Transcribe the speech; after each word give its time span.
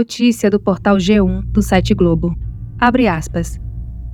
Notícia 0.00 0.48
do 0.48 0.58
portal 0.58 0.96
G1 0.96 1.42
do 1.52 1.60
site 1.60 1.92
Globo. 1.92 2.34
Abre 2.78 3.06
aspas. 3.06 3.60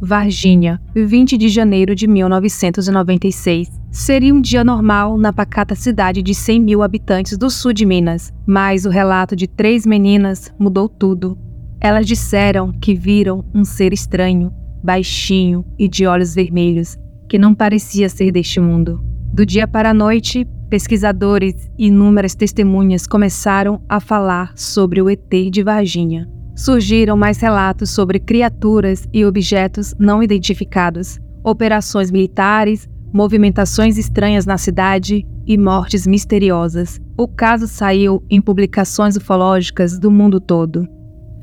Varginha, 0.02 0.82
20 0.92 1.38
de 1.38 1.48
janeiro 1.48 1.94
de 1.94 2.08
1996. 2.08 3.68
Seria 3.92 4.34
um 4.34 4.40
dia 4.40 4.64
normal 4.64 5.16
na 5.16 5.32
pacata 5.32 5.76
cidade 5.76 6.22
de 6.22 6.34
100 6.34 6.60
mil 6.60 6.82
habitantes 6.82 7.38
do 7.38 7.48
sul 7.48 7.72
de 7.72 7.86
Minas, 7.86 8.32
mas 8.44 8.84
o 8.84 8.90
relato 8.90 9.36
de 9.36 9.46
três 9.46 9.86
meninas 9.86 10.52
mudou 10.58 10.88
tudo. 10.88 11.38
Elas 11.80 12.04
disseram 12.04 12.72
que 12.72 12.92
viram 12.92 13.44
um 13.54 13.64
ser 13.64 13.92
estranho, 13.92 14.52
baixinho 14.82 15.64
e 15.78 15.86
de 15.86 16.04
olhos 16.04 16.34
vermelhos, 16.34 16.98
que 17.28 17.38
não 17.38 17.54
parecia 17.54 18.08
ser 18.08 18.32
deste 18.32 18.58
mundo. 18.58 19.00
Do 19.32 19.46
dia 19.46 19.68
para 19.68 19.90
a 19.90 19.94
noite, 19.94 20.48
pesquisadores 20.68 21.70
e 21.78 21.86
inúmeras 21.86 22.34
testemunhas 22.34 23.06
começaram 23.06 23.80
a 23.88 24.00
falar 24.00 24.52
sobre 24.56 25.00
o 25.00 25.08
ET 25.08 25.30
de 25.50 25.62
Varginha 25.62 26.28
surgiram 26.56 27.16
mais 27.16 27.38
relatos 27.38 27.90
sobre 27.90 28.18
criaturas 28.18 29.06
e 29.12 29.24
objetos 29.24 29.94
não 29.98 30.22
identificados, 30.22 31.20
operações 31.44 32.10
militares, 32.10 32.88
movimentações 33.12 33.98
estranhas 33.98 34.46
na 34.46 34.56
cidade 34.56 35.24
e 35.46 35.56
mortes 35.58 36.06
misteriosas. 36.06 36.98
O 37.16 37.28
caso 37.28 37.68
saiu 37.68 38.24
em 38.28 38.40
publicações 38.40 39.16
ufológicas 39.16 39.98
do 39.98 40.10
mundo 40.10 40.40
todo. 40.40 40.88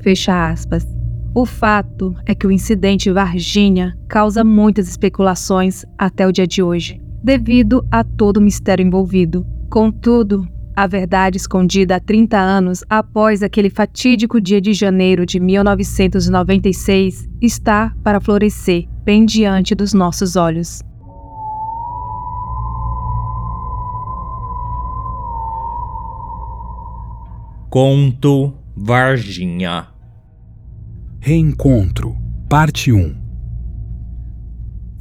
Fecha 0.02 0.50
aspas. 0.50 0.84
O 1.34 1.46
fato 1.46 2.14
é 2.26 2.34
que 2.34 2.46
o 2.46 2.52
incidente 2.52 3.10
Varginha 3.10 3.96
causa 4.08 4.44
muitas 4.44 4.88
especulações 4.88 5.84
até 5.98 6.26
o 6.26 6.32
dia 6.32 6.46
de 6.46 6.62
hoje, 6.62 7.00
devido 7.24 7.84
a 7.90 8.04
todo 8.04 8.36
o 8.36 8.40
mistério 8.40 8.86
envolvido. 8.86 9.46
Contudo, 9.70 10.46
a 10.76 10.86
verdade 10.86 11.38
escondida 11.38 11.96
há 11.96 12.00
30 12.00 12.38
anos 12.38 12.84
após 12.88 13.42
aquele 13.42 13.70
fatídico 13.70 14.38
dia 14.38 14.60
de 14.60 14.74
janeiro 14.74 15.24
de 15.24 15.40
1996 15.40 17.26
está 17.40 17.96
para 18.04 18.20
florescer 18.20 18.86
bem 19.02 19.24
diante 19.24 19.74
dos 19.74 19.94
nossos 19.94 20.36
olhos. 20.36 20.82
Conto 27.70 28.52
Varginha 28.76 29.88
Reencontro, 31.20 32.14
Parte 32.48 32.92
1 32.92 33.23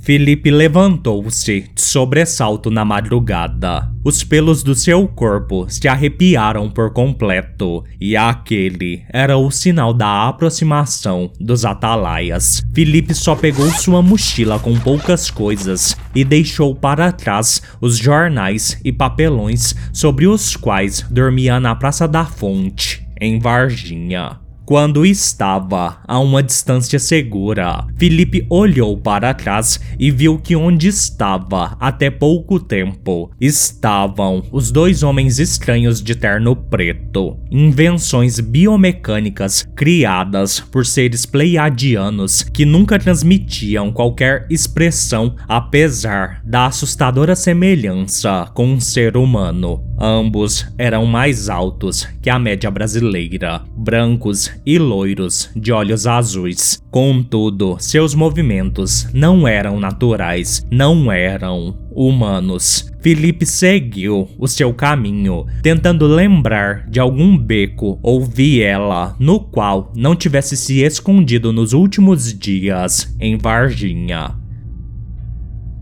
Felipe 0.03 0.51
levantou-se 0.51 1.61
de 1.73 1.81
sobressalto 1.81 2.69
na 2.69 2.83
madrugada. 2.83 3.89
Os 4.03 4.21
pelos 4.21 4.61
do 4.61 4.75
seu 4.75 5.07
corpo 5.07 5.65
se 5.69 5.87
arrepiaram 5.87 6.69
por 6.69 6.91
completo, 6.91 7.85
e 8.01 8.17
aquele 8.17 9.01
era 9.07 9.37
o 9.37 9.49
sinal 9.49 9.93
da 9.93 10.27
aproximação 10.27 11.31
dos 11.39 11.63
atalaias. 11.63 12.61
Felipe 12.73 13.13
só 13.13 13.33
pegou 13.33 13.69
sua 13.69 14.01
mochila 14.01 14.59
com 14.59 14.77
poucas 14.77 15.31
coisas 15.31 15.95
e 16.13 16.25
deixou 16.25 16.75
para 16.75 17.09
trás 17.13 17.61
os 17.79 17.97
jornais 17.97 18.77
e 18.83 18.91
papelões 18.91 19.73
sobre 19.93 20.27
os 20.27 20.57
quais 20.57 21.05
dormia 21.09 21.61
na 21.61 21.75
Praça 21.75 22.09
da 22.09 22.25
Fonte, 22.25 23.07
em 23.21 23.39
Varginha. 23.39 24.42
Quando 24.65 25.05
estava 25.05 25.97
a 26.07 26.19
uma 26.19 26.41
distância 26.41 26.97
segura, 26.97 27.85
Felipe 27.97 28.47
olhou 28.49 28.95
para 28.97 29.33
trás 29.33 29.77
e 29.99 30.09
viu 30.09 30.39
que 30.39 30.55
onde 30.55 30.87
estava 30.87 31.75
até 31.81 32.09
pouco 32.09 32.57
tempo 32.61 33.29
estavam 33.41 34.41
os 34.53 34.71
dois 34.71 35.03
homens 35.03 35.37
estranhos 35.37 36.01
de 36.01 36.15
terno 36.15 36.55
preto, 36.55 37.37
invenções 37.51 38.39
biomecânicas 38.39 39.67
criadas 39.75 40.61
por 40.61 40.85
seres 40.85 41.25
pleiadianos 41.25 42.43
que 42.43 42.63
nunca 42.63 42.97
transmitiam 42.97 43.91
qualquer 43.91 44.47
expressão 44.49 45.35
apesar 45.45 46.41
da 46.45 46.67
assustadora 46.67 47.35
semelhança 47.35 48.49
com 48.53 48.65
um 48.65 48.79
ser 48.79 49.17
humano. 49.17 49.83
Ambos 49.99 50.65
eram 50.77 51.05
mais 51.05 51.49
altos 51.49 52.07
que 52.21 52.29
a 52.29 52.39
média 52.39 52.69
brasileira, 52.69 53.61
brancos 53.75 54.51
e 54.65 54.77
loiros, 54.77 55.49
de 55.55 55.71
olhos 55.71 56.07
azuis. 56.07 56.81
Contudo, 56.89 57.77
seus 57.79 58.13
movimentos 58.13 59.07
não 59.13 59.47
eram 59.47 59.79
naturais, 59.79 60.65
não 60.71 61.11
eram 61.11 61.77
humanos. 61.91 62.91
Felipe 63.01 63.45
seguiu 63.45 64.29
o 64.37 64.47
seu 64.47 64.73
caminho, 64.73 65.45
tentando 65.61 66.07
lembrar 66.07 66.89
de 66.89 66.99
algum 66.99 67.37
beco 67.37 67.99
ou 68.01 68.23
viela 68.23 69.15
no 69.19 69.39
qual 69.39 69.91
não 69.95 70.15
tivesse 70.15 70.55
se 70.57 70.81
escondido 70.81 71.51
nos 71.51 71.73
últimos 71.73 72.33
dias 72.33 73.15
em 73.19 73.37
Varginha. 73.37 74.35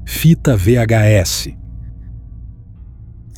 Fita 0.06 0.58
VHS 0.58 1.61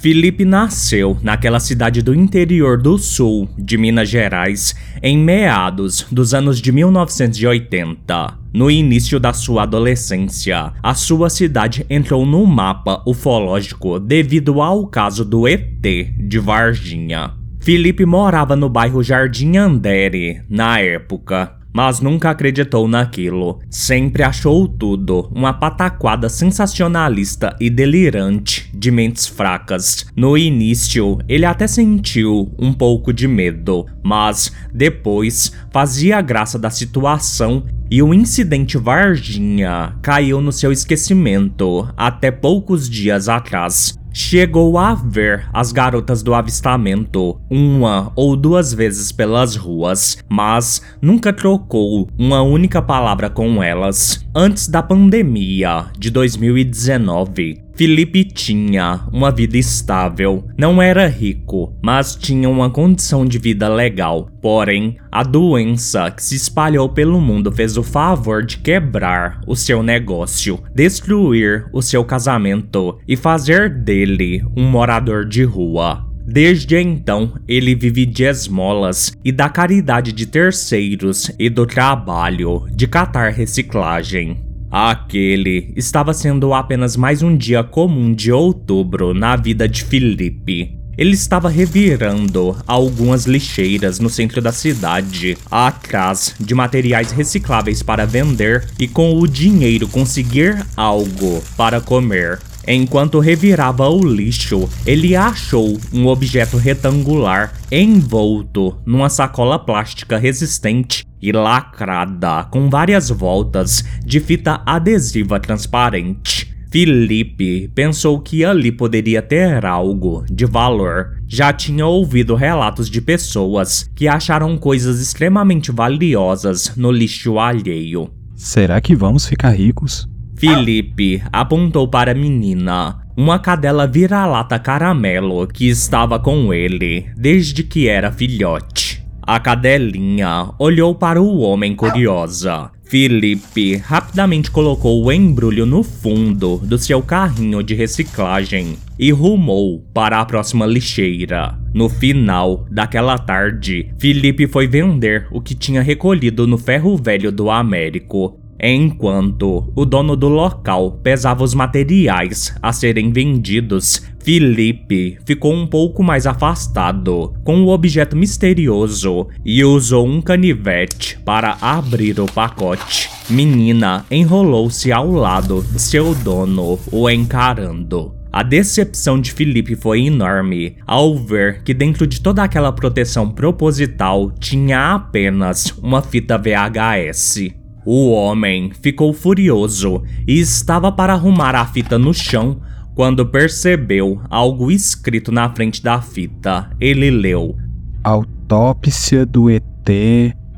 Felipe 0.04 0.44
nasceu 0.44 1.18
naquela 1.24 1.62
cidade 1.62 2.02
do 2.02 2.14
interior 2.14 2.78
do 2.78 2.98
sul 2.98 3.48
de 3.58 3.78
Minas 3.78 4.10
Gerais 4.10 4.76
em 5.02 5.18
meados 5.18 6.06
dos 6.12 6.34
anos 6.34 6.60
de 6.60 6.74
1980. 6.74 8.38
No 8.54 8.70
início 8.70 9.18
da 9.18 9.32
sua 9.32 9.64
adolescência, 9.64 10.74
a 10.84 10.94
sua 10.94 11.30
cidade 11.30 11.86
entrou 11.90 12.26
no 12.26 12.46
mapa 12.46 13.02
ufológico 13.08 13.98
devido 13.98 14.62
ao 14.62 14.88
caso 14.88 15.24
do 15.24 15.48
ET 15.48 15.82
de 15.82 16.38
Varginha. 16.38 17.36
Felipe 17.62 18.06
morava 18.06 18.58
no 18.58 18.68
bairro 18.68 19.02
Jardim 19.02 19.56
Andere 19.56 20.42
na 20.50 20.82
época, 20.82 21.63
mas 21.74 22.00
nunca 22.00 22.30
acreditou 22.30 22.88
naquilo. 22.88 23.60
Sempre 23.70 24.24
achou 24.24 24.68
tudo 24.68 25.30
uma 25.34 25.52
pataquada 25.52 26.30
sensacionalista 26.30 27.56
e 27.60 27.70
delirante 27.70 28.70
de 28.74 28.92
mentes 28.92 29.28
fracas. 29.28 30.06
No 30.16 30.38
início, 30.38 31.18
ele 31.28 31.46
até 31.46 31.68
sentiu 31.68 32.54
um 32.60 32.72
pouco 32.72 33.12
de 33.12 33.28
medo, 33.28 33.86
mas 34.04 34.52
depois 34.74 35.52
fazia 35.72 36.22
graça 36.22 36.60
da 36.60 36.70
situação 36.70 37.64
e 37.90 38.02
o 38.02 38.14
incidente 38.14 38.78
Varginha 38.78 39.96
caiu 40.02 40.42
no 40.42 40.52
seu 40.52 40.72
esquecimento 40.72 41.88
até 41.96 42.32
poucos 42.32 42.90
dias 42.90 43.30
atrás. 43.30 43.98
Chegou 44.16 44.78
a 44.78 44.94
ver 44.94 45.50
as 45.52 45.72
garotas 45.72 46.22
do 46.22 46.36
avistamento 46.36 47.42
uma 47.50 48.12
ou 48.16 48.36
duas 48.36 48.72
vezes 48.72 49.12
pelas 49.12 49.56
ruas, 49.56 50.20
mas 50.30 50.84
nunca 51.02 51.34
trocou 51.34 52.08
uma 52.16 52.44
única 52.44 52.80
palavra 52.80 53.28
com 53.28 53.64
elas. 53.64 54.24
Antes 54.36 54.68
da 54.68 54.84
pandemia 54.84 55.88
de 55.98 56.12
2019, 56.12 57.60
Felipe 57.76 58.24
tinha 58.24 59.02
uma 59.12 59.32
vida 59.32 59.58
estável, 59.58 60.48
não 60.56 60.80
era 60.80 61.08
rico, 61.08 61.76
mas 61.82 62.16
tinha 62.16 62.48
uma 62.48 62.70
condição 62.70 63.26
de 63.26 63.40
vida 63.40 63.68
legal. 63.68 64.30
Porém, 64.40 64.98
a 65.12 65.24
doença 65.24 66.12
que 66.12 66.24
se 66.24 66.36
espalhou 66.36 66.88
pelo 66.90 67.20
mundo 67.20 67.52
fez 67.52 67.76
o 67.76 67.82
favor 67.82 68.46
de 68.46 68.58
quebrar 68.58 69.42
o 69.48 69.56
seu 69.56 69.82
negócio, 69.82 70.62
destruir 70.76 71.66
o 71.74 71.82
seu 71.82 72.06
casamento 72.06 73.00
e 73.08 73.16
fazer 73.16 73.70
dele 73.72 74.44
um 74.56 74.70
morador 74.70 75.26
de 75.26 75.44
rua. 75.44 76.06
Desde 76.28 76.78
então, 76.78 77.34
ele 77.48 77.74
vive 77.74 78.06
de 78.06 78.24
esmolas 78.24 79.12
e 79.26 79.32
da 79.32 79.50
caridade 79.50 80.12
de 80.12 80.28
terceiros 80.28 81.32
e 81.40 81.50
do 81.50 81.66
trabalho 81.66 82.68
de 82.72 82.88
catar 82.88 83.32
reciclagem. 83.32 84.53
Aquele 84.76 85.72
estava 85.76 86.16
sendo 86.16 86.52
apenas 86.52 86.98
mais 86.98 87.22
um 87.22 87.38
dia 87.38 87.64
comum 87.64 88.12
de 88.12 88.32
outubro 88.32 89.14
na 89.14 89.36
vida 89.36 89.70
de 89.70 89.84
Felipe. 89.84 90.76
Ele 90.98 91.12
estava 91.12 91.48
revirando 91.48 92.58
algumas 92.66 93.28
lixeiras 93.28 94.00
no 94.00 94.10
centro 94.10 94.42
da 94.42 94.52
cidade, 94.52 95.38
atrás 95.52 96.34
de 96.40 96.56
materiais 96.56 97.12
recicláveis 97.12 97.84
para 97.84 98.08
vender 98.08 98.68
e 98.80 98.88
com 98.88 99.14
o 99.20 99.28
dinheiro 99.28 99.88
conseguir 99.88 100.66
algo 100.76 101.44
para 101.56 101.80
comer. 101.80 102.40
Enquanto 102.68 103.20
revirava 103.20 103.90
o 103.90 104.02
lixo, 104.02 104.70
ele 104.86 105.16
achou 105.16 105.78
um 105.94 106.08
objeto 106.08 106.56
retangular 106.56 107.54
envolto 107.72 108.78
numa 108.86 109.10
sacola 109.10 109.60
plástica 109.60 110.18
resistente 110.18 111.06
e 111.22 111.32
lacrada 111.32 112.46
com 112.46 112.70
várias 112.70 113.10
voltas 113.10 113.84
de 114.06 114.20
fita 114.20 114.62
adesiva 114.66 115.40
transparente. 115.40 116.54
Felipe 116.72 117.70
pensou 117.76 118.20
que 118.20 118.44
ali 118.44 118.72
poderia 118.72 119.22
ter 119.22 119.64
algo 119.64 120.26
de 120.32 120.46
valor. 120.46 121.22
Já 121.28 121.54
tinha 121.54 121.86
ouvido 121.86 122.34
relatos 122.34 122.90
de 122.90 123.00
pessoas 123.00 123.88
que 123.94 124.08
acharam 124.08 124.58
coisas 124.58 125.00
extremamente 125.00 125.72
valiosas 125.72 126.76
no 126.76 126.92
lixo 126.92 127.38
alheio. 127.38 128.10
Será 128.36 128.82
que 128.82 128.96
vamos 128.96 129.28
ficar 129.28 129.52
ricos? 129.52 130.10
Felipe 130.46 131.24
apontou 131.32 131.88
para 131.88 132.12
a 132.12 132.14
menina, 132.14 133.00
uma 133.16 133.40
cadela 133.40 133.88
vira-lata 133.88 134.60
caramelo 134.60 135.48
que 135.48 135.70
estava 135.70 136.20
com 136.20 136.54
ele 136.54 137.06
desde 137.16 137.64
que 137.64 137.88
era 137.88 138.12
filhote. 138.12 139.02
A 139.22 139.40
cadelinha 139.40 140.50
olhou 140.60 140.94
para 140.96 141.22
o 141.22 141.40
homem 141.40 141.74
curiosa. 141.74 142.70
Felipe 142.84 143.78
rapidamente 143.78 144.52
colocou 144.52 145.06
o 145.06 145.12
embrulho 145.14 145.66
no 145.66 145.82
fundo 145.82 146.58
do 146.58 146.78
seu 146.78 147.02
carrinho 147.02 147.64
de 147.64 147.74
reciclagem 147.74 148.76
e 149.00 149.14
rumou 149.14 149.80
para 149.94 150.20
a 150.20 150.26
próxima 150.26 150.66
lixeira. 150.66 151.58
No 151.74 151.88
final 151.88 152.66
daquela 152.70 153.18
tarde, 153.18 153.94
Felipe 153.98 154.46
foi 154.46 154.68
vender 154.68 155.26
o 155.32 155.40
que 155.40 155.56
tinha 155.56 155.82
recolhido 155.82 156.46
no 156.46 156.58
ferro 156.58 156.98
velho 156.98 157.32
do 157.32 157.50
Américo 157.50 158.43
Enquanto 158.66 159.70
o 159.76 159.86
dono 159.86 160.16
do 160.16 160.30
local 160.30 160.94
pesava 161.04 161.44
os 161.44 161.54
materiais 161.54 162.56
a 162.62 162.72
serem 162.72 163.12
vendidos, 163.12 164.02
Felipe 164.20 165.18
ficou 165.26 165.54
um 165.54 165.68
pouco 165.68 166.02
mais 166.02 166.26
afastado 166.26 167.34
com 167.44 167.62
o 167.62 167.68
objeto 167.68 168.16
misterioso 168.16 169.28
e 169.44 169.66
usou 169.66 170.08
um 170.08 170.22
canivete 170.22 171.20
para 171.26 171.58
abrir 171.60 172.22
o 172.22 172.26
pacote. 172.26 173.10
Menina 173.30 174.06
enrolou-se 174.10 174.94
ao 174.94 175.12
lado 175.12 175.62
de 175.70 175.82
seu 175.82 176.16
dono, 176.16 176.80
o 176.90 177.10
encarando. 177.10 178.16
A 178.32 178.44
decepção 178.44 179.20
de 179.20 179.34
Felipe 179.34 179.76
foi 179.76 180.06
enorme 180.06 180.78
ao 180.88 181.18
ver 181.18 181.64
que 181.64 181.74
dentro 181.74 182.08
de 182.08 182.22
toda 182.22 182.42
aquela 182.42 182.72
proteção 182.72 183.30
proposital 183.30 184.32
tinha 184.40 184.94
apenas 184.94 185.78
uma 185.80 186.02
fita 186.02 186.38
VHS. 186.38 187.62
O 187.86 188.12
homem 188.12 188.72
ficou 188.82 189.14
furioso 189.14 190.02
e 190.28 190.40
estava 190.40 190.92
para 190.92 191.14
arrumar 191.14 191.56
a 191.56 191.66
fita 191.66 191.98
no 192.00 192.14
chão 192.14 192.62
quando 192.96 193.26
percebeu 193.26 194.22
algo 194.30 194.72
escrito 194.72 195.32
na 195.32 195.50
frente 195.50 195.82
da 195.84 196.02
fita. 196.02 196.70
Ele 196.80 197.12
leu: 197.12 197.58
Autópsia 198.04 199.26
do 199.26 199.50
ET 199.50 199.64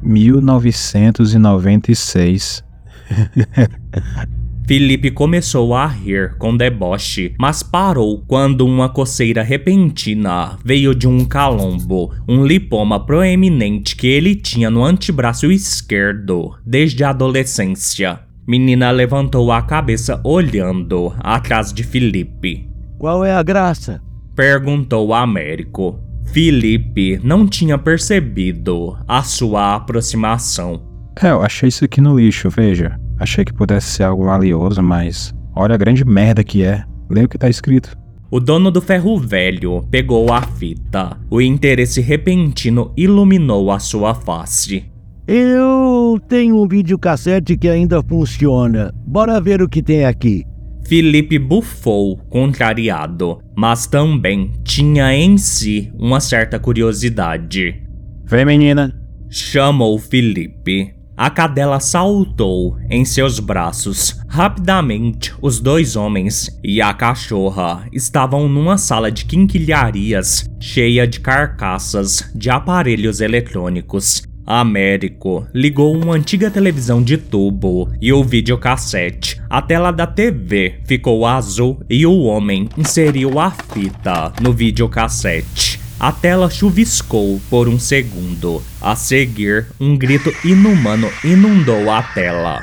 1996. 0.01 2.63
Felipe 4.67 5.11
começou 5.11 5.75
a 5.75 5.85
rir 5.85 6.35
com 6.39 6.57
deboche, 6.57 7.35
mas 7.37 7.61
parou 7.61 8.23
quando 8.27 8.65
uma 8.65 8.89
coceira 8.89 9.43
repentina 9.43 10.57
veio 10.65 10.95
de 10.95 11.07
um 11.07 11.23
calombo, 11.23 12.11
um 12.27 12.43
lipoma 12.43 13.05
proeminente 13.05 13.95
que 13.95 14.07
ele 14.07 14.33
tinha 14.33 14.71
no 14.71 14.83
antebraço 14.83 15.51
esquerdo 15.51 16.57
desde 16.65 17.03
a 17.03 17.11
adolescência. 17.11 18.21
Menina 18.47 18.89
levantou 18.89 19.51
a 19.51 19.61
cabeça 19.61 20.19
olhando 20.23 21.13
atrás 21.19 21.71
de 21.71 21.83
Felipe. 21.83 22.67
Qual 22.97 23.23
é 23.23 23.35
a 23.35 23.43
graça? 23.43 24.01
Perguntou 24.35 25.13
Américo. 25.13 25.99
Felipe 26.25 27.19
não 27.23 27.47
tinha 27.47 27.77
percebido 27.77 28.97
a 29.07 29.21
sua 29.21 29.75
aproximação. 29.75 30.81
É, 31.21 31.29
eu 31.29 31.43
achei 31.43 31.69
isso 31.69 31.85
aqui 31.85 32.01
no 32.01 32.17
lixo, 32.19 32.49
veja. 32.49 32.99
Achei 33.19 33.45
que 33.45 33.53
pudesse 33.53 33.87
ser 33.87 34.03
algo 34.03 34.25
valioso, 34.25 34.81
mas 34.81 35.33
olha 35.55 35.75
a 35.75 35.77
grande 35.77 36.03
merda 36.03 36.43
que 36.43 36.63
é. 36.63 36.83
Leia 37.09 37.25
o 37.25 37.29
que 37.29 37.37
tá 37.37 37.49
escrito. 37.49 37.95
O 38.29 38.39
dono 38.39 38.71
do 38.71 38.81
ferro 38.81 39.17
velho 39.17 39.85
pegou 39.89 40.33
a 40.33 40.41
fita. 40.41 41.17
O 41.29 41.39
interesse 41.39 42.01
repentino 42.01 42.91
iluminou 42.97 43.71
a 43.71 43.79
sua 43.79 44.13
face. 44.13 44.91
Eu 45.27 46.19
tenho 46.27 46.61
um 46.61 46.67
videocassete 46.67 47.55
que 47.57 47.69
ainda 47.69 48.03
funciona. 48.03 48.93
Bora 49.05 49.39
ver 49.39 49.61
o 49.61 49.69
que 49.69 49.81
tem 49.81 50.05
aqui. 50.05 50.43
Felipe 50.87 51.39
bufou, 51.39 52.17
contrariado, 52.29 53.39
mas 53.55 53.87
também 53.87 54.51
tinha 54.63 55.15
em 55.15 55.35
si 55.37 55.91
uma 55.97 56.19
certa 56.19 56.59
curiosidade. 56.59 57.81
Vem, 58.23 58.45
menina. 58.45 58.93
Chamou 59.29 59.97
Felipe. 59.97 60.93
A 61.17 61.29
cadela 61.29 61.79
saltou 61.79 62.77
em 62.89 63.05
seus 63.05 63.39
braços. 63.39 64.19
Rapidamente, 64.27 65.33
os 65.41 65.61
dois 65.61 65.95
homens 65.95 66.49
e 66.61 66.81
a 66.81 66.93
cachorra 66.93 67.85
estavam 67.93 68.49
numa 68.49 68.77
sala 68.77 69.09
de 69.09 69.23
quinquilharias 69.25 70.45
cheia 70.59 71.07
de 71.07 71.19
carcaças 71.21 72.29
de 72.35 72.49
aparelhos 72.49 73.21
eletrônicos. 73.21 74.23
Américo 74.45 75.47
ligou 75.53 75.95
uma 75.95 76.13
antiga 76.15 76.51
televisão 76.51 77.01
de 77.01 77.17
tubo 77.17 77.89
e 78.01 78.11
o 78.11 78.23
videocassete. 78.23 79.41
A 79.49 79.61
tela 79.61 79.91
da 79.91 80.05
TV 80.05 80.81
ficou 80.85 81.25
azul 81.25 81.81
e 81.89 82.05
o 82.05 82.23
homem 82.23 82.69
inseriu 82.77 83.39
a 83.39 83.49
fita 83.49 84.33
no 84.41 84.51
videocassete. 84.51 85.84
A 85.99 86.11
tela 86.11 86.49
chuviscou 86.49 87.41
por 87.49 87.69
um 87.69 87.79
segundo. 87.79 88.61
A 88.81 88.95
seguir, 88.95 89.67
um 89.79 89.97
grito 89.97 90.31
inumano 90.43 91.09
inundou 91.23 91.89
a 91.89 92.03
tela. 92.03 92.61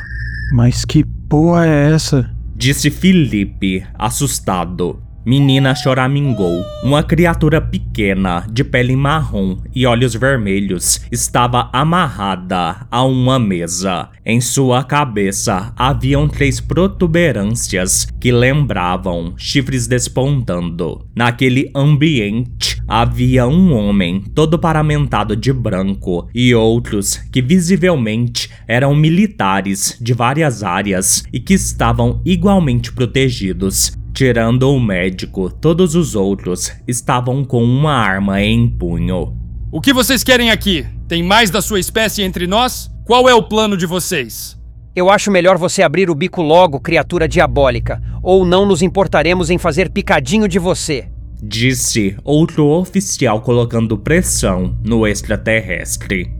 Mas 0.52 0.84
que 0.84 1.02
porra 1.28 1.66
é 1.66 1.92
essa? 1.92 2.30
Disse 2.54 2.90
Felipe, 2.90 3.84
assustado. 3.94 5.02
Menina 5.24 5.72
choramingou. 5.72 6.64
Uma 6.82 7.04
criatura 7.04 7.60
pequena, 7.60 8.44
de 8.50 8.64
pele 8.64 8.96
marrom 8.96 9.56
e 9.72 9.86
olhos 9.86 10.16
vermelhos, 10.16 11.00
estava 11.12 11.70
amarrada 11.72 12.84
a 12.90 13.04
uma 13.04 13.38
mesa. 13.38 14.08
Em 14.26 14.40
sua 14.40 14.82
cabeça 14.82 15.72
haviam 15.76 16.26
três 16.26 16.60
protuberâncias 16.60 18.08
que 18.20 18.32
lembravam 18.32 19.34
chifres 19.36 19.86
despontando. 19.86 21.06
Naquele 21.14 21.70
ambiente 21.72 22.82
havia 22.88 23.46
um 23.46 23.72
homem 23.72 24.20
todo 24.34 24.58
paramentado 24.58 25.36
de 25.36 25.52
branco 25.52 26.28
e 26.34 26.52
outros 26.52 27.16
que 27.30 27.40
visivelmente 27.40 28.50
eram 28.66 28.92
militares 28.92 29.96
de 30.00 30.12
várias 30.12 30.64
áreas 30.64 31.22
e 31.32 31.38
que 31.38 31.54
estavam 31.54 32.20
igualmente 32.24 32.92
protegidos. 32.92 34.01
Tirando 34.14 34.70
o 34.70 34.78
médico, 34.78 35.50
todos 35.50 35.94
os 35.94 36.14
outros 36.14 36.70
estavam 36.86 37.44
com 37.44 37.64
uma 37.64 37.94
arma 37.94 38.42
em 38.42 38.68
punho. 38.68 39.34
O 39.70 39.80
que 39.80 39.92
vocês 39.92 40.22
querem 40.22 40.50
aqui? 40.50 40.86
Tem 41.08 41.22
mais 41.22 41.50
da 41.50 41.62
sua 41.62 41.80
espécie 41.80 42.22
entre 42.22 42.46
nós? 42.46 42.90
Qual 43.06 43.26
é 43.26 43.34
o 43.34 43.42
plano 43.42 43.74
de 43.74 43.86
vocês? 43.86 44.60
Eu 44.94 45.08
acho 45.08 45.30
melhor 45.30 45.56
você 45.56 45.82
abrir 45.82 46.10
o 46.10 46.14
bico 46.14 46.42
logo, 46.42 46.78
criatura 46.78 47.26
diabólica, 47.26 48.02
ou 48.22 48.44
não 48.44 48.66
nos 48.66 48.82
importaremos 48.82 49.48
em 49.48 49.56
fazer 49.56 49.88
picadinho 49.88 50.46
de 50.46 50.58
você. 50.58 51.08
Disse 51.42 52.14
outro 52.22 52.66
oficial 52.66 53.40
colocando 53.40 53.96
pressão 53.96 54.78
no 54.84 55.06
extraterrestre. 55.06 56.30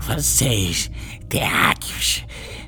Vocês, 0.00 0.90
terráqueos, 1.28 2.24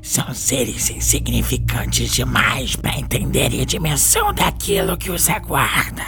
são 0.06 0.32
seres 0.32 0.88
insignificantes 0.88 2.12
demais 2.12 2.76
para 2.76 2.96
entenderem 2.96 3.62
a 3.62 3.64
dimensão 3.64 4.32
daquilo 4.32 4.96
que 4.96 5.10
os 5.10 5.28
aguarda. 5.28 6.04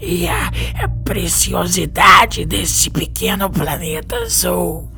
E 0.00 0.26
a, 0.26 0.50
a 0.82 0.88
preciosidade 1.04 2.46
desse 2.46 2.88
pequeno 2.88 3.50
planeta 3.50 4.16
azul. 4.16 4.88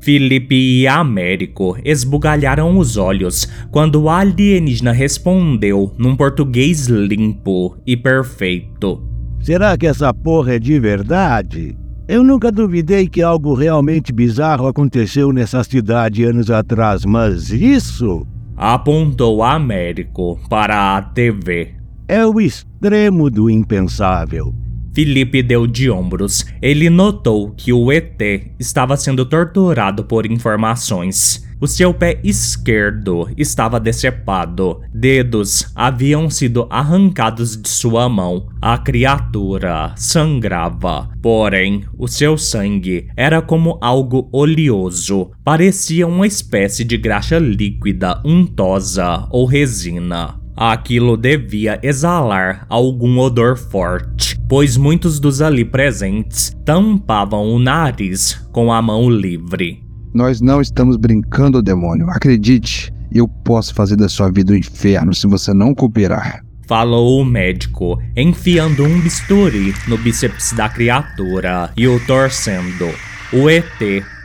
Felipe 0.00 0.54
e 0.54 0.88
Américo 0.88 1.76
esbugalharam 1.84 2.78
os 2.78 2.96
olhos 2.96 3.46
quando 3.70 4.04
o 4.04 4.08
alienígena 4.08 4.92
respondeu 4.92 5.94
num 5.98 6.16
português 6.16 6.86
limpo 6.86 7.76
e 7.86 7.94
perfeito. 7.94 9.06
Será 9.42 9.76
que 9.76 9.86
essa 9.86 10.14
porra 10.14 10.54
é 10.54 10.58
de 10.58 10.80
verdade? 10.80 11.76
Eu 12.08 12.22
nunca 12.22 12.52
duvidei 12.52 13.08
que 13.08 13.20
algo 13.20 13.52
realmente 13.52 14.12
bizarro 14.12 14.68
aconteceu 14.68 15.32
nessa 15.32 15.64
cidade 15.64 16.22
anos 16.22 16.50
atrás, 16.50 17.04
mas 17.04 17.50
isso. 17.50 18.24
Apontou 18.56 19.42
Américo 19.42 20.38
para 20.48 20.96
a 20.96 21.02
TV. 21.02 21.74
É 22.06 22.24
o 22.24 22.40
extremo 22.40 23.28
do 23.28 23.50
impensável. 23.50 24.54
Felipe 24.94 25.42
deu 25.42 25.66
de 25.66 25.90
ombros. 25.90 26.46
Ele 26.62 26.88
notou 26.88 27.50
que 27.50 27.72
o 27.72 27.90
ET 27.90 28.18
estava 28.58 28.96
sendo 28.96 29.26
torturado 29.26 30.04
por 30.04 30.24
informações. 30.24 31.45
O 31.58 31.66
seu 31.66 31.94
pé 31.94 32.20
esquerdo 32.22 33.30
estava 33.34 33.80
decepado. 33.80 34.82
Dedos 34.92 35.72
haviam 35.74 36.28
sido 36.28 36.66
arrancados 36.68 37.56
de 37.56 37.66
sua 37.70 38.10
mão. 38.10 38.48
A 38.60 38.76
criatura 38.76 39.94
sangrava. 39.96 41.08
Porém, 41.22 41.84
o 41.96 42.06
seu 42.06 42.36
sangue 42.36 43.08
era 43.16 43.40
como 43.40 43.78
algo 43.80 44.28
oleoso. 44.30 45.30
Parecia 45.42 46.06
uma 46.06 46.26
espécie 46.26 46.84
de 46.84 46.98
graxa 46.98 47.38
líquida, 47.38 48.20
untosa 48.22 49.26
ou 49.30 49.46
resina. 49.46 50.38
Aquilo 50.54 51.16
devia 51.16 51.80
exalar 51.82 52.66
algum 52.68 53.18
odor 53.18 53.56
forte, 53.56 54.38
pois 54.46 54.76
muitos 54.76 55.18
dos 55.18 55.40
ali 55.40 55.64
presentes 55.64 56.54
tampavam 56.66 57.48
o 57.48 57.58
nariz 57.58 58.46
com 58.52 58.70
a 58.70 58.82
mão 58.82 59.08
livre. 59.08 59.85
Nós 60.16 60.40
não 60.40 60.62
estamos 60.62 60.96
brincando, 60.96 61.60
demônio. 61.60 62.08
Acredite, 62.08 62.90
eu 63.12 63.28
posso 63.28 63.74
fazer 63.74 63.96
da 63.96 64.08
sua 64.08 64.30
vida 64.30 64.54
um 64.54 64.56
inferno 64.56 65.12
se 65.12 65.26
você 65.26 65.52
não 65.52 65.74
cooperar. 65.74 66.42
falou 66.66 67.20
o 67.20 67.24
médico, 67.24 68.00
enfiando 68.16 68.82
um 68.82 68.98
bisturi 68.98 69.74
no 69.86 69.98
bíceps 69.98 70.54
da 70.54 70.70
criatura 70.70 71.70
e 71.76 71.86
o 71.86 72.00
torcendo. 72.06 72.88
O 73.30 73.50
ET 73.50 73.68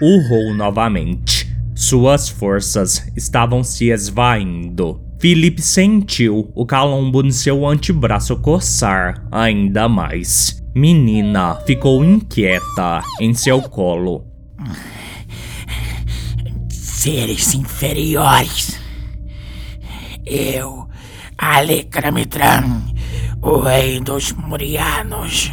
urrou 0.02 0.54
novamente. 0.54 1.54
Suas 1.76 2.30
forças 2.30 3.12
estavam 3.18 3.62
se 3.62 3.90
esvaindo. 3.90 5.02
Felipe 5.20 5.62
sentiu 5.62 6.50
o 6.56 6.66
calombo 6.66 7.22
no 7.22 7.34
seu 7.34 7.68
antebraço 7.68 8.38
coçar 8.38 9.28
ainda 9.30 9.90
mais. 9.90 10.64
Menina 10.74 11.56
ficou 11.68 12.02
inquieta 12.02 13.04
em 13.20 13.34
seu 13.34 13.62
colo. 13.62 14.26
Seres 17.01 17.55
inferiores. 17.55 18.79
Eu, 20.24 20.88
Alecramitran, 21.36 22.93
o 23.41 23.58
rei 23.58 24.00
dos 24.00 24.34
Murianos, 24.34 25.51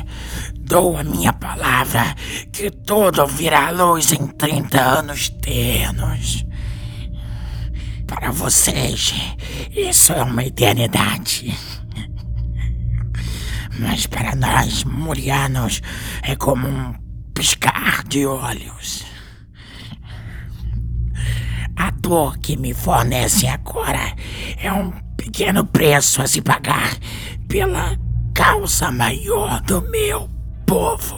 dou 0.59 0.99
a 0.99 1.03
minha 1.03 1.33
palavra 1.33 2.15
que 2.53 2.71
tudo 2.71 3.27
virá 3.27 3.71
luz 3.71 4.13
em 4.13 4.27
30 4.27 4.79
anos 4.79 5.31
ternos. 5.41 6.45
Para 8.07 8.31
vocês, 8.31 9.15
isso 9.75 10.13
é 10.13 10.23
uma 10.23 10.45
eternidade. 10.45 11.57
Mas 13.79 14.07
para 14.07 14.37
nós, 14.37 14.85
murianos, 14.85 15.81
é 16.23 16.37
como 16.37 16.69
um 16.69 16.93
piscar 17.33 18.05
de 18.07 18.27
olhos. 18.27 19.08
A 21.79 21.91
dor 21.93 22.37
que 22.39 22.57
me 22.57 22.75
fornecem 22.75 23.49
agora 23.49 24.13
é 24.61 24.73
um 24.73 24.91
pequeno 25.17 25.65
preço 25.65 26.21
a 26.21 26.27
se 26.27 26.43
pagar 26.43 26.97
pela 27.49 27.97
causa 28.35 28.91
maior 28.91 29.61
do 29.63 29.81
meu 29.83 30.29
povo. 30.67 31.17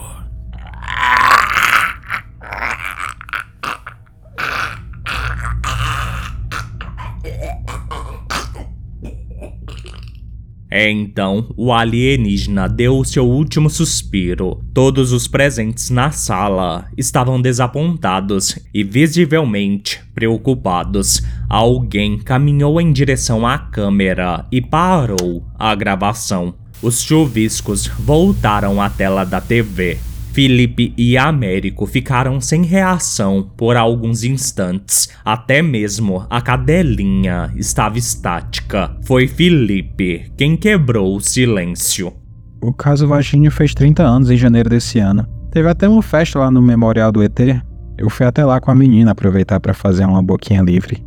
Então, 10.71 11.49
o 11.57 11.73
alienígena 11.73 12.69
deu 12.69 13.03
seu 13.03 13.27
último 13.27 13.69
suspiro. 13.69 14.63
Todos 14.73 15.11
os 15.11 15.27
presentes 15.27 15.89
na 15.89 16.11
sala 16.11 16.85
estavam 16.97 17.41
desapontados 17.41 18.57
e 18.73 18.81
visivelmente 18.81 20.01
preocupados. 20.15 21.21
Alguém 21.49 22.17
caminhou 22.17 22.79
em 22.79 22.93
direção 22.93 23.45
à 23.45 23.57
câmera 23.57 24.45
e 24.49 24.61
parou 24.61 25.43
a 25.59 25.75
gravação. 25.75 26.53
Os 26.81 27.01
chuviscos 27.01 27.87
voltaram 27.87 28.81
à 28.81 28.89
tela 28.89 29.25
da 29.25 29.41
TV. 29.41 29.99
Felipe 30.33 30.93
e 30.97 31.17
Américo 31.17 31.85
ficaram 31.85 32.39
sem 32.39 32.63
reação 32.63 33.51
por 33.57 33.75
alguns 33.75 34.23
instantes. 34.23 35.09
Até 35.25 35.61
mesmo 35.61 36.25
a 36.29 36.39
cadelinha 36.39 37.51
estava 37.57 37.97
estática. 37.97 38.95
Foi 39.03 39.27
Felipe 39.27 40.31
quem 40.37 40.55
quebrou 40.55 41.17
o 41.17 41.19
silêncio. 41.19 42.13
O 42.61 42.71
caso 42.71 43.07
Varginha 43.07 43.51
fez 43.51 43.73
30 43.73 44.03
anos 44.03 44.31
em 44.31 44.37
janeiro 44.37 44.69
desse 44.69 44.99
ano. 44.99 45.27
Teve 45.51 45.67
até 45.67 45.89
uma 45.89 46.01
festa 46.01 46.39
lá 46.39 46.49
no 46.49 46.61
Memorial 46.61 47.11
do 47.11 47.21
ET. 47.21 47.39
Eu 47.97 48.09
fui 48.09 48.25
até 48.25 48.45
lá 48.45 48.61
com 48.61 48.71
a 48.71 48.75
menina 48.75 49.11
aproveitar 49.11 49.59
para 49.59 49.73
fazer 49.73 50.05
uma 50.05 50.23
boquinha 50.23 50.61
livre. 50.61 51.03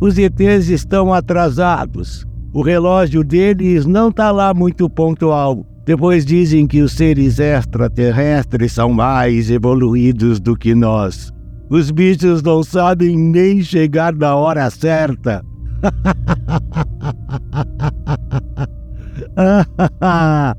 Os 0.00 0.16
ETs 0.16 0.68
estão 0.68 1.12
atrasados. 1.12 2.24
O 2.52 2.62
relógio 2.62 3.24
deles 3.24 3.86
não 3.86 4.12
tá 4.12 4.30
lá 4.30 4.54
muito 4.54 4.88
pontual. 4.88 5.66
Depois 5.88 6.24
dizem 6.26 6.66
que 6.66 6.82
os 6.82 6.92
seres 6.92 7.38
extraterrestres 7.38 8.72
são 8.72 8.92
mais 8.92 9.50
evoluídos 9.50 10.38
do 10.38 10.54
que 10.54 10.74
nós. 10.74 11.32
Os 11.70 11.90
bichos 11.90 12.42
não 12.42 12.62
sabem 12.62 13.16
nem 13.16 13.62
chegar 13.62 14.14
na 14.14 14.36
hora 14.36 14.68
certa. 14.68 15.42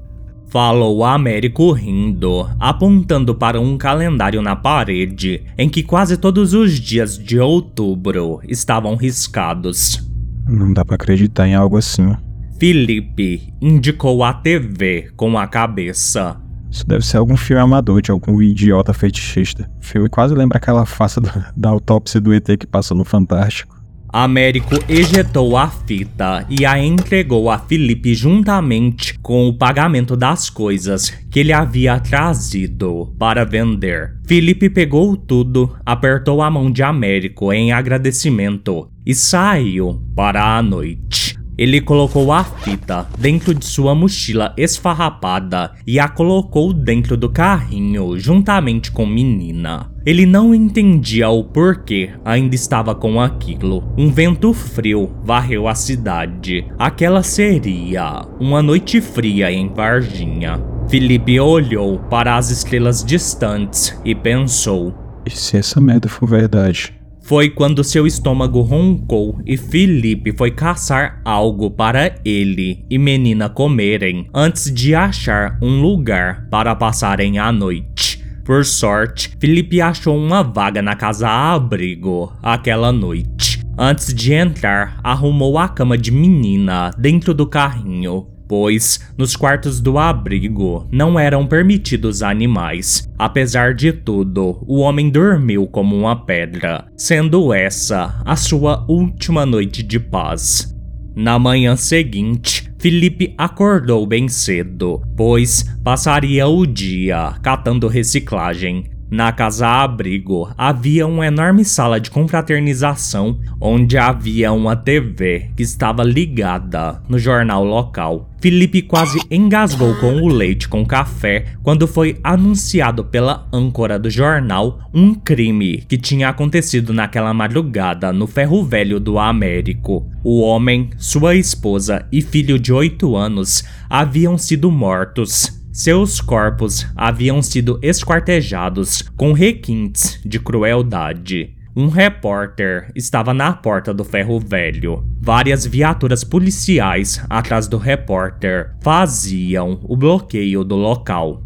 Falou 0.49 1.05
Américo 1.05 1.73
rindo, 1.73 2.49
apontando 2.59 3.35
para 3.35 3.61
um 3.61 3.77
calendário 3.77 4.41
na 4.41 4.55
parede 4.55 5.43
em 5.55 5.69
que 5.69 5.83
quase 5.83 6.17
todos 6.17 6.55
os 6.55 6.79
dias 6.79 7.19
de 7.19 7.39
outubro 7.39 8.39
estavam 8.47 8.95
riscados. 8.95 10.03
Não 10.47 10.73
dá 10.73 10.83
pra 10.83 10.95
acreditar 10.95 11.47
em 11.47 11.53
algo 11.53 11.77
assim. 11.77 12.15
Felipe 12.59 13.53
indicou 13.61 14.21
a 14.21 14.33
TV 14.33 15.09
com 15.15 15.37
a 15.37 15.47
cabeça. 15.47 16.35
Isso 16.69 16.85
deve 16.85 17.05
ser 17.05 17.15
algum 17.15 17.37
filme 17.37 17.61
amador 17.61 18.01
de 18.01 18.11
algum 18.11 18.41
idiota 18.41 18.93
fetichista. 18.93 19.71
O 19.81 19.85
filme 19.85 20.09
quase 20.09 20.35
lembra 20.35 20.57
aquela 20.57 20.85
face 20.85 21.21
do- 21.21 21.31
da 21.55 21.69
autópsia 21.69 22.19
do 22.19 22.33
ET 22.33 22.57
que 22.57 22.67
passou 22.67 22.97
no 22.97 23.05
Fantástico. 23.05 23.79
Américo 24.11 24.75
ejetou 24.89 25.55
a 25.55 25.69
fita 25.69 26.45
e 26.49 26.65
a 26.65 26.77
entregou 26.83 27.49
a 27.49 27.59
Felipe 27.59 28.13
juntamente 28.13 29.17
com 29.19 29.47
o 29.47 29.53
pagamento 29.57 30.17
das 30.17 30.49
coisas 30.49 31.11
que 31.31 31.39
ele 31.39 31.53
havia 31.53 31.97
trazido 31.99 33.13
para 33.17 33.45
vender. 33.45 34.15
Felipe 34.27 34.69
pegou 34.69 35.15
tudo, 35.15 35.75
apertou 35.85 36.41
a 36.41 36.49
mão 36.51 36.69
de 36.71 36.83
Américo 36.83 37.53
em 37.53 37.71
agradecimento 37.71 38.89
e 39.05 39.13
saiu 39.15 40.01
para 40.15 40.57
a 40.57 40.61
noite. 40.63 41.18
Ele 41.59 41.81
colocou 41.81 42.31
a 42.31 42.41
fita 42.41 43.05
dentro 43.17 43.53
de 43.53 43.65
sua 43.65 43.93
mochila 43.93 44.53
esfarrapada 44.55 45.73
e 45.85 45.99
a 45.99 46.07
colocou 46.07 46.71
dentro 46.71 47.17
do 47.17 47.27
carrinho 47.27 48.17
juntamente 48.17 48.89
com 48.89 49.05
menina. 49.05 49.91
Ele 50.05 50.25
não 50.25 50.55
entendia 50.55 51.27
o 51.27 51.43
porquê 51.43 52.11
ainda 52.23 52.55
estava 52.55 52.95
com 52.95 53.19
aquilo. 53.19 53.83
Um 53.97 54.09
vento 54.09 54.53
frio 54.53 55.13
varreu 55.21 55.67
a 55.67 55.75
cidade. 55.75 56.65
Aquela 56.79 57.23
seria 57.23 58.25
uma 58.39 58.63
noite 58.63 59.01
fria 59.01 59.51
em 59.51 59.67
Varginha. 59.67 60.63
Felipe 60.87 61.41
olhou 61.41 61.99
para 62.09 62.37
as 62.37 62.51
estrelas 62.51 63.03
distantes 63.03 63.99
e 64.05 64.15
pensou: 64.15 64.93
E 65.25 65.29
se 65.29 65.57
essa 65.57 65.81
merda 65.81 66.07
for 66.07 66.25
verdade? 66.25 66.98
Foi 67.29 67.47
quando 67.47 67.83
seu 67.83 68.07
estômago 68.07 68.61
roncou 68.61 69.39
e 69.45 69.55
Felipe 69.55 70.33
foi 70.35 70.49
caçar 70.49 71.21
algo 71.23 71.69
para 71.69 72.15
ele 72.25 72.83
e 72.89 72.97
menina 72.97 73.47
comerem 73.47 74.27
antes 74.33 74.73
de 74.73 74.95
achar 74.95 75.55
um 75.61 75.79
lugar 75.79 76.47
para 76.49 76.75
passarem 76.75 77.37
a 77.37 77.51
noite. 77.51 78.19
Por 78.43 78.65
sorte, 78.65 79.29
Felipe 79.39 79.79
achou 79.79 80.17
uma 80.17 80.41
vaga 80.41 80.81
na 80.81 80.95
casa 80.95 81.29
abrigo 81.29 82.33
aquela 82.41 82.91
noite. 82.91 83.63
Antes 83.77 84.11
de 84.11 84.33
entrar, 84.33 84.99
arrumou 85.03 85.59
a 85.59 85.69
cama 85.69 85.95
de 85.95 86.11
menina 86.11 86.89
dentro 86.97 87.31
do 87.31 87.45
carrinho 87.45 88.25
pois 88.49 88.99
nos 89.15 89.35
quartos 89.35 89.79
do 89.79 89.99
abrigo 89.99 90.87
não 90.91 91.19
eram 91.19 91.45
permitidos 91.45 92.23
animais. 92.23 93.07
Apesar 93.17 93.75
de 93.75 93.93
tudo, 93.93 94.57
o 94.67 94.79
homem 94.79 95.11
dormiu 95.11 95.67
como 95.67 95.95
uma 95.95 96.25
pedra, 96.25 96.85
sendo 96.97 97.53
essa 97.53 98.19
a 98.25 98.35
sua 98.35 98.83
última 98.89 99.45
noite 99.45 99.83
de 99.83 99.99
paz. 99.99 100.75
Na 101.15 101.37
manhã 101.37 101.75
seguinte, 101.75 102.71
Felipe 102.79 103.35
acordou 103.37 104.07
bem 104.07 104.27
cedo, 104.27 105.01
pois 105.15 105.63
passaria 105.83 106.47
o 106.47 106.65
dia 106.65 107.35
catando 107.43 107.87
reciclagem. 107.87 108.85
Na 109.11 109.31
casa 109.31 109.67
abrigo 109.67 110.51
havia 110.55 111.07
uma 111.07 111.25
enorme 111.25 111.65
sala 111.65 111.99
de 111.99 112.11
confraternização 112.11 113.39
onde 113.59 113.97
havia 113.97 114.51
uma 114.51 114.75
TV 114.75 115.49
que 115.55 115.63
estava 115.63 116.03
ligada 116.03 117.01
no 117.09 117.17
jornal 117.17 117.63
local. 117.63 118.29
Felipe 118.39 118.83
quase 118.83 119.19
engasgou 119.29 119.95
com 119.95 120.21
o 120.21 120.27
leite 120.27 120.69
com 120.69 120.85
café 120.85 121.45
quando 121.63 121.87
foi 121.87 122.19
anunciado 122.23 123.03
pela 123.03 123.47
âncora 123.51 123.97
do 123.97 124.11
jornal 124.11 124.79
um 124.93 125.15
crime 125.15 125.83
que 125.87 125.97
tinha 125.97 126.29
acontecido 126.29 126.93
naquela 126.93 127.33
madrugada 127.33 128.13
no 128.13 128.27
ferro 128.27 128.63
velho 128.63 128.99
do 128.99 129.17
Américo. 129.17 130.07
O 130.23 130.39
homem, 130.39 130.91
sua 130.97 131.35
esposa 131.35 132.05
e 132.11 132.21
filho 132.21 132.59
de 132.59 132.71
8 132.71 133.15
anos 133.15 133.63
haviam 133.89 134.37
sido 134.37 134.71
mortos. 134.71 135.58
Seus 135.79 136.19
corpos 136.19 136.85
haviam 136.93 137.41
sido 137.41 137.79
esquartejados 137.81 139.01
com 139.15 139.31
requintes 139.31 140.19
de 140.25 140.37
crueldade. 140.37 141.55
Um 141.73 141.87
repórter 141.87 142.91
estava 142.93 143.33
na 143.33 143.53
porta 143.53 143.93
do 143.93 144.03
ferro 144.03 144.41
velho. 144.41 145.05
Várias 145.21 145.65
viaturas 145.65 146.21
policiais 146.21 147.23
atrás 147.29 147.65
do 147.69 147.77
repórter 147.77 148.75
faziam 148.81 149.79
o 149.83 149.95
bloqueio 149.95 150.65
do 150.65 150.75
local. 150.75 151.41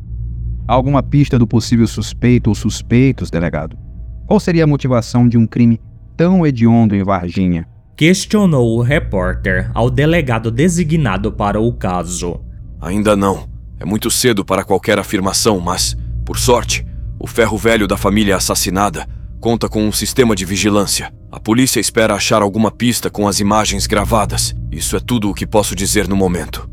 Alguma 0.68 1.04
pista 1.04 1.38
do 1.38 1.46
possível 1.46 1.86
suspeito 1.86 2.50
ou 2.50 2.56
suspeitos, 2.56 3.30
delegado? 3.30 3.78
Qual 4.26 4.40
seria 4.40 4.64
a 4.64 4.68
motivação 4.68 5.30
de 5.30 5.38
um 5.38 5.46
crime 5.46 5.80
tão 6.18 6.44
hediondo 6.44 6.96
em 6.96 7.04
Varginha? 7.04 7.68
questionou 7.96 8.80
o 8.80 8.82
repórter 8.82 9.70
ao 9.76 9.92
delegado 9.92 10.50
designado 10.50 11.32
para 11.32 11.62
o 11.62 11.72
caso. 11.72 12.42
Ainda 12.82 13.16
não. 13.16 13.53
É 13.80 13.86
muito 13.86 14.10
cedo 14.10 14.46
para 14.46 14.64
qualquer 14.64 15.00
afirmação, 15.00 15.60
mas, 15.60 15.96
por 16.26 16.38
sorte, 16.38 16.86
o 17.20 17.28
ferro 17.28 17.58
velho 17.58 17.88
da 17.88 17.98
família 17.98 18.36
assassinada 18.36 19.08
conta 19.40 19.68
com 19.68 19.86
um 19.86 19.92
sistema 19.92 20.36
de 20.36 20.46
vigilância. 20.46 21.14
A 21.32 21.40
polícia 21.40 21.80
espera 21.80 22.14
achar 22.14 22.42
alguma 22.42 22.72
pista 22.72 23.10
com 23.10 23.28
as 23.28 23.40
imagens 23.40 23.88
gravadas. 23.88 24.56
Isso 24.72 24.96
é 24.96 25.00
tudo 25.00 25.30
o 25.30 25.34
que 25.34 25.46
posso 25.46 25.76
dizer 25.76 26.08
no 26.08 26.16
momento. 26.16 26.70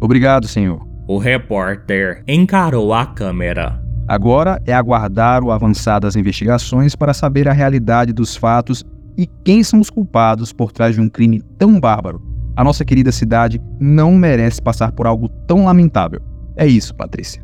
Obrigado, 0.00 0.48
senhor. 0.48 0.86
O 1.06 1.18
repórter 1.18 2.22
encarou 2.26 2.92
a 2.92 3.06
câmera. 3.06 3.80
Agora 4.06 4.60
é 4.66 4.72
aguardar 4.72 5.44
o 5.44 5.52
avançar 5.52 6.00
das 6.00 6.16
investigações 6.16 6.96
para 6.96 7.12
saber 7.12 7.48
a 7.48 7.52
realidade 7.52 8.12
dos 8.12 8.34
fatos 8.34 8.84
e 9.16 9.26
quem 9.44 9.62
são 9.62 9.80
os 9.80 9.90
culpados 9.90 10.52
por 10.52 10.72
trás 10.72 10.94
de 10.94 11.00
um 11.00 11.08
crime 11.08 11.42
tão 11.58 11.78
bárbaro. 11.78 12.22
A 12.56 12.64
nossa 12.64 12.84
querida 12.84 13.12
cidade 13.12 13.60
não 13.78 14.12
merece 14.14 14.60
passar 14.60 14.92
por 14.92 15.06
algo 15.06 15.28
tão 15.46 15.64
lamentável. 15.64 16.20
É 16.58 16.66
isso, 16.66 16.94
Patrícia. 16.94 17.40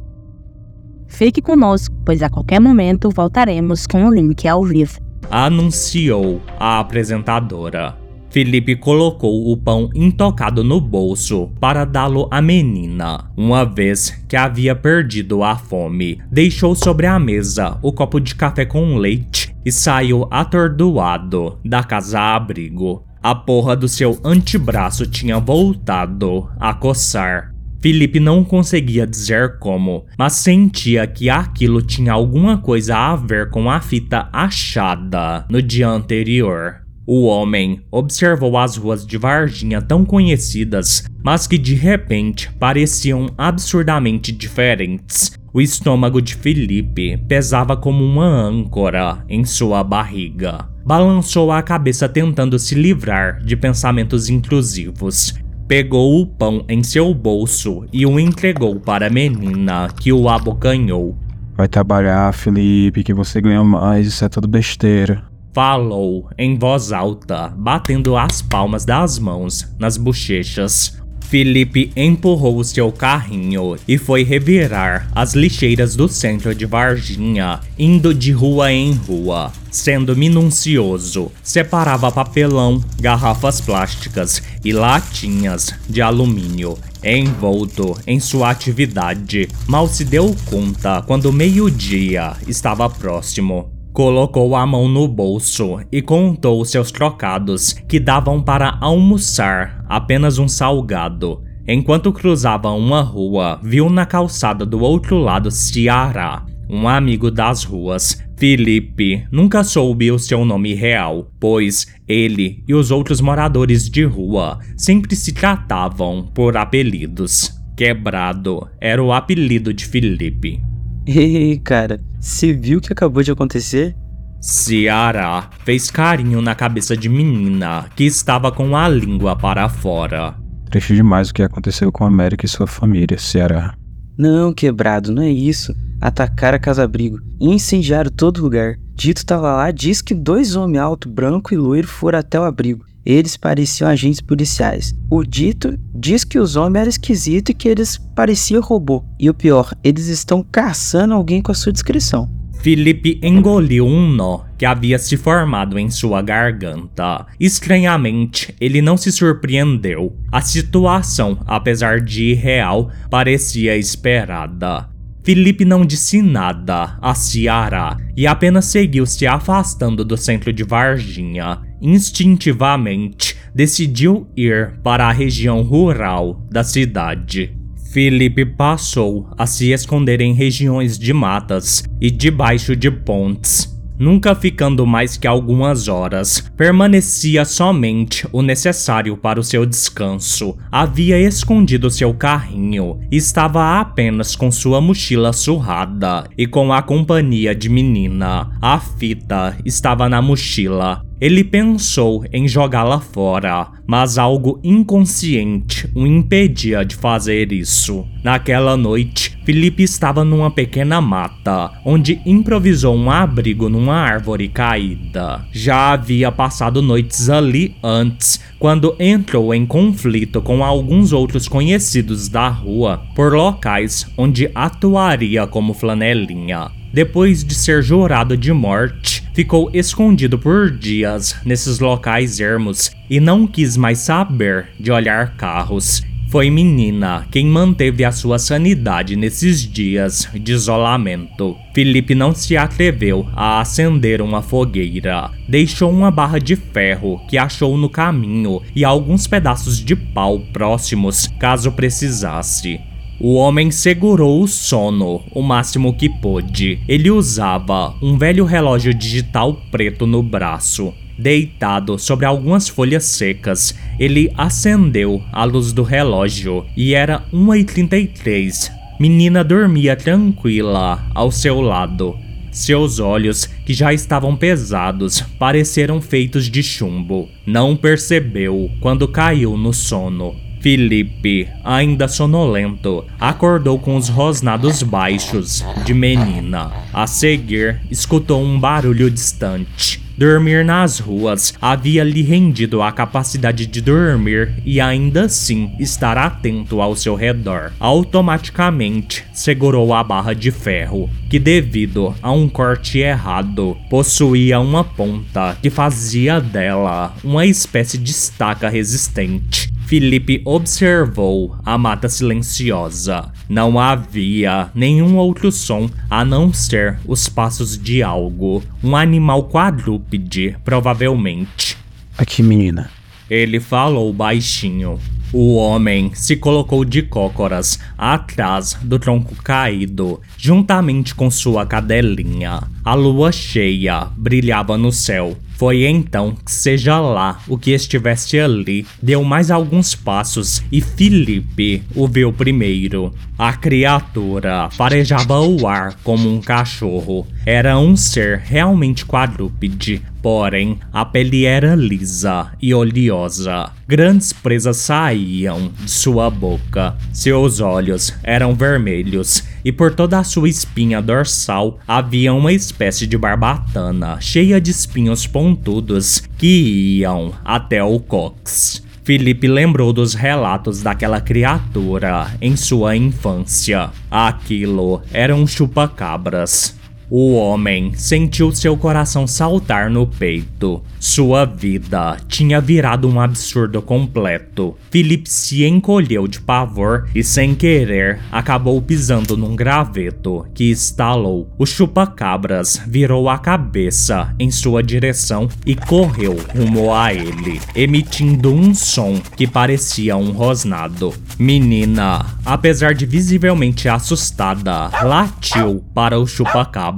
Fique 1.07 1.41
conosco, 1.41 1.95
pois 2.05 2.21
a 2.23 2.29
qualquer 2.29 2.61
momento 2.61 3.09
voltaremos 3.09 3.87
com 3.87 4.05
o 4.05 4.13
link 4.13 4.49
ao 4.49 4.65
vivo. 4.65 4.99
Anunciou 5.31 6.43
a 6.59 6.81
apresentadora. 6.81 7.97
Felipe 8.29 8.75
colocou 8.75 9.53
o 9.53 9.57
pão 9.57 9.89
intocado 9.95 10.65
no 10.65 10.81
bolso 10.81 11.53
para 11.61 11.85
dá-lo 11.85 12.29
à 12.33 12.43
menina, 12.43 13.31
uma 13.37 13.65
vez 13.65 14.11
que 14.29 14.35
havia 14.35 14.75
perdido 14.75 15.45
a 15.45 15.55
fome. 15.55 16.21
Deixou 16.33 16.75
sobre 16.75 17.07
a 17.07 17.17
mesa 17.17 17.79
o 17.81 17.93
copo 17.93 18.19
de 18.19 18.35
café 18.35 18.67
com 18.67 18.97
leite 18.97 19.55
e 19.65 19.71
saiu 19.71 20.27
atordoado 20.33 21.61
da 21.65 21.85
casa-abrigo. 21.85 23.05
A 23.23 23.37
porra 23.37 23.77
do 23.77 23.87
seu 23.87 24.19
antebraço 24.25 25.07
tinha 25.07 25.39
voltado 25.39 26.51
a 26.59 26.75
coçar. 26.75 27.54
Felipe 27.85 28.19
não 28.19 28.43
conseguia 28.43 29.07
dizer 29.07 29.59
como, 29.59 30.07
mas 30.19 30.33
sentia 30.37 31.07
que 31.07 31.29
aquilo 31.29 31.83
tinha 31.83 32.15
alguma 32.15 32.57
coisa 32.57 32.97
a 32.97 33.15
ver 33.15 33.51
com 33.51 33.71
a 33.71 33.79
fita 33.79 34.27
achada 34.33 35.45
no 35.51 35.61
dia 35.61 35.87
anterior. 35.87 36.77
O 37.07 37.27
homem 37.27 37.83
observou 37.93 38.57
as 38.57 38.79
ruas 38.79 39.07
de 39.07 39.19
Varginha 39.19 39.83
tão 39.83 40.03
conhecidas, 40.03 41.05
mas 41.23 41.47
que 41.47 41.59
de 41.59 41.75
repente 41.75 42.51
pareciam 42.59 43.27
absurdamente 43.37 44.33
diferentes. 44.33 45.33
O 45.53 45.61
estômago 45.61 46.23
de 46.23 46.35
Felipe 46.37 47.19
pesava 47.29 47.77
como 47.77 48.03
uma 48.03 48.25
âncora 48.27 49.23
em 49.29 49.45
sua 49.45 49.85
barriga. 49.85 50.71
Balançou 50.87 51.53
a 51.53 51.63
cabeça 51.63 52.09
tentando 52.09 52.59
se 52.59 52.75
livrar 52.75 53.43
de 53.43 53.55
pensamentos 53.55 54.31
intrusivos 54.31 55.35
pegou 55.67 56.21
o 56.21 56.27
pão 56.27 56.65
em 56.69 56.83
seu 56.83 57.13
bolso 57.15 57.85
e 57.93 58.05
o 58.05 58.19
entregou 58.19 58.79
para 58.79 59.07
a 59.07 59.11
menina, 59.11 59.89
que 59.89 60.13
o 60.13 60.29
abocanhou. 60.29 61.17
Vai 61.57 61.69
trabalhar, 61.69 62.33
Felipe, 62.35 63.05
que 63.05 63.15
você 63.15 63.41
ganha 63.41 63.63
mais, 63.63 64.07
isso 64.07 64.25
é 64.25 64.29
tudo 64.29 64.49
besteira. 64.49 65.23
Falou 65.53 66.29
em 66.37 66.59
voz 66.59 66.93
alta, 66.93 67.49
batendo 67.57 68.17
as 68.17 68.43
palmas 68.43 68.85
das 68.85 69.19
mãos 69.21 69.73
nas 69.79 69.97
bochechas. 69.97 71.01
Felipe 71.35 71.91
empurrou 71.97 72.63
seu 72.63 72.93
carrinho 72.93 73.77
e 73.89 73.99
foi 73.99 74.23
revirar 74.23 75.11
as 75.13 75.35
lixeiras 75.35 75.97
do 75.97 76.07
centro 76.07 76.55
de 76.55 76.65
Varginha, 76.65 77.59
indo 77.77 78.15
de 78.15 78.31
rua 78.31 78.71
em 78.71 78.93
rua, 78.93 79.51
sendo 79.69 80.17
minucioso. 80.17 81.33
Separava 81.43 82.13
papelão, 82.13 82.81
garrafas 83.01 83.61
plásticas 83.61 84.41
e 84.65 84.73
latinhas 84.73 85.75
de 85.89 86.01
alumínio 86.01 86.79
envolto 87.03 87.99
em 88.07 88.21
sua 88.21 88.51
atividade. 88.51 89.49
Mal 89.67 89.89
se 89.89 90.05
deu 90.05 90.37
conta 90.47 91.03
quando 91.03 91.33
meio-dia 91.33 92.37
estava 92.47 92.89
próximo. 92.89 93.74
Colocou 93.95 94.57
a 94.57 94.67
mão 94.67 94.89
no 94.89 95.07
bolso 95.07 95.79
e 95.93 96.03
contou 96.03 96.65
seus 96.65 96.91
trocados, 96.91 97.75
que 97.89 98.01
davam 98.01 98.43
para 98.43 98.77
almoçar 98.81 99.85
apenas 99.89 100.37
um 100.37 100.49
salgado. 100.49 101.45
Enquanto 101.65 102.13
cruzava 102.13 102.73
uma 102.73 103.03
rua, 103.03 103.61
viu 103.63 103.89
na 103.89 104.05
calçada 104.05 104.67
do 104.67 104.81
outro 104.81 105.17
lado 105.17 105.49
Ciara, 105.49 106.45
um 106.69 106.89
amigo 106.89 107.31
das 107.31 107.63
ruas. 107.63 108.21
Felipe 108.37 109.25
nunca 109.31 109.63
soube 109.63 110.11
o 110.11 110.19
seu 110.19 110.45
nome 110.45 110.75
real, 110.75 111.31
pois 111.39 111.87
ele 112.09 112.65
e 112.67 112.75
os 112.75 112.91
outros 112.91 113.21
moradores 113.21 113.89
de 113.89 114.03
rua 114.03 114.59
sempre 114.77 115.15
se 115.15 115.33
tratavam 115.33 116.29
por 116.35 116.57
apelidos. 116.57 117.49
Quebrado 117.77 118.69
era 118.81 119.01
o 119.01 119.13
apelido 119.13 119.73
de 119.73 119.87
Felipe. 119.87 120.74
Ei, 121.07 121.59
cara, 121.59 122.01
você 122.19 122.53
viu 122.53 122.79
o 122.79 122.81
que 122.81 122.93
acabou 122.93 123.23
de 123.23 123.31
acontecer? 123.31 123.95
Ciara 124.41 125.51
fez 125.65 125.91
carinho 125.91 126.41
na 126.41 126.55
cabeça 126.55 126.97
de 126.97 127.09
menina 127.09 127.87
que 127.95 128.05
estava 128.05 128.51
com 128.51 128.75
a 128.75 128.89
língua 128.89 129.37
para 129.37 129.69
fora. 129.69 130.35
Triste 130.71 130.95
demais 130.95 131.29
o 131.29 131.35
que 131.35 131.43
aconteceu 131.43 131.93
com 131.93 132.05
a 132.05 132.09
América 132.09 132.47
e 132.47 132.49
sua 132.49 132.67
família, 132.67 133.19
Ceará. 133.19 133.75
Não, 134.17 134.53
quebrado, 134.53 135.13
não 135.13 135.23
é 135.23 135.31
isso. 135.31 135.75
Atacaram 136.01 136.57
a 136.57 136.61
casa-abrigo 136.61 137.19
e 137.41 137.49
incendiaram 137.51 138.11
todo 138.11 138.43
lugar. 138.43 138.77
Dito 138.95 139.27
tava 139.27 139.53
lá, 139.53 139.71
diz 139.71 140.01
que 140.01 140.15
dois 140.15 140.57
homens 140.57 140.81
alto, 140.81 141.09
branco 141.09 141.53
e 141.53 141.57
loiro 141.57 141.87
foram 141.89 142.19
até 142.19 142.41
o 142.41 142.45
abrigo. 142.45 142.85
Eles 143.05 143.37
pareciam 143.37 143.89
agentes 143.89 144.21
policiais. 144.21 144.95
O 145.11 145.23
dito 145.23 145.79
diz 145.95 146.25
que 146.25 146.39
os 146.39 146.57
homens 146.57 146.81
eram 146.81 146.91
esquisitos 146.91 147.51
e 147.51 147.55
que 147.55 147.69
eles 147.69 147.99
pareciam 148.17 148.63
robô. 148.63 149.05
E 149.19 149.29
o 149.29 149.35
pior, 149.35 149.73
eles 149.83 150.07
estão 150.07 150.43
caçando 150.43 151.15
alguém 151.15 151.43
com 151.43 151.53
a 151.53 151.55
sua 151.55 151.73
descrição. 151.73 152.31
Felipe 152.65 153.21
engoliu 153.23 153.87
um 153.87 154.09
nó 154.09 154.41
que 154.57 154.65
havia 154.65 154.99
se 154.99 155.19
formado 155.19 155.79
em 155.79 155.91
sua 155.91 156.23
garganta. 156.23 157.27
Estranhamente, 157.39 158.55
ele 158.59 158.81
não 158.81 158.97
se 158.97 159.13
surpreendeu. 159.13 160.17
A 160.33 160.41
situação, 160.41 161.39
apesar 161.47 162.01
de 162.01 162.31
irreal, 162.31 162.91
parecia 163.11 163.77
esperada. 163.77 164.89
Felipe 165.23 165.65
não 165.65 165.85
disse 165.85 166.21
nada 166.21 166.99
a 167.01 167.15
Ciara 167.15 167.97
e 168.17 168.27
apenas 168.27 168.67
seguiu 168.67 169.07
se 169.07 169.27
afastando 169.27 170.05
do 170.05 170.17
centro 170.17 170.53
de 170.53 170.63
Varginha. 170.63 171.61
Instintivamente, 171.85 173.37
decidiu 173.55 174.27
ir 174.35 174.81
para 174.83 175.07
a 175.07 175.13
região 175.13 175.61
rural 175.61 176.43
da 176.51 176.65
cidade. 176.65 177.55
Felipe 177.93 178.47
passou 178.47 179.29
a 179.37 179.47
se 179.47 179.71
esconder 179.71 180.23
em 180.23 180.33
regiões 180.33 180.99
de 180.99 181.13
matas 181.13 181.85
e 182.01 182.11
debaixo 182.11 182.75
de 182.75 182.91
pontes 182.91 183.75
nunca 183.99 184.35
ficando 184.35 184.87
mais 184.87 185.17
que 185.17 185.27
algumas 185.27 185.89
horas. 185.89 186.41
Permanecia 186.57 187.45
somente 187.45 188.27
o 188.33 188.43
necessário 188.43 189.17
para 189.17 189.41
o 189.41 189.45
seu 189.45 189.65
descanso. 189.65 190.57
Havia 190.71 191.19
escondido 191.19 191.91
seu 191.91 192.13
carrinho, 192.15 193.01
estava 193.11 193.81
apenas 193.81 194.35
com 194.35 194.51
sua 194.51 194.81
mochila 194.81 195.33
surrada 195.33 196.25
e 196.37 196.47
com 196.47 196.73
a 196.73 196.83
companhia 196.83 197.55
de 197.55 197.69
menina. 197.69 198.51
A 198.61 198.79
fita 198.79 199.57
estava 199.65 200.09
na 200.09 200.21
mochila. 200.21 201.03
Ele 201.21 201.45
pensou 201.45 202.25
em 202.33 202.49
jogá-la 202.49 203.01
fora, 203.01 203.69
mas 203.87 204.19
algo 204.19 204.59
inconsciente 204.65 205.89
o 205.95 206.07
impedia 206.07 206.85
de 206.85 206.97
fazer 206.97 207.53
isso. 207.53 208.05
Naquela 208.23 208.77
noite, 208.77 209.39
Felipe 209.45 209.83
estava 209.83 210.25
numa 210.25 210.51
pequena 210.51 211.01
mata, 211.01 211.71
onde 211.85 212.21
improvisou 212.27 212.97
um 212.97 213.11
abrigo 213.11 213.69
numa 213.69 213.95
árvore 213.95 214.49
caída. 214.49 215.45
Já 215.53 215.93
havia 215.93 216.33
passado 216.33 216.83
noites 216.83 217.29
ali 217.31 217.77
antes, 217.83 218.41
quando 218.59 218.97
entrou 218.99 219.55
em 219.55 219.65
conflito 219.65 220.43
com 220.43 220.65
alguns 220.65 221.13
outros 221.13 221.47
conhecidos 221.47 222.29
da 222.29 222.49
rua 222.49 223.03
por 223.15 223.35
locais 223.35 224.07
onde 224.17 224.51
atuaria 224.55 225.47
como 225.47 225.75
flanelinha. 225.75 226.84
Depois 226.95 227.43
de 227.43 227.57
ser 227.57 227.83
jurado 227.83 228.37
de 228.37 228.53
morte, 228.53 229.25
ficou 229.35 229.69
escondido 229.75 230.39
por 230.39 230.71
dias 230.71 231.35
nesses 231.45 231.81
locais 231.81 232.39
ermos 232.39 232.93
e 233.11 233.19
não 233.19 233.49
quis 233.49 233.77
mais 233.77 233.99
saber 233.99 234.69
de 234.79 234.93
olhar 234.93 235.35
carros. 235.37 236.05
Foi 236.29 236.49
menina 236.51 237.27
quem 237.33 237.47
manteve 237.47 238.05
a 238.05 238.13
sua 238.13 238.39
sanidade 238.39 239.17
nesses 239.17 239.63
dias 239.63 240.29
de 240.33 240.53
isolamento. 240.53 241.57
Felipe 241.75 242.15
não 242.15 242.33
se 242.33 242.57
atreveu 242.57 243.27
a 243.35 243.61
acender 243.61 244.23
uma 244.23 244.41
fogueira. 244.41 245.33
Deixou 245.49 245.91
uma 245.91 246.13
barra 246.13 246.39
de 246.39 246.55
ferro 246.55 247.21
que 247.29 247.37
achou 247.37 247.77
no 247.77 247.89
caminho 247.89 248.63
e 248.73 248.85
alguns 248.85 249.27
pedaços 249.27 249.79
de 249.85 249.97
pau 249.97 250.39
próximos, 250.53 251.27
caso 251.41 251.73
precisasse. 251.73 252.81
O 253.21 253.35
homem 253.35 253.71
segurou 253.71 254.43
o 254.43 254.49
sono 254.49 255.23
o 255.31 255.41
máximo 255.41 255.95
que 255.95 256.09
pôde. 256.09 256.81
Ele 256.89 257.11
usava 257.11 257.95
um 258.03 258.19
velho 258.19 258.45
relógio 258.45 258.93
digital 258.93 259.61
preto 259.71 260.07
no 260.07 260.23
braço. 260.23 260.93
Deitado 261.17 261.97
sobre 261.97 262.27
algumas 262.27 262.69
folhas 262.69 263.05
secas, 263.05 263.73
ele 264.01 264.33
acendeu 264.37 265.23
a 265.33 265.45
luz 265.45 265.73
do 265.73 265.85
relógio 265.85 266.67
e 266.77 266.93
era 266.93 267.23
1h33. 267.33 268.73
Menina 268.99 269.45
dormia 269.45 269.95
tranquila 269.95 271.07
ao 271.15 271.31
seu 271.31 271.61
lado. 271.61 272.17
Seus 272.51 273.01
olhos, 273.01 273.47
que 273.67 273.75
já 273.75 273.93
estavam 273.93 274.37
pesados, 274.37 275.21
pareceram 275.39 276.01
feitos 276.01 276.49
de 276.49 276.63
chumbo. 276.63 277.29
Não 277.47 277.77
percebeu 277.77 278.71
quando 278.81 279.09
caiu 279.09 279.57
no 279.57 279.73
sono. 279.73 280.44
Felipe, 280.65 281.47
ainda 281.63 282.09
sonolento, 282.09 283.05
acordou 283.21 283.79
com 283.79 283.97
os 283.97 284.09
rosnados 284.09 284.83
baixos 284.83 285.63
de 285.85 285.93
menina. 285.93 286.73
A 286.91 287.07
seguir, 287.07 287.83
escutou 287.91 288.43
um 288.43 288.59
barulho 288.59 289.11
distante. 289.11 290.03
Dormir 290.17 290.65
nas 290.65 290.99
ruas 290.99 291.53
havia 291.61 292.03
lhe 292.03 292.23
rendido 292.23 292.81
a 292.81 292.91
capacidade 292.91 293.67
de 293.67 293.83
dormir 293.83 294.55
e 294.65 294.81
ainda 294.81 295.27
assim 295.27 295.71
estar 295.79 296.17
atento 296.17 296.81
ao 296.81 296.97
seu 296.97 297.15
redor. 297.15 297.71
Automaticamente 297.79 299.23
segurou 299.35 299.93
a 299.93 300.03
barra 300.03 300.33
de 300.33 300.51
ferro, 300.51 301.11
que, 301.29 301.39
devido 301.39 302.15
a 302.23 302.33
um 302.33 302.49
corte 302.49 303.01
errado, 303.01 303.77
possuía 303.91 304.59
uma 304.61 304.83
ponta 304.83 305.59
que 305.61 305.69
fazia 305.69 306.41
dela 306.41 307.15
uma 307.23 307.45
espécie 307.45 307.99
de 307.99 308.13
estaca 308.13 308.71
resistente. 308.71 309.74
Felipe 309.87 310.41
observou 310.47 311.57
a 311.65 311.77
mata 311.77 312.09
silenciosa. 312.09 313.31
Não 313.49 313.79
havia 313.79 314.71
nenhum 314.75 315.17
outro 315.19 315.53
som 315.53 315.91
a 316.09 316.25
não 316.25 316.53
ser 316.53 316.99
os 317.07 317.29
passos 317.29 317.77
de 317.77 318.03
algo. 318.03 318.63
Um 318.83 318.97
animal 318.97 319.45
quadrúpede, 319.45 320.57
provavelmente. 320.65 321.77
Aqui, 322.17 322.43
menina. 322.43 322.91
Ele 323.29 323.61
falou 323.61 324.11
baixinho. 324.13 324.99
O 325.33 325.57
homem 325.57 326.13
se 326.15 326.37
colocou 326.37 326.85
de 326.85 327.03
cócoras 327.03 327.79
atrás 327.99 328.79
do 328.83 328.99
tronco 328.99 329.35
caído, 329.43 330.21
juntamente 330.39 331.15
com 331.15 331.31
sua 331.31 331.67
cadelinha. 331.67 332.63
A 332.85 332.95
lua 332.95 333.33
cheia 333.33 334.07
brilhava 334.17 334.79
no 334.79 334.93
céu. 334.93 335.37
Foi 335.57 335.85
então 335.85 336.33
que, 336.33 336.51
seja 336.51 336.99
lá 336.99 337.41
o 337.47 337.57
que 337.57 337.71
estivesse 337.71 338.39
ali, 338.39 338.85
deu 339.01 339.23
mais 339.23 339.51
alguns 339.51 339.95
passos 339.95 340.63
e 340.71 340.81
Felipe 340.81 341.83
o 341.95 342.09
viu 342.09 342.33
primeiro. 342.33 343.15
A 343.39 343.53
criatura 343.53 344.69
farejava 344.71 345.41
o 345.41 345.67
ar 345.67 345.95
como 346.03 346.29
um 346.29 346.41
cachorro. 346.41 347.27
Era 347.47 347.79
um 347.79 347.95
ser 347.95 348.39
realmente 348.39 349.05
quadrúpede, 349.05 350.03
porém 350.23 350.79
a 350.91 351.05
pele 351.05 351.45
era 351.45 351.75
lisa 351.75 352.51
e 352.61 352.73
oleosa. 352.73 353.71
Grandes 353.87 354.33
presas 354.33 354.79
saíam 354.79 355.71
de 355.79 355.91
sua 355.91 356.31
boca. 356.31 356.97
Seus 357.13 357.61
olhos 357.61 358.15
eram 358.23 358.55
vermelhos 358.55 359.45
e 359.63 359.71
por 359.71 359.95
toda 359.95 360.19
a 360.19 360.25
sua 360.25 360.49
espinha 360.49 361.03
dorsal 361.03 361.79
havia 361.87 362.33
uma 362.33 362.53
espécie 362.53 363.07
de 363.07 363.19
barbatana 363.19 364.19
cheia 364.21 364.59
de 364.59 364.71
espinhos 364.71 365.27
pontudos 365.27 366.23
que 366.39 366.99
iam 366.99 367.35
até 367.45 367.85
o 367.85 368.01
cox. 368.01 368.83
Felipe 369.05 369.47
lembrou 369.47 369.93
dos 369.93 370.15
relatos 370.15 370.83
daquela 370.83 371.21
criatura 371.21 372.35
em 372.41 372.57
sua 372.57 372.97
infância. 372.97 373.91
Aquilo 374.11 375.03
era 375.13 375.37
um 375.37 375.47
chupa-cabras. 375.47 376.75
O 377.11 377.35
homem 377.35 377.93
sentiu 377.95 378.51
seu 378.53 378.77
coração 378.77 379.27
saltar 379.27 379.91
no 379.91 380.07
peito. 380.07 380.83
Sua 380.99 381.45
vida 381.45 382.17
tinha 382.29 382.61
virado 382.61 383.07
um 383.07 383.21
absurdo 383.21 383.83
completo. 383.83 384.75
Philip 384.91 385.29
se 385.29 385.65
encolheu 385.67 386.27
de 386.27 386.41
pavor 386.41 387.09
e, 387.15 387.23
sem 387.23 387.55
querer, 387.55 388.21
acabou 388.33 388.81
pisando 388.81 389.37
num 389.37 389.55
graveto 389.55 390.47
que 390.55 390.71
estalou. 390.71 391.47
O 391.59 391.67
chupa-cabras 391.67 392.81
virou 392.87 393.29
a 393.29 393.37
cabeça 393.37 394.35
em 394.39 394.51
sua 394.51 394.83
direção 394.83 395.49
e 395.67 395.77
correu 395.77 396.37
rumo 396.57 396.95
a 396.95 397.13
ele, 397.13 397.61
emitindo 397.77 398.53
um 398.53 398.75
som 398.75 399.21
que 399.37 399.47
parecia 399.47 400.17
um 400.17 400.31
rosnado. 400.33 401.13
Menina, 401.39 402.25
apesar 402.45 402.95
de 402.95 403.05
visivelmente 403.05 403.89
assustada, 403.91 404.89
latiu 405.03 405.85
para 405.93 406.19
o 406.19 406.27
chupa-cabras. 406.27 406.94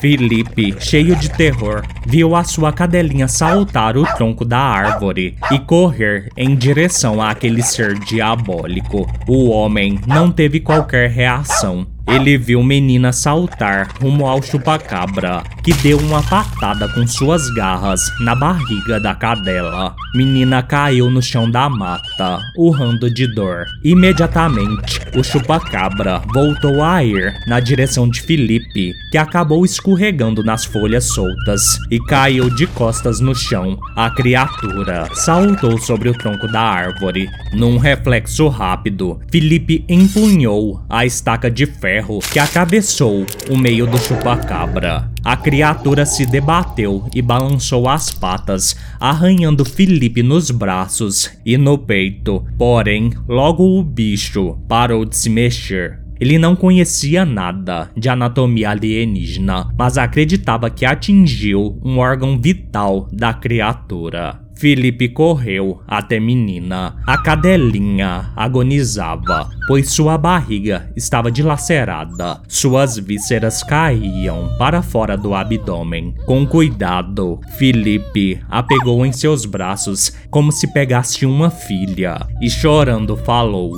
Felipe, 0.00 0.76
cheio 0.78 1.16
de 1.16 1.28
terror, 1.30 1.82
viu 2.06 2.36
a 2.36 2.44
sua 2.44 2.72
cadelinha 2.72 3.28
saltar 3.28 3.96
o 3.96 4.04
tronco 4.14 4.44
da 4.44 4.58
árvore 4.58 5.36
e 5.50 5.58
correr 5.58 6.30
em 6.36 6.54
direção 6.54 7.20
àquele 7.20 7.62
ser 7.62 7.98
diabólico. 7.98 9.06
O 9.26 9.48
homem 9.48 9.98
não 10.06 10.30
teve 10.30 10.60
qualquer 10.60 11.10
reação. 11.10 11.86
Ele 12.08 12.38
viu 12.38 12.62
menina 12.62 13.12
saltar 13.12 13.88
rumo 14.00 14.26
ao 14.26 14.40
chupacabra, 14.40 15.42
que 15.62 15.74
deu 15.74 15.98
uma 15.98 16.22
patada 16.22 16.88
com 16.88 17.04
suas 17.06 17.50
garras 17.50 18.00
na 18.20 18.34
barriga 18.34 19.00
da 19.00 19.12
cadela. 19.12 19.94
Menina 20.14 20.62
caiu 20.62 21.10
no 21.10 21.20
chão 21.20 21.50
da 21.50 21.68
mata, 21.68 22.38
urrando 22.56 23.12
de 23.12 23.26
dor. 23.34 23.66
Imediatamente, 23.82 25.00
o 25.16 25.24
chupacabra 25.24 26.22
voltou 26.32 26.82
a 26.82 27.02
ir 27.02 27.34
na 27.48 27.58
direção 27.58 28.08
de 28.08 28.22
Felipe, 28.22 28.92
que 29.10 29.18
acabou 29.18 29.64
escorregando 29.64 30.44
nas 30.44 30.64
folhas 30.64 31.06
soltas 31.06 31.76
e 31.90 31.98
caiu 31.98 32.48
de 32.48 32.68
costas 32.68 33.18
no 33.18 33.34
chão. 33.34 33.76
A 33.96 34.10
criatura 34.10 35.08
saltou 35.12 35.76
sobre 35.78 36.08
o 36.08 36.14
tronco 36.16 36.46
da 36.46 36.60
árvore. 36.60 37.28
Num 37.52 37.78
reflexo 37.78 38.46
rápido, 38.46 39.18
Felipe 39.30 39.84
empunhou 39.88 40.80
a 40.88 41.04
estaca 41.04 41.50
de 41.50 41.66
ferro 41.66 41.95
ferro 41.96 42.18
que 42.18 42.38
atravessou 42.38 43.24
o 43.48 43.56
meio 43.56 43.86
do 43.86 43.96
chupacabra. 43.98 45.10
A 45.24 45.36
criatura 45.36 46.04
se 46.04 46.26
debateu 46.26 47.08
e 47.14 47.22
balançou 47.22 47.88
as 47.88 48.12
patas, 48.12 48.76
arranhando 49.00 49.64
Felipe 49.64 50.22
nos 50.22 50.50
braços 50.50 51.30
e 51.44 51.56
no 51.56 51.78
peito. 51.78 52.44
Porém, 52.58 53.12
logo 53.26 53.78
o 53.78 53.82
bicho 53.82 54.58
parou 54.68 55.04
de 55.04 55.16
se 55.16 55.30
mexer. 55.30 56.00
Ele 56.20 56.38
não 56.38 56.54
conhecia 56.54 57.24
nada 57.24 57.90
de 57.96 58.08
anatomia 58.08 58.70
alienígena, 58.70 59.70
mas 59.76 59.98
acreditava 59.98 60.70
que 60.70 60.84
atingiu 60.84 61.78
um 61.84 61.98
órgão 61.98 62.38
vital 62.38 63.08
da 63.12 63.34
criatura. 63.34 64.45
Felipe 64.56 65.08
correu 65.10 65.82
até 65.86 66.18
menina. 66.18 66.96
A 67.06 67.18
cadelinha 67.18 68.32
agonizava, 68.34 69.50
pois 69.68 69.90
sua 69.90 70.16
barriga 70.16 70.90
estava 70.96 71.30
dilacerada. 71.30 72.40
Suas 72.48 72.98
vísceras 72.98 73.62
caíam 73.62 74.48
para 74.58 74.80
fora 74.80 75.16
do 75.16 75.34
abdômen. 75.34 76.14
Com 76.24 76.46
cuidado, 76.46 77.38
Felipe 77.58 78.40
a 78.48 78.62
pegou 78.62 79.04
em 79.04 79.12
seus 79.12 79.44
braços 79.44 80.12
como 80.30 80.50
se 80.50 80.72
pegasse 80.72 81.26
uma 81.26 81.50
filha 81.50 82.26
e 82.40 82.48
chorando 82.48 83.14
falou: 83.16 83.72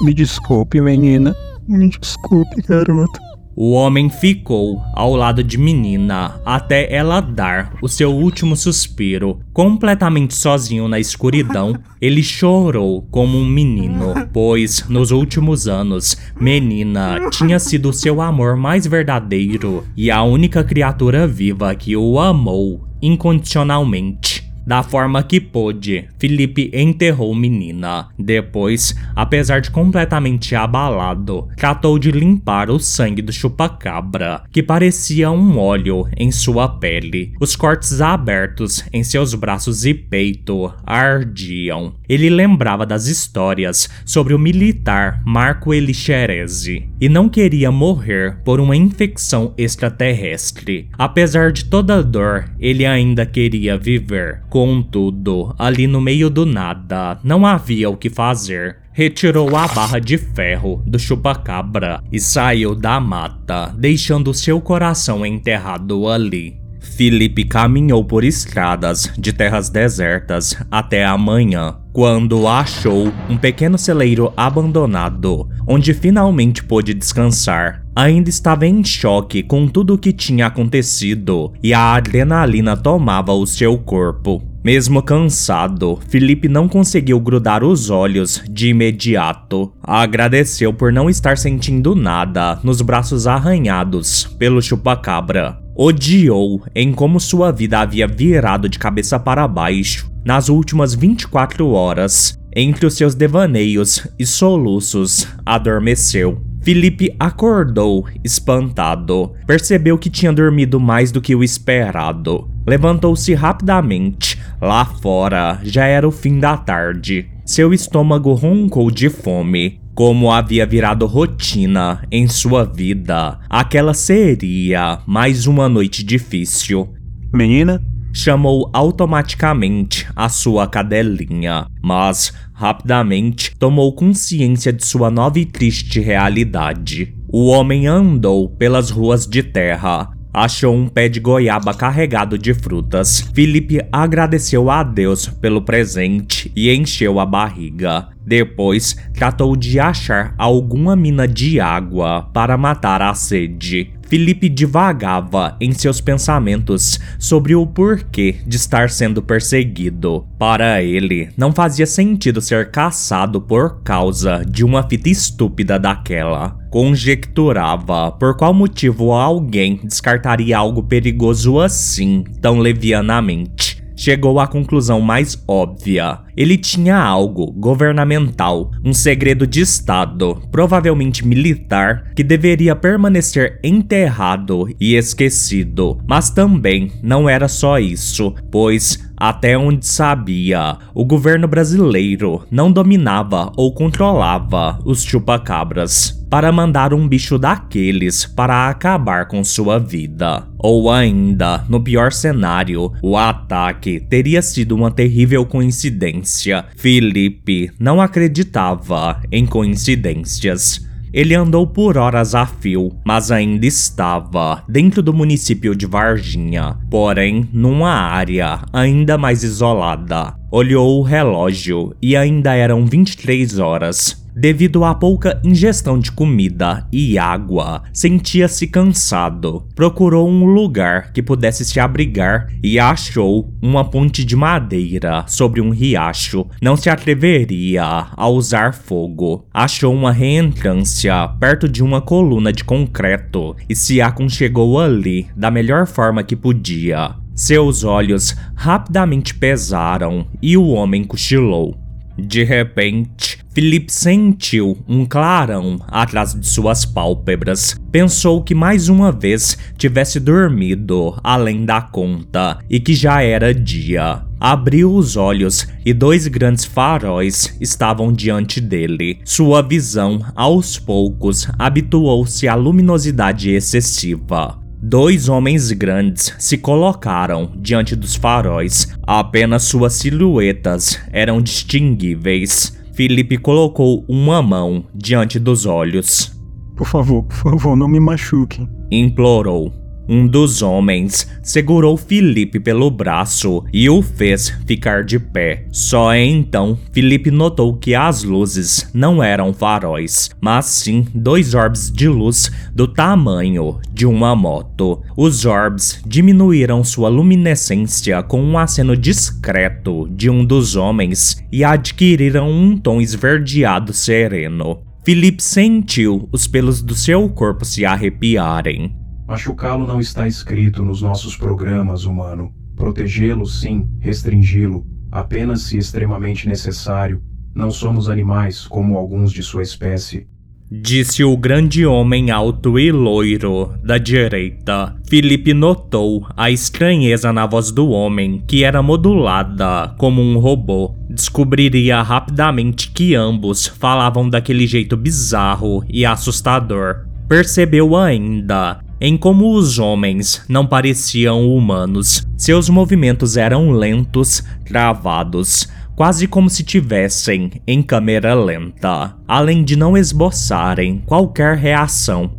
Me 0.00 0.14
desculpe, 0.14 0.80
menina. 0.80 1.34
Me 1.68 1.88
desculpe, 1.88 2.62
garoto. 2.62 3.33
O 3.56 3.70
homem 3.72 4.10
ficou 4.10 4.82
ao 4.94 5.14
lado 5.14 5.42
de 5.44 5.56
menina 5.56 6.40
até 6.44 6.92
ela 6.92 7.20
dar 7.20 7.74
o 7.80 7.88
seu 7.88 8.12
último 8.12 8.56
suspiro. 8.56 9.38
Completamente 9.52 10.34
sozinho 10.34 10.88
na 10.88 10.98
escuridão, 10.98 11.76
ele 12.00 12.22
chorou 12.22 13.02
como 13.10 13.38
um 13.38 13.46
menino, 13.46 14.12
pois 14.32 14.88
nos 14.88 15.10
últimos 15.12 15.68
anos, 15.68 16.16
menina 16.40 17.30
tinha 17.30 17.58
sido 17.58 17.92
seu 17.92 18.20
amor 18.20 18.56
mais 18.56 18.86
verdadeiro 18.86 19.84
e 19.96 20.10
a 20.10 20.22
única 20.22 20.64
criatura 20.64 21.26
viva 21.26 21.74
que 21.74 21.96
o 21.96 22.18
amou 22.18 22.84
incondicionalmente. 23.00 24.43
Da 24.66 24.82
forma 24.82 25.22
que 25.22 25.40
pôde, 25.40 26.08
Felipe 26.18 26.70
enterrou 26.72 27.34
menina. 27.34 28.08
Depois, 28.18 28.94
apesar 29.14 29.60
de 29.60 29.70
completamente 29.70 30.54
abalado, 30.54 31.48
tratou 31.56 31.98
de 31.98 32.10
limpar 32.10 32.70
o 32.70 32.78
sangue 32.78 33.20
do 33.20 33.32
chupacabra, 33.32 34.42
que 34.50 34.62
parecia 34.62 35.30
um 35.30 35.58
óleo 35.58 36.08
em 36.16 36.32
sua 36.32 36.68
pele. 36.68 37.32
Os 37.40 37.54
cortes 37.54 38.00
abertos 38.00 38.84
em 38.92 39.04
seus 39.04 39.34
braços 39.34 39.84
e 39.84 39.92
peito 39.92 40.72
ardiam. 40.84 41.94
Ele 42.08 42.30
lembrava 42.30 42.86
das 42.86 43.06
histórias 43.06 43.88
sobre 44.04 44.34
o 44.34 44.38
militar 44.38 45.22
Marco 45.24 45.74
Elixerese 45.74 46.88
e 47.00 47.08
não 47.08 47.28
queria 47.28 47.70
morrer 47.70 48.38
por 48.44 48.60
uma 48.60 48.76
infecção 48.76 49.52
extraterrestre. 49.58 50.88
Apesar 50.96 51.52
de 51.52 51.66
toda 51.66 51.96
a 51.96 52.02
dor, 52.02 52.50
ele 52.58 52.86
ainda 52.86 53.26
queria 53.26 53.76
viver. 53.76 54.42
Contudo, 54.54 55.52
ali 55.58 55.88
no 55.88 56.00
meio 56.00 56.30
do 56.30 56.46
nada, 56.46 57.18
não 57.24 57.44
havia 57.44 57.90
o 57.90 57.96
que 57.96 58.08
fazer. 58.08 58.76
retirou 58.92 59.56
a 59.56 59.66
barra 59.66 59.98
de 59.98 60.16
ferro 60.16 60.80
do 60.86 60.96
chupacabra 60.96 62.00
e 62.12 62.20
saiu 62.20 62.72
da 62.72 63.00
mata, 63.00 63.74
deixando 63.76 64.32
seu 64.32 64.60
coração 64.60 65.26
enterrado 65.26 66.08
ali. 66.08 66.56
Felipe 66.78 67.44
caminhou 67.44 68.04
por 68.04 68.22
estradas 68.22 69.12
de 69.18 69.32
terras 69.32 69.68
desertas 69.68 70.56
até 70.70 71.04
a 71.04 71.18
manhã, 71.18 71.76
quando 71.94 72.48
achou 72.48 73.12
um 73.30 73.36
pequeno 73.36 73.78
celeiro 73.78 74.32
abandonado, 74.36 75.48
onde 75.64 75.94
finalmente 75.94 76.64
pôde 76.64 76.92
descansar. 76.92 77.86
Ainda 77.94 78.28
estava 78.28 78.66
em 78.66 78.82
choque 78.82 79.44
com 79.44 79.68
tudo 79.68 79.94
o 79.94 79.98
que 79.98 80.12
tinha 80.12 80.48
acontecido 80.48 81.52
e 81.62 81.72
a 81.72 81.94
adrenalina 81.94 82.76
tomava 82.76 83.32
o 83.32 83.46
seu 83.46 83.78
corpo. 83.78 84.42
Mesmo 84.64 85.02
cansado, 85.02 86.00
Felipe 86.08 86.48
não 86.48 86.66
conseguiu 86.68 87.20
grudar 87.20 87.62
os 87.62 87.90
olhos 87.90 88.42
de 88.50 88.70
imediato. 88.70 89.72
Agradeceu 89.80 90.72
por 90.72 90.92
não 90.92 91.08
estar 91.08 91.38
sentindo 91.38 91.94
nada 91.94 92.58
nos 92.64 92.82
braços 92.82 93.28
arranhados 93.28 94.24
pelo 94.36 94.60
chupacabra. 94.60 95.63
Odiou 95.76 96.62
em 96.72 96.92
como 96.92 97.18
sua 97.18 97.50
vida 97.50 97.80
havia 97.80 98.06
virado 98.06 98.68
de 98.68 98.78
cabeça 98.78 99.18
para 99.18 99.48
baixo 99.48 100.08
nas 100.24 100.48
últimas 100.48 100.94
24 100.94 101.68
horas. 101.70 102.38
Entre 102.54 102.86
os 102.86 102.94
seus 102.94 103.16
devaneios 103.16 104.06
e 104.16 104.24
soluços, 104.24 105.26
adormeceu. 105.44 106.40
Felipe 106.62 107.14
acordou, 107.18 108.06
espantado. 108.22 109.32
Percebeu 109.46 109.98
que 109.98 110.08
tinha 110.08 110.32
dormido 110.32 110.78
mais 110.78 111.10
do 111.10 111.20
que 111.20 111.34
o 111.34 111.42
esperado. 111.42 112.48
Levantou-se 112.66 113.34
rapidamente. 113.34 114.40
Lá 114.62 114.84
fora 114.84 115.60
já 115.64 115.84
era 115.84 116.06
o 116.06 116.12
fim 116.12 116.38
da 116.38 116.56
tarde. 116.56 117.28
Seu 117.44 117.74
estômago 117.74 118.32
roncou 118.32 118.90
de 118.90 119.10
fome. 119.10 119.83
Como 119.94 120.32
havia 120.32 120.66
virado 120.66 121.06
rotina 121.06 122.02
em 122.10 122.26
sua 122.26 122.64
vida, 122.64 123.38
aquela 123.48 123.94
seria 123.94 124.98
mais 125.06 125.46
uma 125.46 125.68
noite 125.68 126.02
difícil. 126.02 126.92
Menina? 127.32 127.80
Chamou 128.12 128.68
automaticamente 128.72 130.04
a 130.16 130.28
sua 130.28 130.66
cadelinha, 130.66 131.68
mas 131.80 132.32
rapidamente 132.52 133.56
tomou 133.56 133.92
consciência 133.94 134.72
de 134.72 134.84
sua 134.84 135.12
nova 135.12 135.38
e 135.38 135.44
triste 135.44 136.00
realidade. 136.00 137.14
O 137.32 137.46
homem 137.46 137.86
andou 137.86 138.48
pelas 138.48 138.90
ruas 138.90 139.24
de 139.26 139.44
terra, 139.44 140.10
achou 140.32 140.74
um 140.74 140.88
pé 140.88 141.08
de 141.08 141.20
goiaba 141.20 141.72
carregado 141.72 142.36
de 142.36 142.52
frutas. 142.52 143.20
Felipe 143.32 143.80
agradeceu 143.92 144.68
a 144.70 144.82
Deus 144.82 145.28
pelo 145.28 145.62
presente 145.62 146.50
e 146.56 146.72
encheu 146.72 147.20
a 147.20 147.26
barriga. 147.26 148.13
Depois, 148.26 148.96
tratou 149.12 149.54
de 149.54 149.78
achar 149.78 150.34
alguma 150.38 150.96
mina 150.96 151.28
de 151.28 151.60
água 151.60 152.28
para 152.32 152.56
matar 152.56 153.02
a 153.02 153.14
sede. 153.14 153.92
Felipe 154.08 154.48
divagava 154.48 155.56
em 155.60 155.72
seus 155.72 156.00
pensamentos 156.00 157.00
sobre 157.18 157.54
o 157.54 157.66
porquê 157.66 158.36
de 158.46 158.56
estar 158.56 158.90
sendo 158.90 159.22
perseguido. 159.22 160.26
Para 160.38 160.82
ele, 160.82 161.30
não 161.36 161.52
fazia 161.52 161.86
sentido 161.86 162.40
ser 162.40 162.70
caçado 162.70 163.40
por 163.40 163.82
causa 163.82 164.44
de 164.48 164.64
uma 164.64 164.82
fita 164.88 165.08
estúpida 165.08 165.78
daquela. 165.78 166.56
Conjecturava 166.70 168.12
por 168.12 168.36
qual 168.36 168.52
motivo 168.52 169.12
alguém 169.12 169.80
descartaria 169.82 170.58
algo 170.58 170.82
perigoso 170.82 171.60
assim, 171.60 172.24
tão 172.40 172.58
levianamente 172.58 173.83
chegou 173.96 174.40
à 174.40 174.46
conclusão 174.46 175.00
mais 175.00 175.42
óbvia. 175.46 176.18
Ele 176.36 176.56
tinha 176.56 176.96
algo 176.96 177.52
governamental, 177.52 178.70
um 178.84 178.92
segredo 178.92 179.46
de 179.46 179.60
Estado, 179.60 180.42
provavelmente 180.50 181.26
militar, 181.26 182.12
que 182.14 182.24
deveria 182.24 182.74
permanecer 182.74 183.60
enterrado 183.62 184.68
e 184.80 184.94
esquecido. 184.96 185.98
Mas 186.08 186.30
também 186.30 186.90
não 187.02 187.28
era 187.28 187.46
só 187.46 187.78
isso, 187.78 188.34
pois 188.50 189.03
até 189.16 189.56
onde 189.56 189.86
sabia, 189.86 190.76
o 190.94 191.04
governo 191.04 191.46
brasileiro 191.46 192.42
não 192.50 192.70
dominava 192.70 193.52
ou 193.56 193.72
controlava 193.72 194.78
os 194.84 195.02
chupacabras 195.02 196.24
para 196.34 196.50
mandar 196.50 196.92
um 196.92 197.06
bicho 197.06 197.38
daqueles 197.38 198.26
para 198.26 198.68
acabar 198.68 199.28
com 199.28 199.44
sua 199.44 199.78
vida. 199.78 200.46
Ou 200.58 200.90
ainda, 200.90 201.64
no 201.68 201.80
pior 201.80 202.10
cenário, 202.10 202.92
o 203.00 203.16
ataque 203.16 204.00
teria 204.00 204.42
sido 204.42 204.74
uma 204.74 204.90
terrível 204.90 205.46
coincidência. 205.46 206.64
Felipe 206.76 207.70
não 207.78 208.00
acreditava 208.00 209.20
em 209.30 209.46
coincidências. 209.46 210.84
Ele 211.14 211.32
andou 211.32 211.64
por 211.64 211.96
horas 211.96 212.34
a 212.34 212.44
fio, 212.44 212.90
mas 213.04 213.30
ainda 213.30 213.64
estava 213.64 214.64
dentro 214.68 215.00
do 215.00 215.14
município 215.14 215.72
de 215.72 215.86
Varginha, 215.86 216.76
porém 216.90 217.48
numa 217.52 217.92
área 217.92 218.62
ainda 218.72 219.16
mais 219.16 219.44
isolada. 219.44 220.34
Olhou 220.50 220.98
o 220.98 221.02
relógio 221.02 221.94
e 222.02 222.16
ainda 222.16 222.52
eram 222.56 222.84
23 222.84 223.60
horas. 223.60 224.23
Devido 224.36 224.84
à 224.84 224.92
pouca 224.92 225.40
ingestão 225.44 225.96
de 225.96 226.10
comida 226.10 226.86
e 226.92 227.16
água, 227.16 227.84
sentia-se 227.92 228.66
cansado. 228.66 229.64
Procurou 229.76 230.28
um 230.28 230.44
lugar 230.44 231.12
que 231.12 231.22
pudesse 231.22 231.64
se 231.64 231.78
abrigar 231.78 232.48
e 232.60 232.78
achou 232.78 233.54
uma 233.62 233.88
ponte 233.88 234.24
de 234.24 234.34
madeira 234.34 235.24
sobre 235.28 235.60
um 235.60 235.70
riacho. 235.70 236.46
Não 236.60 236.76
se 236.76 236.90
atreveria 236.90 237.84
a 237.84 238.28
usar 238.28 238.74
fogo. 238.74 239.46
Achou 239.54 239.94
uma 239.94 240.10
reentrância 240.10 241.28
perto 241.38 241.68
de 241.68 241.82
uma 241.82 242.00
coluna 242.00 242.52
de 242.52 242.64
concreto 242.64 243.54
e 243.68 243.76
se 243.76 244.00
aconchegou 244.00 244.80
ali 244.80 245.28
da 245.36 245.48
melhor 245.48 245.86
forma 245.86 246.24
que 246.24 246.34
podia. 246.34 247.14
Seus 247.36 247.84
olhos 247.84 248.36
rapidamente 248.54 249.34
pesaram 249.34 250.26
e 250.42 250.56
o 250.56 250.68
homem 250.68 251.04
cochilou. 251.04 251.83
De 252.16 252.44
repente, 252.44 253.38
Felipe 253.54 253.92
sentiu 253.92 254.78
um 254.88 255.04
clarão 255.06 255.78
atrás 255.88 256.34
de 256.34 256.46
suas 256.46 256.84
pálpebras. 256.84 257.80
Pensou 257.92 258.42
que 258.42 258.54
mais 258.54 258.88
uma 258.88 259.12
vez 259.12 259.56
tivesse 259.76 260.18
dormido 260.18 261.18
além 261.22 261.64
da 261.64 261.80
conta 261.80 262.58
e 262.68 262.80
que 262.80 262.94
já 262.94 263.22
era 263.22 263.54
dia. 263.54 264.22
Abriu 264.40 264.92
os 264.92 265.16
olhos 265.16 265.66
e 265.86 265.92
dois 265.94 266.26
grandes 266.26 266.64
faróis 266.64 267.56
estavam 267.60 268.12
diante 268.12 268.60
dele. 268.60 269.20
Sua 269.24 269.62
visão, 269.62 270.20
aos 270.34 270.78
poucos, 270.78 271.48
habituou-se 271.58 272.46
à 272.46 272.54
luminosidade 272.54 273.50
excessiva. 273.50 274.63
Dois 274.86 275.30
homens 275.30 275.72
grandes 275.72 276.34
se 276.38 276.58
colocaram 276.58 277.50
diante 277.56 277.96
dos 277.96 278.14
faróis. 278.16 278.94
Apenas 279.02 279.62
suas 279.62 279.94
silhuetas 279.94 281.00
eram 281.10 281.40
distinguíveis. 281.40 282.78
Felipe 282.92 283.38
colocou 283.38 284.04
uma 284.06 284.42
mão 284.42 284.84
diante 284.94 285.38
dos 285.38 285.64
olhos. 285.64 286.38
Por 286.76 286.86
favor, 286.86 287.22
por 287.22 287.34
favor, 287.34 287.74
não 287.74 287.88
me 287.88 287.98
machuquem. 287.98 288.68
Implorou. 288.90 289.72
Um 290.06 290.26
dos 290.26 290.60
homens 290.60 291.26
segurou 291.42 291.96
Felipe 291.96 292.60
pelo 292.60 292.90
braço 292.90 293.64
e 293.72 293.88
o 293.88 294.02
fez 294.02 294.50
ficar 294.66 295.02
de 295.02 295.18
pé. 295.18 295.66
Só 295.72 296.14
então 296.14 296.78
Felipe 296.92 297.30
notou 297.30 297.74
que 297.74 297.94
as 297.94 298.22
luzes 298.22 298.90
não 298.92 299.22
eram 299.22 299.54
faróis, 299.54 300.30
mas 300.40 300.66
sim 300.66 301.06
dois 301.14 301.54
orbes 301.54 301.90
de 301.90 302.06
luz 302.06 302.50
do 302.74 302.86
tamanho 302.86 303.78
de 303.92 304.04
uma 304.04 304.36
moto. 304.36 305.02
Os 305.16 305.46
orbes 305.46 306.02
diminuíram 306.06 306.84
sua 306.84 307.08
luminescência 307.08 308.22
com 308.22 308.42
um 308.42 308.58
aceno 308.58 308.96
discreto 308.96 310.06
de 310.10 310.28
um 310.28 310.44
dos 310.44 310.76
homens 310.76 311.42
e 311.50 311.64
adquiriram 311.64 312.50
um 312.50 312.76
tom 312.76 313.00
esverdeado 313.00 313.92
sereno. 313.92 314.82
Felipe 315.04 315.42
sentiu 315.42 316.28
os 316.32 316.46
pelos 316.46 316.80
do 316.80 316.94
seu 316.94 317.28
corpo 317.28 317.64
se 317.64 317.84
arrepiarem. 317.84 319.03
Machucá-lo 319.26 319.86
não 319.86 320.00
está 320.00 320.28
escrito 320.28 320.82
nos 320.82 321.00
nossos 321.00 321.36
programas, 321.36 322.04
humano. 322.04 322.52
Protegê-lo, 322.76 323.46
sim, 323.46 323.88
restringi-lo, 324.00 324.86
apenas 325.10 325.62
se 325.62 325.78
extremamente 325.78 326.46
necessário. 326.46 327.22
Não 327.54 327.70
somos 327.70 328.10
animais 328.10 328.66
como 328.66 328.98
alguns 328.98 329.32
de 329.32 329.42
sua 329.42 329.62
espécie. 329.62 330.26
Disse 330.70 331.22
o 331.22 331.36
grande 331.36 331.86
homem 331.86 332.30
alto 332.30 332.78
e 332.78 332.90
loiro 332.90 333.74
da 333.82 333.96
direita. 333.96 334.96
Felipe 335.08 335.54
notou 335.54 336.26
a 336.36 336.50
estranheza 336.50 337.32
na 337.32 337.46
voz 337.46 337.70
do 337.70 337.90
homem, 337.90 338.42
que 338.46 338.64
era 338.64 338.82
modulada 338.82 339.94
como 339.96 340.20
um 340.20 340.38
robô. 340.38 340.94
Descobriria 341.08 342.02
rapidamente 342.02 342.90
que 342.90 343.14
ambos 343.14 343.66
falavam 343.66 344.28
daquele 344.28 344.66
jeito 344.66 344.96
bizarro 344.96 345.82
e 345.88 346.04
assustador. 346.04 347.06
Percebeu 347.28 347.96
ainda 347.96 348.80
em 349.06 349.18
como 349.18 349.54
os 349.54 349.78
homens 349.78 350.42
não 350.48 350.66
pareciam 350.66 351.54
humanos. 351.54 352.26
Seus 352.38 352.70
movimentos 352.70 353.36
eram 353.36 353.70
lentos, 353.70 354.42
travados. 354.64 355.68
quase 355.94 356.26
como 356.26 356.48
se 356.48 356.64
tivessem 356.64 357.52
em 357.66 357.82
câmera 357.82 358.32
lenta, 358.32 359.14
além 359.28 359.62
de 359.62 359.76
não 359.76 359.94
esboçarem 359.94 361.02
qualquer 361.04 361.54
reação. 361.54 362.34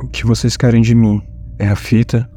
O 0.00 0.06
que 0.06 0.24
vocês 0.24 0.56
querem 0.56 0.82
de 0.82 0.94
mim? 0.94 1.20
É 1.58 1.66
a 1.66 1.74
fita? 1.74 2.30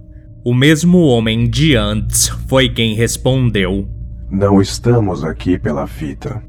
O 0.43 0.55
mesmo 0.55 0.97
homem 1.01 1.47
de 1.47 1.75
antes 1.75 2.29
foi 2.47 2.69
quem 2.69 2.95
respondeu. 2.95 3.87
Não 4.31 4.59
estamos 4.59 5.23
aqui 5.23 5.59
pela 5.59 5.85
fita. 5.85 6.41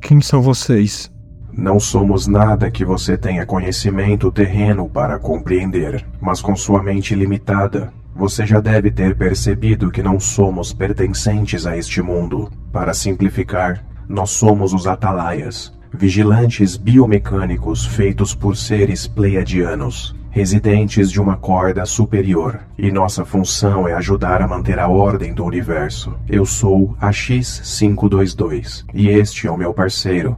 Quem 0.00 0.22
são 0.22 0.40
vocês? 0.40 1.12
Não 1.52 1.80
somos 1.80 2.26
nada 2.26 2.70
que 2.70 2.84
você 2.84 3.16
tenha 3.16 3.46
conhecimento 3.46 4.30
terreno 4.30 4.88
para 4.88 5.18
compreender, 5.18 6.04
mas 6.20 6.40
com 6.40 6.54
sua 6.54 6.82
mente 6.82 7.14
limitada, 7.14 7.92
você 8.14 8.46
já 8.46 8.60
deve 8.60 8.90
ter 8.90 9.16
percebido 9.16 9.90
que 9.90 10.02
não 10.02 10.20
somos 10.20 10.72
pertencentes 10.72 11.66
a 11.66 11.76
este 11.76 12.02
mundo. 12.02 12.50
Para 12.72 12.92
simplificar, 12.92 13.84
nós 14.08 14.30
somos 14.30 14.72
os 14.72 14.86
Atalaias, 14.86 15.72
vigilantes 15.92 16.76
biomecânicos 16.76 17.86
feitos 17.86 18.34
por 18.34 18.56
seres 18.56 19.06
pleiadianos, 19.06 20.14
residentes 20.30 21.10
de 21.10 21.20
uma 21.20 21.36
corda 21.36 21.84
superior, 21.84 22.60
e 22.78 22.90
nossa 22.90 23.24
função 23.24 23.88
é 23.88 23.94
ajudar 23.94 24.42
a 24.42 24.48
manter 24.48 24.78
a 24.78 24.88
ordem 24.88 25.34
do 25.34 25.44
universo. 25.44 26.14
Eu 26.28 26.46
sou 26.46 26.96
a 27.00 27.10
X522 27.10 28.84
e 28.94 29.08
este 29.08 29.46
é 29.46 29.50
o 29.50 29.56
meu 29.56 29.74
parceiro, 29.74 30.36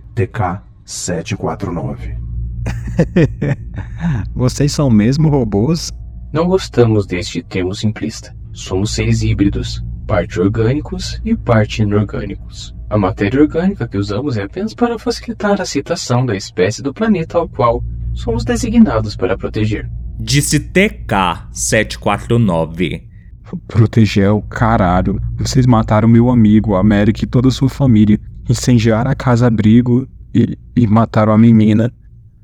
TK749. 0.87 2.16
Vocês 4.35 4.73
são 4.73 4.90
mesmo 4.90 5.29
robôs? 5.29 5.92
Não 6.33 6.47
gostamos 6.47 7.07
deste 7.07 7.42
termo 7.42 7.75
simplista. 7.75 8.35
Somos 8.53 8.95
seres 8.95 9.23
híbridos, 9.23 9.85
parte 10.07 10.40
orgânicos 10.40 11.21
e 11.25 11.37
parte 11.37 11.83
inorgânicos. 11.83 12.75
A 12.90 12.99
matéria 12.99 13.40
orgânica 13.40 13.88
que 13.88 13.97
usamos 13.97 14.37
é 14.37 14.42
apenas 14.42 14.75
para 14.75 14.99
facilitar 14.99 15.59
a 15.61 15.64
citação 15.64 16.27
da 16.27 16.37
espécie 16.37 16.83
do 16.83 16.92
planeta 16.92 17.38
ao 17.38 17.49
qual 17.49 17.83
somos 18.12 18.45
designados 18.45 19.16
para 19.16 19.38
proteger. 19.38 19.88
Disse 20.18 20.59
TK749. 20.61 23.05
Proteger 23.66 24.25
é 24.25 24.31
o 24.31 24.42
caralho. 24.42 25.21
Vocês 25.38 25.66
mataram 25.66 26.09
meu 26.09 26.31
amigo, 26.31 26.75
América 26.75 27.25
e 27.25 27.27
toda 27.27 27.49
a 27.49 27.51
sua 27.51 27.68
família. 27.68 28.18
Incendiaram 28.49 29.11
a 29.11 29.14
casa-abrigo 29.14 30.09
e, 30.35 30.59
e 30.77 30.87
mataram 30.87 31.33
a 31.33 31.38
menina. 31.38 31.92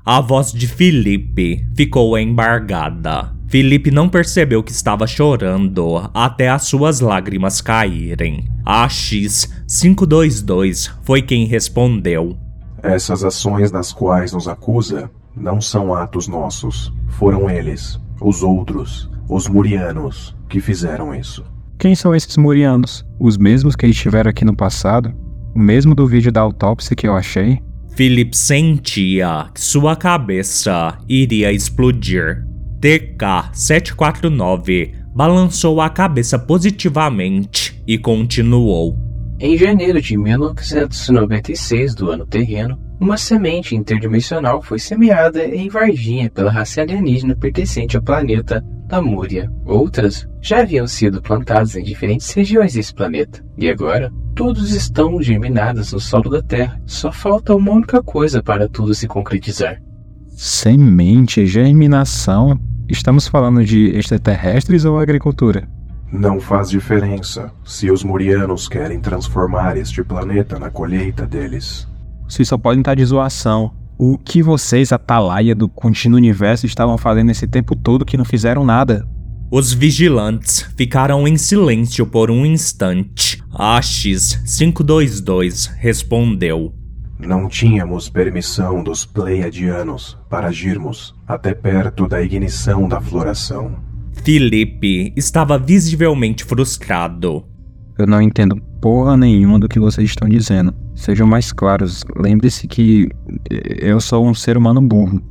A 0.05 0.21
voz 0.21 0.51
de 0.51 0.67
Felipe 0.67 1.67
ficou 1.75 2.17
embargada. 2.17 3.33
Felipe 3.47 3.91
não 3.91 4.07
percebeu 4.07 4.61
que 4.61 4.71
estava 4.71 5.07
chorando 5.07 6.09
até 6.13 6.49
as 6.49 6.63
suas 6.63 6.99
lágrimas 6.99 7.61
caírem. 7.61 8.47
A 8.63 8.87
X522 8.87 10.91
foi 11.01 11.21
quem 11.21 11.45
respondeu. 11.45 12.37
Essas 12.81 13.23
ações 13.23 13.71
das 13.71 13.91
quais 13.91 14.33
nos 14.33 14.47
acusa 14.47 15.09
não 15.35 15.59
são 15.59 15.93
atos 15.93 16.27
nossos. 16.27 16.93
Foram 17.07 17.49
eles, 17.49 17.99
os 18.21 18.43
outros, 18.43 19.09
os 19.27 19.47
Murianos, 19.47 20.35
que 20.47 20.61
fizeram 20.61 21.13
isso. 21.13 21.43
Quem 21.77 21.95
são 21.95 22.13
esses 22.13 22.37
Murianos? 22.37 23.05
Os 23.19 23.37
mesmos 23.37 23.75
que 23.75 23.87
estiveram 23.87 24.29
aqui 24.29 24.45
no 24.45 24.55
passado? 24.55 25.13
O 25.55 25.59
mesmo 25.59 25.95
do 25.95 26.05
vídeo 26.05 26.31
da 26.31 26.41
autópsia 26.41 26.95
que 26.95 27.07
eu 27.07 27.15
achei? 27.15 27.61
Philip 27.99 28.31
sentia 28.33 29.49
que 29.53 29.59
sua 29.59 29.93
cabeça 29.93 30.97
iria 31.05 31.51
explodir. 31.51 32.45
TK749 32.79 34.93
balançou 35.13 35.81
a 35.81 35.89
cabeça 35.89 36.39
positivamente 36.39 37.83
e 37.85 37.97
continuou. 37.97 38.97
Em 39.37 39.57
janeiro 39.57 40.01
de 40.01 40.17
1996 40.17 41.93
do 41.93 42.09
ano 42.09 42.25
terreno, 42.25 42.79
uma 43.01 43.17
semente 43.17 43.75
interdimensional 43.75 44.61
foi 44.61 44.79
semeada 44.79 45.43
em 45.43 45.67
Varginha 45.67 46.29
pela 46.29 46.49
raça 46.49 46.79
alienígena 46.79 47.35
pertencente 47.35 47.97
ao 47.97 48.01
planeta 48.01 48.63
Lamúria. 48.91 49.51
Outras 49.65 50.27
já 50.41 50.61
haviam 50.61 50.87
sido 50.87 51.21
plantadas 51.21 51.75
em 51.75 51.83
diferentes 51.83 52.31
regiões 52.31 52.73
desse 52.73 52.93
planeta. 52.93 53.43
E 53.57 53.69
agora, 53.69 54.11
todos 54.35 54.73
estão 54.73 55.21
germinadas 55.21 55.93
no 55.93 55.99
solo 55.99 56.29
da 56.29 56.41
Terra. 56.41 56.81
Só 56.85 57.11
falta 57.11 57.55
uma 57.55 57.71
única 57.71 58.01
coisa 58.01 58.41
para 58.41 58.67
tudo 58.67 58.93
se 58.93 59.07
concretizar. 59.07 59.81
Semente, 60.29 61.45
germinação. 61.45 62.59
Estamos 62.87 63.27
falando 63.27 63.63
de 63.63 63.89
extraterrestres 63.95 64.85
ou 64.85 64.97
agricultura? 64.97 65.67
Não 66.11 66.39
faz 66.39 66.69
diferença 66.69 67.51
se 67.63 67.91
os 67.91 68.03
Murianos 68.03 68.67
querem 68.67 68.99
transformar 68.99 69.77
este 69.77 70.03
planeta 70.03 70.57
na 70.57 70.71
colheita 70.71 71.27
deles. 71.27 71.87
Vocês 72.27 72.47
só 72.47 72.57
podem 72.57 72.79
estar 72.79 72.95
de 72.95 73.05
zoação. 73.05 73.71
O 74.01 74.17
que 74.17 74.41
vocês, 74.41 74.93
Atalaia 74.93 75.53
do 75.53 75.67
Contínuo 75.67 76.15
Universo, 76.17 76.65
estavam 76.65 76.97
fazendo 76.97 77.31
esse 77.31 77.45
tempo 77.45 77.75
todo 77.75 78.05
que 78.05 78.15
não 78.15 78.23
fizeram 78.23 78.63
nada? 78.63 79.05
Os 79.51 79.73
vigilantes 79.73 80.61
ficaram 80.77 81.27
em 81.27 81.35
silêncio 81.35 82.07
por 82.07 82.31
um 82.31 82.45
instante. 82.45 83.43
A 83.53 83.77
X522 83.81 85.69
respondeu. 85.75 86.73
Não 87.19 87.49
tínhamos 87.49 88.07
permissão 88.07 88.81
dos 88.81 89.03
Pleiadianos 89.03 90.17
para 90.29 90.47
agirmos 90.47 91.13
até 91.27 91.53
perto 91.53 92.07
da 92.07 92.21
ignição 92.21 92.87
da 92.87 93.01
floração. 93.01 93.75
Felipe 94.23 95.11
estava 95.17 95.57
visivelmente 95.57 96.45
frustrado. 96.45 97.43
Eu 97.99 98.07
não 98.07 98.21
entendo 98.21 98.55
porra 98.79 99.17
nenhuma 99.17 99.59
do 99.59 99.67
que 99.67 99.77
vocês 99.77 100.09
estão 100.09 100.29
dizendo. 100.29 100.73
Sejam 100.95 101.27
mais 101.27 101.51
claros. 101.51 102.05
Lembre-se 102.15 102.65
que 102.65 103.09
eu 103.49 103.99
sou 103.99 104.25
um 104.25 104.33
ser 104.33 104.55
humano 104.55 104.81
burro. 104.81 105.21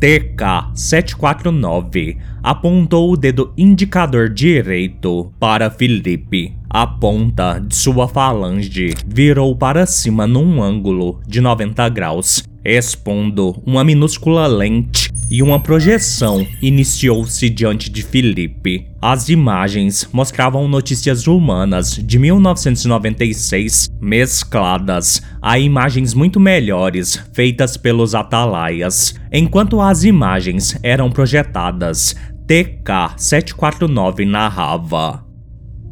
TK749 0.00 2.18
apontou 2.42 3.12
o 3.12 3.16
dedo 3.16 3.52
indicador 3.56 4.28
direito 4.28 5.32
para 5.38 5.70
Felipe. 5.70 6.52
A 6.68 6.84
ponta 6.84 7.60
de 7.60 7.76
sua 7.76 8.08
falange 8.08 8.92
virou 9.06 9.54
para 9.56 9.86
cima 9.86 10.26
num 10.26 10.60
ângulo 10.60 11.20
de 11.26 11.40
90 11.40 11.88
graus, 11.88 12.42
expondo 12.66 13.62
uma 13.64 13.84
minúscula 13.84 14.46
lente 14.46 15.12
e 15.30 15.42
uma 15.42 15.60
projeção 15.60 16.46
iniciou-se 16.62 17.48
diante 17.50 17.90
de 17.90 18.02
Felipe. 18.02 18.86
As 19.00 19.28
imagens 19.28 20.08
mostravam 20.12 20.68
notícias 20.68 21.26
humanas 21.26 21.94
de 21.94 22.18
1996 22.18 23.88
mescladas 24.00 25.22
a 25.40 25.58
imagens 25.58 26.14
muito 26.14 26.38
melhores 26.38 27.22
feitas 27.32 27.76
pelos 27.76 28.14
atalaias. 28.14 29.14
Enquanto 29.32 29.80
as 29.80 30.04
imagens 30.04 30.78
eram 30.82 31.10
projetadas, 31.10 32.14
TK749 32.46 34.26
narrava. 34.26 35.24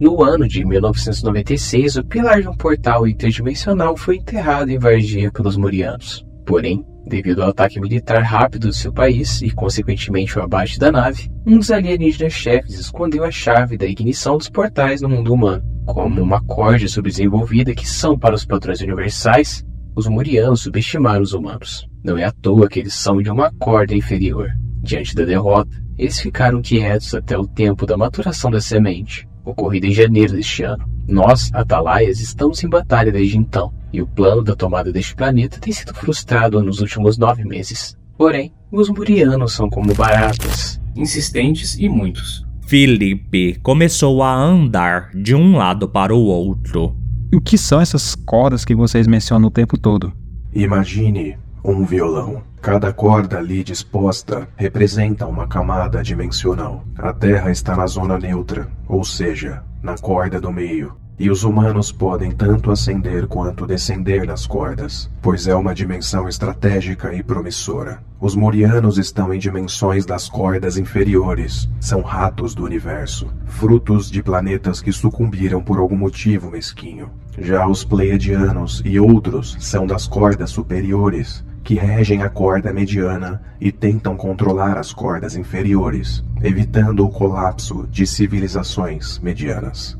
No 0.00 0.22
ano 0.24 0.46
de 0.48 0.64
1996, 0.64 1.96
o 1.96 2.04
pilar 2.04 2.42
de 2.42 2.48
um 2.48 2.56
portal 2.56 3.06
interdimensional 3.06 3.96
foi 3.96 4.16
enterrado 4.16 4.68
em 4.70 4.78
Varginha 4.78 5.30
pelos 5.30 5.56
Morianos. 5.56 6.24
Porém, 6.44 6.84
devido 7.06 7.42
ao 7.42 7.50
ataque 7.50 7.80
militar 7.80 8.22
rápido 8.22 8.68
do 8.68 8.72
seu 8.72 8.92
país 8.92 9.40
e, 9.42 9.50
consequentemente, 9.50 10.38
o 10.38 10.42
abate 10.42 10.78
da 10.78 10.92
nave, 10.92 11.30
um 11.46 11.58
dos 11.58 11.70
alienígenas 11.70 12.32
chefes 12.32 12.78
escondeu 12.78 13.24
a 13.24 13.30
chave 13.30 13.76
da 13.76 13.86
ignição 13.86 14.36
dos 14.36 14.48
portais 14.48 15.00
no 15.00 15.08
mundo 15.08 15.32
humano. 15.32 15.62
Como 15.86 16.22
uma 16.22 16.42
corda 16.42 16.88
subdesenvolvida 16.88 17.74
que 17.74 17.88
são 17.88 18.18
para 18.18 18.34
os 18.34 18.44
padrões 18.44 18.80
universais, 18.80 19.64
os 19.94 20.06
Morianos 20.06 20.62
subestimaram 20.62 21.22
os 21.22 21.32
humanos. 21.32 21.86
Não 22.02 22.18
é 22.18 22.24
à 22.24 22.32
toa 22.32 22.68
que 22.68 22.80
eles 22.80 22.94
são 22.94 23.22
de 23.22 23.30
uma 23.30 23.52
corda 23.58 23.94
inferior. 23.94 24.50
Diante 24.82 25.14
da 25.14 25.24
derrota, 25.24 25.76
eles 25.96 26.18
ficaram 26.18 26.60
quietos 26.60 27.14
até 27.14 27.38
o 27.38 27.46
tempo 27.46 27.86
da 27.86 27.96
maturação 27.96 28.50
da 28.50 28.60
semente, 28.60 29.28
ocorrida 29.44 29.86
em 29.86 29.92
janeiro 29.92 30.32
deste 30.32 30.62
ano. 30.62 30.93
Nós, 31.06 31.50
Atalaias, 31.52 32.20
estamos 32.20 32.62
em 32.64 32.68
batalha 32.68 33.12
desde 33.12 33.36
então, 33.36 33.72
e 33.92 34.00
o 34.00 34.06
plano 34.06 34.42
da 34.42 34.56
tomada 34.56 34.90
deste 34.90 35.14
planeta 35.14 35.60
tem 35.60 35.72
sido 35.72 35.94
frustrado 35.94 36.62
nos 36.62 36.80
últimos 36.80 37.18
nove 37.18 37.44
meses. 37.44 37.96
Porém, 38.16 38.52
os 38.72 38.88
Murianos 38.88 39.52
são 39.52 39.68
como 39.68 39.94
baratas, 39.94 40.80
insistentes 40.96 41.76
e 41.78 41.88
muitos. 41.88 42.44
Felipe 42.66 43.58
começou 43.62 44.22
a 44.22 44.34
andar 44.34 45.10
de 45.14 45.34
um 45.34 45.56
lado 45.56 45.88
para 45.88 46.14
o 46.14 46.24
outro. 46.24 46.96
E 47.30 47.36
o 47.36 47.40
que 47.40 47.58
são 47.58 47.80
essas 47.80 48.14
cordas 48.14 48.64
que 48.64 48.74
vocês 48.74 49.06
mencionam 49.06 49.48
o 49.48 49.50
tempo 49.50 49.78
todo? 49.78 50.12
Imagine 50.54 51.36
um 51.64 51.84
violão. 51.84 52.42
Cada 52.60 52.92
corda 52.92 53.38
ali 53.38 53.64
disposta 53.64 54.46
representa 54.54 55.26
uma 55.26 55.48
camada 55.48 56.02
dimensional. 56.02 56.84
A 56.98 57.12
Terra 57.12 57.50
está 57.50 57.74
na 57.74 57.86
zona 57.86 58.18
neutra, 58.18 58.68
ou 58.86 59.02
seja, 59.02 59.62
na 59.82 59.96
corda 59.96 60.38
do 60.40 60.52
meio. 60.52 60.94
E 61.16 61.30
os 61.30 61.44
humanos 61.44 61.92
podem 61.92 62.32
tanto 62.32 62.72
ascender 62.72 63.28
quanto 63.28 63.66
descender 63.66 64.26
das 64.26 64.46
cordas, 64.46 65.08
pois 65.22 65.46
é 65.46 65.54
uma 65.54 65.72
dimensão 65.72 66.28
estratégica 66.28 67.14
e 67.14 67.22
promissora. 67.22 68.02
Os 68.20 68.34
Morianos 68.34 68.98
estão 68.98 69.32
em 69.32 69.38
dimensões 69.38 70.04
das 70.04 70.28
cordas 70.28 70.76
inferiores. 70.76 71.68
São 71.78 72.00
ratos 72.00 72.52
do 72.52 72.64
universo, 72.64 73.28
frutos 73.46 74.10
de 74.10 74.24
planetas 74.24 74.80
que 74.80 74.90
sucumbiram 74.90 75.62
por 75.62 75.78
algum 75.78 75.96
motivo 75.96 76.50
mesquinho. 76.50 77.10
Já 77.38 77.66
os 77.66 77.84
Pleiadianos 77.84 78.82
e 78.84 78.98
outros 78.98 79.56
são 79.60 79.86
das 79.86 80.08
cordas 80.08 80.50
superiores, 80.50 81.44
que 81.64 81.74
regem 81.74 82.22
a 82.22 82.28
corda 82.28 82.72
mediana 82.72 83.42
e 83.58 83.72
tentam 83.72 84.16
controlar 84.16 84.78
as 84.78 84.92
cordas 84.92 85.34
inferiores, 85.34 86.22
evitando 86.42 87.04
o 87.04 87.08
colapso 87.08 87.88
de 87.90 88.06
civilizações 88.06 89.18
medianas. 89.18 89.98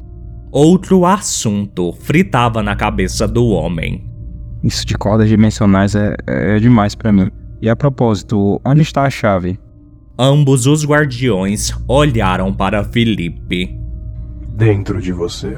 Outro 0.53 1.07
assunto 1.07 1.93
fritava 1.93 2.63
na 2.63 2.77
cabeça 2.77 3.27
do 3.27 3.47
homem. 3.47 4.07
Isso 4.63 4.87
de 4.87 4.95
cordas 4.95 5.29
dimensionais 5.29 5.95
é, 5.95 6.15
é 6.27 6.59
demais 6.61 6.95
para 6.95 7.11
mim. 7.11 7.31
E 7.61 7.69
a 7.69 7.75
propósito, 7.75 8.61
onde 8.65 8.83
está 8.83 9.03
a 9.05 9.11
chave? 9.11 9.59
Ambos 10.19 10.67
os 10.67 10.87
guardiões 10.87 11.73
olharam 11.89 12.53
para 12.53 12.85
Felipe. 12.85 13.75
Dentro 14.55 15.01
de 15.01 15.13
você. 15.13 15.57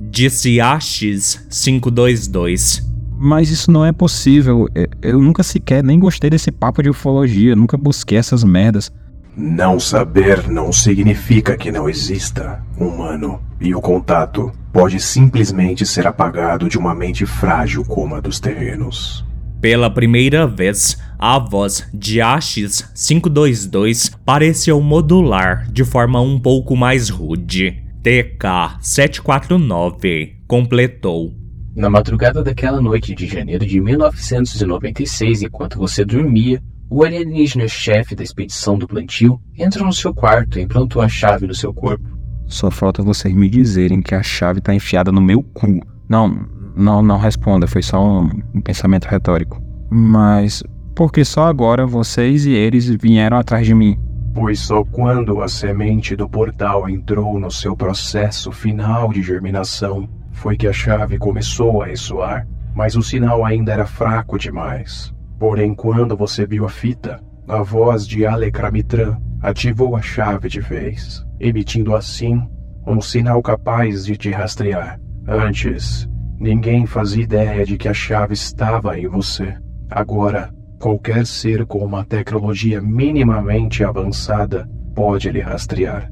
Disse 0.00 0.56
AX522. 0.56 2.89
Mas 3.22 3.50
isso 3.50 3.70
não 3.70 3.84
é 3.84 3.92
possível. 3.92 4.66
Eu 5.02 5.20
nunca 5.20 5.42
sequer 5.42 5.84
nem 5.84 5.98
gostei 5.98 6.30
desse 6.30 6.50
papo 6.50 6.82
de 6.82 6.88
ufologia, 6.88 7.54
nunca 7.54 7.76
busquei 7.76 8.16
essas 8.16 8.42
merdas. 8.42 8.90
Não 9.36 9.78
saber 9.78 10.48
não 10.48 10.72
significa 10.72 11.54
que 11.54 11.70
não 11.70 11.86
exista, 11.86 12.64
humano. 12.78 13.38
E 13.60 13.74
o 13.74 13.80
contato 13.80 14.50
pode 14.72 14.98
simplesmente 14.98 15.84
ser 15.84 16.06
apagado 16.06 16.66
de 16.66 16.78
uma 16.78 16.94
mente 16.94 17.26
frágil 17.26 17.84
como 17.84 18.14
a 18.14 18.20
dos 18.20 18.40
terrenos. 18.40 19.22
Pela 19.60 19.90
primeira 19.90 20.46
vez, 20.46 20.96
a 21.18 21.38
voz 21.38 21.86
de 21.92 22.22
Ashes 22.22 22.90
522 22.94 24.12
pareceu 24.24 24.80
modular 24.80 25.70
de 25.70 25.84
forma 25.84 26.22
um 26.22 26.40
pouco 26.40 26.74
mais 26.74 27.10
rude. 27.10 27.82
TK749 28.02 30.36
completou. 30.48 31.38
Na 31.74 31.88
madrugada 31.88 32.42
daquela 32.42 32.80
noite 32.80 33.14
de 33.14 33.26
janeiro 33.26 33.64
de 33.64 33.80
1996, 33.80 35.42
enquanto 35.42 35.78
você 35.78 36.04
dormia, 36.04 36.60
o 36.90 37.04
alienígena-chefe 37.04 38.16
da 38.16 38.24
expedição 38.24 38.76
do 38.76 38.88
plantio 38.88 39.40
entrou 39.56 39.86
no 39.86 39.92
seu 39.92 40.12
quarto 40.12 40.58
e 40.58 40.62
implantou 40.62 41.00
a 41.00 41.08
chave 41.08 41.46
no 41.46 41.54
seu 41.54 41.72
corpo. 41.72 42.04
Só 42.46 42.68
falta 42.68 43.00
vocês 43.00 43.32
me 43.32 43.48
dizerem 43.48 44.02
que 44.02 44.16
a 44.16 44.22
chave 44.22 44.60
tá 44.60 44.74
enfiada 44.74 45.12
no 45.12 45.20
meu 45.20 45.44
cu. 45.44 45.80
Não, 46.08 46.44
não, 46.74 47.00
não 47.00 47.16
responda, 47.16 47.68
foi 47.68 47.82
só 47.82 48.20
um, 48.22 48.60
pensamento 48.60 49.04
retórico. 49.04 49.62
Mas 49.88 50.64
por 50.96 51.12
que 51.12 51.24
só 51.24 51.44
agora 51.44 51.86
vocês 51.86 52.46
e 52.46 52.50
eles 52.50 52.86
vieram 52.88 53.36
atrás 53.36 53.64
de 53.64 53.74
mim? 53.74 53.96
Pois 54.34 54.58
só 54.58 54.84
quando 54.84 55.40
a 55.40 55.48
semente 55.48 56.16
do 56.16 56.28
portal 56.28 56.88
entrou 56.88 57.38
no 57.38 57.50
seu 57.50 57.76
processo 57.76 58.50
final 58.50 59.12
de 59.12 59.22
germinação 59.22 60.08
foi 60.40 60.56
que 60.56 60.66
a 60.66 60.72
chave 60.72 61.18
começou 61.18 61.82
a 61.82 61.86
ressoar, 61.86 62.48
mas 62.74 62.96
o 62.96 63.02
sinal 63.02 63.44
ainda 63.44 63.72
era 63.72 63.84
fraco 63.84 64.38
demais. 64.38 65.14
Porém, 65.38 65.74
quando 65.74 66.16
você 66.16 66.46
viu 66.46 66.64
a 66.64 66.68
fita, 66.70 67.20
a 67.46 67.62
voz 67.62 68.06
de 68.06 68.24
Alecramitran 68.24 69.18
ativou 69.42 69.94
a 69.94 70.00
chave 70.00 70.48
de 70.48 70.58
vez, 70.58 71.22
emitindo 71.38 71.94
assim 71.94 72.42
um 72.86 73.02
sinal 73.02 73.42
capaz 73.42 74.06
de 74.06 74.16
te 74.16 74.30
rastrear. 74.30 74.98
Antes, 75.28 76.08
ninguém 76.38 76.86
fazia 76.86 77.22
ideia 77.22 77.66
de 77.66 77.76
que 77.76 77.88
a 77.88 77.94
chave 77.94 78.32
estava 78.32 78.98
em 78.98 79.06
você. 79.06 79.54
Agora, 79.90 80.50
qualquer 80.78 81.26
ser 81.26 81.66
com 81.66 81.84
uma 81.84 82.02
tecnologia 82.02 82.80
minimamente 82.80 83.84
avançada 83.84 84.66
pode 84.94 85.30
lhe 85.30 85.40
rastrear. 85.40 86.10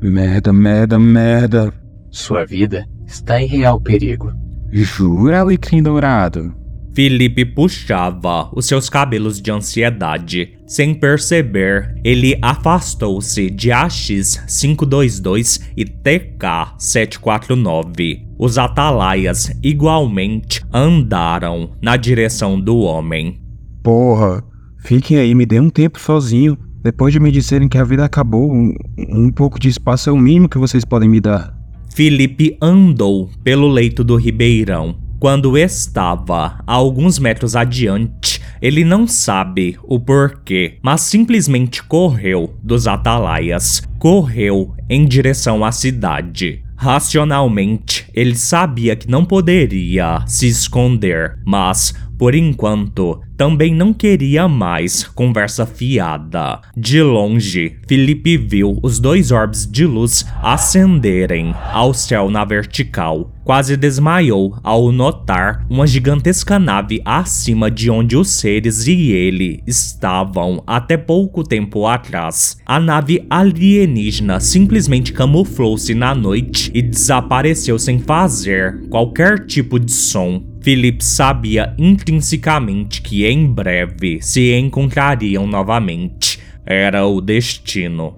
Merda, 0.00 0.50
merda, 0.50 0.98
merda. 0.98 1.70
Sua 2.10 2.46
vida 2.46 2.86
está 3.06 3.40
em 3.40 3.46
real 3.46 3.80
perigo. 3.80 4.32
Jura, 4.72 5.40
Alecrim 5.40 5.82
Dourado? 5.82 6.66
Felipe 6.96 7.44
puxava 7.44 8.50
os 8.56 8.64
seus 8.64 8.88
cabelos 8.88 9.38
de 9.38 9.50
ansiedade. 9.50 10.56
Sem 10.66 10.94
perceber, 10.94 11.94
ele 12.02 12.38
afastou-se 12.40 13.50
de 13.50 13.68
AX522 13.68 15.60
e 15.76 15.84
TK749. 15.84 18.24
Os 18.38 18.56
atalaias 18.56 19.52
igualmente 19.62 20.64
andaram 20.72 21.72
na 21.82 21.98
direção 21.98 22.58
do 22.58 22.78
homem. 22.78 23.42
Porra, 23.82 24.42
fiquem 24.78 25.18
aí, 25.18 25.34
me 25.34 25.44
dê 25.44 25.60
um 25.60 25.68
tempo 25.68 26.00
sozinho. 26.00 26.56
Depois 26.82 27.12
de 27.12 27.20
me 27.20 27.30
disserem 27.30 27.68
que 27.68 27.76
a 27.76 27.84
vida 27.84 28.06
acabou, 28.06 28.50
um, 28.50 28.72
um 29.10 29.30
pouco 29.30 29.60
de 29.60 29.68
espaço 29.68 30.08
é 30.08 30.12
o 30.12 30.16
mínimo 30.16 30.48
que 30.48 30.56
vocês 30.56 30.82
podem 30.82 31.10
me 31.10 31.20
dar. 31.20 31.54
Felipe 31.96 32.58
andou 32.60 33.30
pelo 33.42 33.66
leito 33.66 34.04
do 34.04 34.16
ribeirão. 34.16 34.98
Quando 35.18 35.56
estava 35.56 36.62
a 36.66 36.74
alguns 36.74 37.18
metros 37.18 37.56
adiante, 37.56 38.38
ele 38.60 38.84
não 38.84 39.06
sabe 39.06 39.78
o 39.82 39.98
porquê, 39.98 40.76
mas 40.82 41.00
simplesmente 41.00 41.82
correu 41.82 42.54
dos 42.62 42.86
atalaias, 42.86 43.82
correu 43.98 44.74
em 44.90 45.06
direção 45.06 45.64
à 45.64 45.72
cidade. 45.72 46.62
Racionalmente, 46.76 48.06
ele 48.12 48.34
sabia 48.34 48.94
que 48.94 49.10
não 49.10 49.24
poderia 49.24 50.22
se 50.26 50.46
esconder, 50.46 51.38
mas 51.46 51.94
por 52.18 52.34
enquanto, 52.34 53.22
também 53.36 53.74
não 53.74 53.92
queria 53.92 54.48
mais 54.48 55.04
conversa 55.04 55.66
fiada. 55.66 56.60
De 56.76 57.02
longe, 57.02 57.76
Felipe 57.86 58.36
viu 58.36 58.78
os 58.82 58.98
dois 58.98 59.30
orbes 59.30 59.66
de 59.70 59.84
luz 59.84 60.24
ascenderem 60.42 61.54
ao 61.72 61.92
céu 61.92 62.30
na 62.30 62.44
vertical. 62.44 63.32
Quase 63.44 63.76
desmaiou 63.76 64.58
ao 64.60 64.90
notar 64.90 65.64
uma 65.70 65.86
gigantesca 65.86 66.58
nave 66.58 67.00
acima 67.04 67.70
de 67.70 67.88
onde 67.88 68.16
os 68.16 68.28
seres 68.28 68.88
e 68.88 69.12
ele 69.12 69.62
estavam 69.64 70.64
até 70.66 70.96
pouco 70.96 71.44
tempo 71.44 71.86
atrás. 71.86 72.56
A 72.66 72.80
nave 72.80 73.24
alienígena 73.30 74.40
simplesmente 74.40 75.12
camuflou-se 75.12 75.94
na 75.94 76.12
noite 76.12 76.72
e 76.74 76.82
desapareceu 76.82 77.78
sem 77.78 78.00
fazer 78.00 78.88
qualquer 78.88 79.46
tipo 79.46 79.78
de 79.78 79.92
som. 79.92 80.42
Philip 80.66 81.00
sabia 81.00 81.72
intrinsecamente 81.78 83.00
que 83.00 83.24
em 83.24 83.46
breve 83.46 84.18
se 84.20 84.52
encontrariam 84.52 85.46
novamente. 85.46 86.40
Era 86.66 87.06
o 87.06 87.20
destino. 87.20 88.16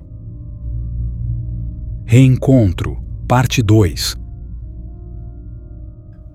Reencontro, 2.07 2.97
parte 3.29 3.63
2 3.63 4.17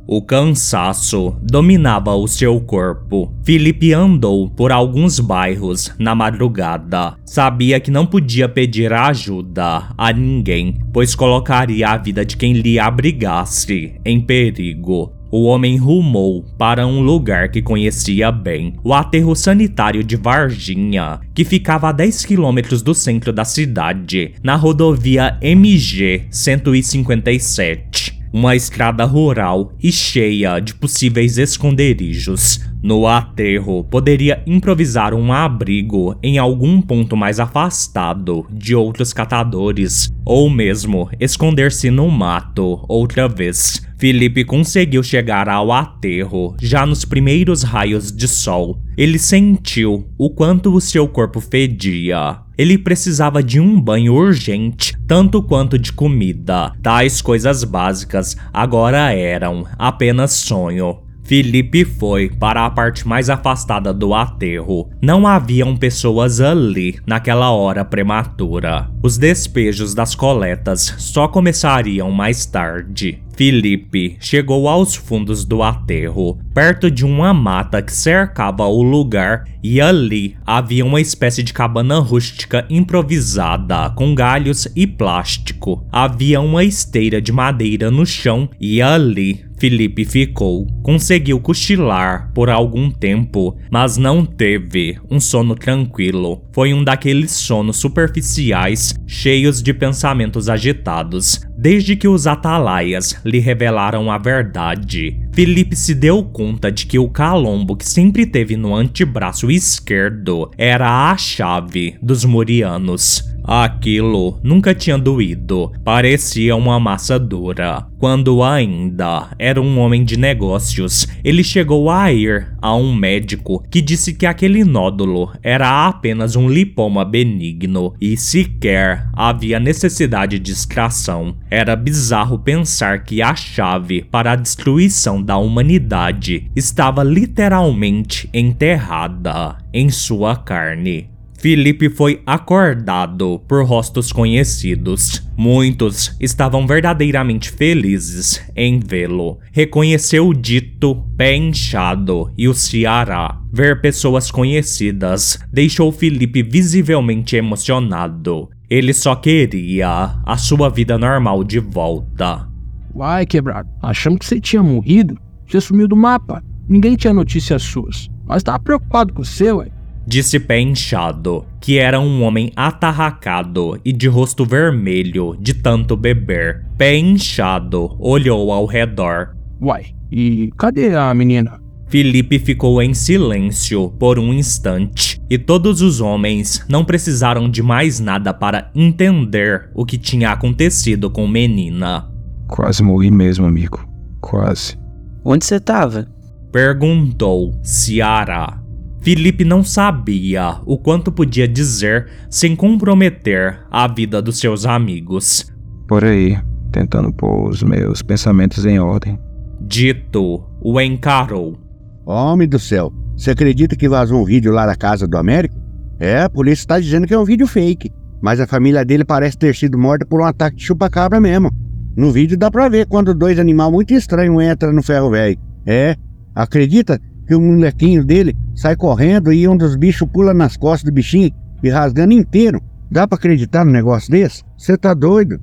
o 0.05 0.21
cansaço 0.21 1.35
dominava 1.41 2.13
o 2.13 2.27
seu 2.27 2.59
corpo. 2.59 3.33
Felipe 3.43 3.93
andou 3.93 4.49
por 4.49 4.71
alguns 4.71 5.19
bairros 5.19 5.91
na 5.97 6.13
madrugada. 6.13 7.15
Sabia 7.25 7.79
que 7.79 7.89
não 7.89 8.05
podia 8.05 8.49
pedir 8.49 8.91
ajuda 8.91 9.89
a 9.97 10.13
ninguém, 10.13 10.77
pois 10.91 11.15
colocaria 11.15 11.87
a 11.87 11.97
vida 11.97 12.23
de 12.25 12.35
quem 12.35 12.51
lhe 12.51 12.77
abrigasse 12.77 13.99
em 14.05 14.19
perigo 14.19 15.22
o 15.33 15.45
homem 15.45 15.77
rumou 15.77 16.45
para 16.59 16.85
um 16.85 16.99
lugar 16.99 17.49
que 17.49 17.59
conhecia 17.59 18.31
bem, 18.31 18.75
o 18.83 18.93
aterro 18.93 19.35
sanitário 19.35 20.03
de 20.03 20.15
Varginha, 20.15 21.21
que 21.33 21.43
ficava 21.43 21.89
a 21.89 21.91
10 21.91 22.23
quilômetros 22.23 22.83
do 22.83 22.93
centro 22.93 23.33
da 23.33 23.43
cidade, 23.43 24.35
na 24.43 24.55
rodovia 24.55 25.35
MG 25.41 26.27
157 26.29 28.22
uma 28.33 28.55
estrada 28.55 29.05
rural 29.05 29.71
e 29.81 29.91
cheia 29.91 30.59
de 30.59 30.73
possíveis 30.73 31.37
esconderijos. 31.37 32.59
No 32.81 33.07
aterro, 33.07 33.83
poderia 33.85 34.43
improvisar 34.45 35.13
um 35.13 35.31
abrigo 35.31 36.17
em 36.21 36.39
algum 36.39 36.81
ponto 36.81 37.15
mais 37.15 37.39
afastado 37.39 38.45
de 38.51 38.75
outros 38.75 39.13
catadores, 39.13 40.11
ou 40.25 40.49
mesmo 40.49 41.09
esconder-se 41.19 41.91
no 41.91 42.09
mato 42.09 42.83
outra 42.89 43.29
vez. 43.29 43.81
Felipe 43.97 44.43
conseguiu 44.43 45.01
chegar 45.01 45.47
ao 45.47 45.71
aterro 45.71 46.57
já 46.61 46.85
nos 46.85 47.05
primeiros 47.05 47.63
raios 47.63 48.11
de 48.11 48.27
sol. 48.27 48.81
Ele 48.97 49.17
sentiu 49.17 50.07
o 50.17 50.29
quanto 50.29 50.73
o 50.73 50.81
seu 50.81 51.07
corpo 51.07 51.41
fedia. 51.41 52.37
Ele 52.57 52.77
precisava 52.77 53.41
de 53.41 53.59
um 53.59 53.81
banho 53.81 54.13
urgente, 54.13 54.95
tanto 55.07 55.41
quanto 55.41 55.79
de 55.79 55.91
comida. 55.91 56.71
Tais 56.81 57.21
coisas 57.21 57.63
básicas 57.63 58.37
agora 58.53 59.11
eram 59.11 59.65
apenas 59.77 60.33
sonho. 60.33 61.02
Felipe 61.23 61.85
foi 61.85 62.29
para 62.29 62.65
a 62.65 62.69
parte 62.69 63.07
mais 63.07 63.29
afastada 63.29 63.93
do 63.93 64.13
aterro. 64.13 64.89
Não 65.01 65.25
haviam 65.25 65.75
pessoas 65.75 66.41
ali 66.41 66.99
naquela 67.07 67.51
hora 67.51 67.85
prematura. 67.85 68.89
Os 69.01 69.17
despejos 69.17 69.93
das 69.93 70.15
coletas 70.15 70.93
só 70.97 71.27
começariam 71.27 72.11
mais 72.11 72.45
tarde. 72.45 73.23
Felipe 73.35 74.15
chegou 74.19 74.67
aos 74.67 74.95
fundos 74.95 75.43
do 75.43 75.63
aterro, 75.63 76.37
perto 76.53 76.91
de 76.91 77.03
uma 77.03 77.33
mata 77.33 77.81
que 77.81 77.91
cercava 77.91 78.65
o 78.65 78.83
lugar, 78.83 79.45
e 79.63 79.81
ali 79.81 80.37
havia 80.45 80.85
uma 80.85 81.01
espécie 81.01 81.41
de 81.41 81.51
cabana 81.51 81.99
rústica 81.99 82.65
improvisada 82.69 83.89
com 83.91 84.13
galhos 84.13 84.67
e 84.75 84.85
plástico. 84.85 85.83
Havia 85.91 86.39
uma 86.41 86.63
esteira 86.63 87.19
de 87.19 87.31
madeira 87.31 87.89
no 87.89 88.05
chão 88.05 88.47
e 88.59 88.81
ali 88.81 89.43
Felipe 89.63 90.03
ficou. 90.03 90.67
Conseguiu 90.83 91.39
cochilar 91.39 92.29
por 92.33 92.49
algum 92.49 92.91
tempo, 92.91 93.57
mas 93.71 93.95
não 93.95 94.25
teve 94.25 94.99
um 95.09 95.21
sono 95.21 95.55
tranquilo. 95.55 96.43
Foi 96.51 96.73
um 96.73 96.83
daqueles 96.83 97.31
sonos 97.31 97.77
superficiais, 97.77 98.93
cheios 99.07 99.63
de 99.63 99.73
pensamentos 99.73 100.49
agitados. 100.49 101.39
Desde 101.57 101.95
que 101.95 102.09
os 102.09 102.27
atalaias 102.27 103.15
lhe 103.23 103.39
revelaram 103.39 104.11
a 104.11 104.17
verdade, 104.17 105.17
Felipe 105.31 105.77
se 105.77 105.95
deu 105.95 106.21
conta 106.25 106.69
de 106.69 106.85
que 106.85 106.99
o 106.99 107.07
calombo 107.07 107.77
que 107.77 107.87
sempre 107.87 108.25
teve 108.25 108.57
no 108.57 108.75
antebraço 108.75 109.49
esquerdo 109.49 110.51
era 110.57 111.09
a 111.09 111.15
chave 111.15 111.95
dos 112.01 112.25
Morianos. 112.25 113.32
Aquilo 113.43 114.39
nunca 114.41 114.73
tinha 114.73 114.97
doído, 114.97 115.71
parecia 115.83 116.55
uma 116.55 116.79
massa 116.79 117.19
dura. 117.19 117.85
Quando 117.99 118.43
ainda 118.43 119.29
era 119.37 119.61
um 119.61 119.79
homem 119.79 120.03
de 120.03 120.17
negócios, 120.17 121.07
ele 121.23 121.43
chegou 121.43 121.89
a 121.89 122.11
ir 122.11 122.53
a 122.61 122.75
um 122.75 122.93
médico 122.93 123.63
que 123.69 123.81
disse 123.81 124.13
que 124.13 124.25
aquele 124.25 124.63
nódulo 124.63 125.31
era 125.41 125.87
apenas 125.87 126.35
um 126.35 126.49
lipoma 126.49 127.05
benigno 127.05 127.93
e 127.99 128.17
sequer 128.17 129.07
havia 129.13 129.59
necessidade 129.59 130.39
de 130.39 130.51
extração. 130.51 131.35
Era 131.49 131.75
bizarro 131.75 132.39
pensar 132.39 133.03
que 133.03 133.21
a 133.21 133.35
chave 133.35 134.03
para 134.03 134.31
a 134.31 134.35
destruição 134.35 135.21
da 135.21 135.37
humanidade 135.37 136.49
estava 136.55 137.03
literalmente 137.03 138.29
enterrada 138.33 139.57
em 139.73 139.89
sua 139.89 140.35
carne. 140.35 141.12
Felipe 141.43 141.89
foi 141.89 142.21
acordado 142.25 143.37
por 143.49 143.65
rostos 143.65 144.13
conhecidos. 144.13 145.27
Muitos 145.35 146.15
estavam 146.17 146.65
verdadeiramente 146.65 147.51
felizes 147.51 148.41
em 148.55 148.79
vê-lo. 148.79 149.39
Reconheceu 149.51 150.29
o 150.29 150.33
dito, 150.33 151.03
pé 151.17 151.35
inchado 151.35 152.31
e 152.37 152.47
o 152.47 152.53
Ceará. 152.53 153.41
Ver 153.51 153.81
pessoas 153.81 154.31
conhecidas 154.31 155.37
deixou 155.51 155.91
Felipe 155.91 156.41
visivelmente 156.41 157.35
emocionado. 157.35 158.49
Ele 158.69 158.93
só 158.93 159.13
queria 159.13 160.15
a 160.25 160.37
sua 160.37 160.69
vida 160.69 160.97
normal 160.97 161.43
de 161.43 161.59
volta. 161.59 162.47
Uai, 162.95 163.25
quebrado, 163.25 163.67
achamos 163.81 164.19
que 164.19 164.25
você 164.27 164.39
tinha 164.39 164.63
morrido. 164.63 165.17
Você 165.45 165.59
sumiu 165.59 165.89
do 165.89 165.95
mapa. 165.97 166.41
Ninguém 166.69 166.95
tinha 166.95 167.13
notícias 167.13 167.63
suas. 167.63 168.09
Mas 168.25 168.43
tava 168.43 168.59
preocupado 168.59 169.13
com 169.13 169.25
você, 169.25 169.51
ué. 169.51 169.82
Disse 170.05 170.39
pé 170.39 170.59
inchado, 170.59 171.45
que 171.61 171.77
era 171.77 171.99
um 171.99 172.23
homem 172.23 172.51
atarracado 172.55 173.79
e 173.85 173.93
de 173.93 174.07
rosto 174.07 174.45
vermelho 174.45 175.35
de 175.39 175.53
tanto 175.53 175.95
beber. 175.95 176.65
Pé 176.77 176.97
inchado 176.97 177.95
olhou 177.99 178.51
ao 178.51 178.65
redor. 178.65 179.35
Uai, 179.61 179.87
e 180.11 180.51
cadê 180.57 180.95
a 180.95 181.13
menina? 181.13 181.63
Felipe 181.87 182.39
ficou 182.39 182.81
em 182.81 182.93
silêncio 182.93 183.91
por 183.99 184.17
um 184.17 184.33
instante, 184.33 185.21
e 185.29 185.37
todos 185.37 185.79
os 185.79 186.01
homens 186.01 186.65
não 186.67 186.83
precisaram 186.83 187.47
de 187.47 187.61
mais 187.61 187.99
nada 187.99 188.33
para 188.33 188.71
entender 188.73 189.69
o 189.75 189.85
que 189.85 189.97
tinha 189.97 190.31
acontecido 190.31 191.09
com 191.11 191.27
menina. 191.27 192.09
Quase 192.47 192.81
morri 192.81 193.11
mesmo, 193.11 193.45
amigo. 193.45 193.87
Quase. 194.19 194.75
Onde 195.23 195.45
você 195.45 195.59
tava? 195.59 196.07
Perguntou 196.51 197.53
Ciara. 197.63 198.62
Felipe 199.03 199.43
não 199.43 199.65
sabia 199.65 200.61
o 200.65 200.77
quanto 200.77 201.11
podia 201.11 201.45
dizer 201.45 202.07
sem 202.29 202.55
comprometer 202.55 203.59
a 203.69 203.85
vida 203.85 204.21
dos 204.21 204.39
seus 204.39 204.65
amigos. 204.65 205.45
Por 205.85 206.05
aí, 206.05 206.37
tentando 206.71 207.11
pôr 207.11 207.49
os 207.49 207.61
meus 207.61 208.01
pensamentos 208.01 208.65
em 208.65 208.79
ordem. 208.79 209.19
Dito, 209.59 210.45
o 210.61 210.79
encarou. 210.79 211.59
Homem 212.05 212.47
do 212.47 212.57
céu, 212.57 212.93
você 213.13 213.31
acredita 213.31 213.75
que 213.75 213.89
vazou 213.89 214.21
um 214.21 214.25
vídeo 214.25 214.53
lá 214.53 214.65
da 214.65 214.75
casa 214.75 215.05
do 215.05 215.17
Américo? 215.17 215.55
É, 215.99 216.21
a 216.21 216.29
polícia 216.29 216.63
está 216.63 216.79
dizendo 216.79 217.05
que 217.05 217.13
é 217.13 217.19
um 217.19 217.25
vídeo 217.25 217.45
fake, 217.45 217.91
mas 218.21 218.39
a 218.39 218.47
família 218.47 218.85
dele 218.85 219.03
parece 219.03 219.37
ter 219.37 219.53
sido 219.53 219.77
morta 219.77 220.05
por 220.05 220.21
um 220.21 220.25
ataque 220.25 220.55
de 220.55 220.63
chupa-cabra 220.63 221.19
mesmo. 221.19 221.51
No 221.93 222.09
vídeo 222.09 222.37
dá 222.37 222.49
pra 222.49 222.69
ver 222.69 222.87
quando 222.87 223.13
dois 223.13 223.37
animais 223.37 223.69
muito 223.69 223.93
estranhos 223.93 224.41
entram 224.41 224.71
no 224.71 224.81
ferro 224.81 225.09
velho. 225.09 225.37
É, 225.65 225.97
acredita 226.33 227.01
que 227.27 227.35
o 227.35 227.41
molequinho 227.41 228.03
dele 228.03 228.35
sai 228.55 228.75
correndo 228.75 229.31
e 229.31 229.47
um 229.47 229.57
dos 229.57 229.75
bichos 229.75 230.07
pula 230.11 230.33
nas 230.33 230.57
costas 230.57 230.83
do 230.83 230.93
bichinho 230.93 231.31
e 231.63 231.69
rasgando 231.69 232.13
inteiro. 232.13 232.61
Dá 232.91 233.07
pra 233.07 233.17
acreditar 233.17 233.65
num 233.65 233.71
negócio 233.71 234.11
desse? 234.11 234.43
Você 234.57 234.77
tá 234.77 234.93
doido? 234.93 235.39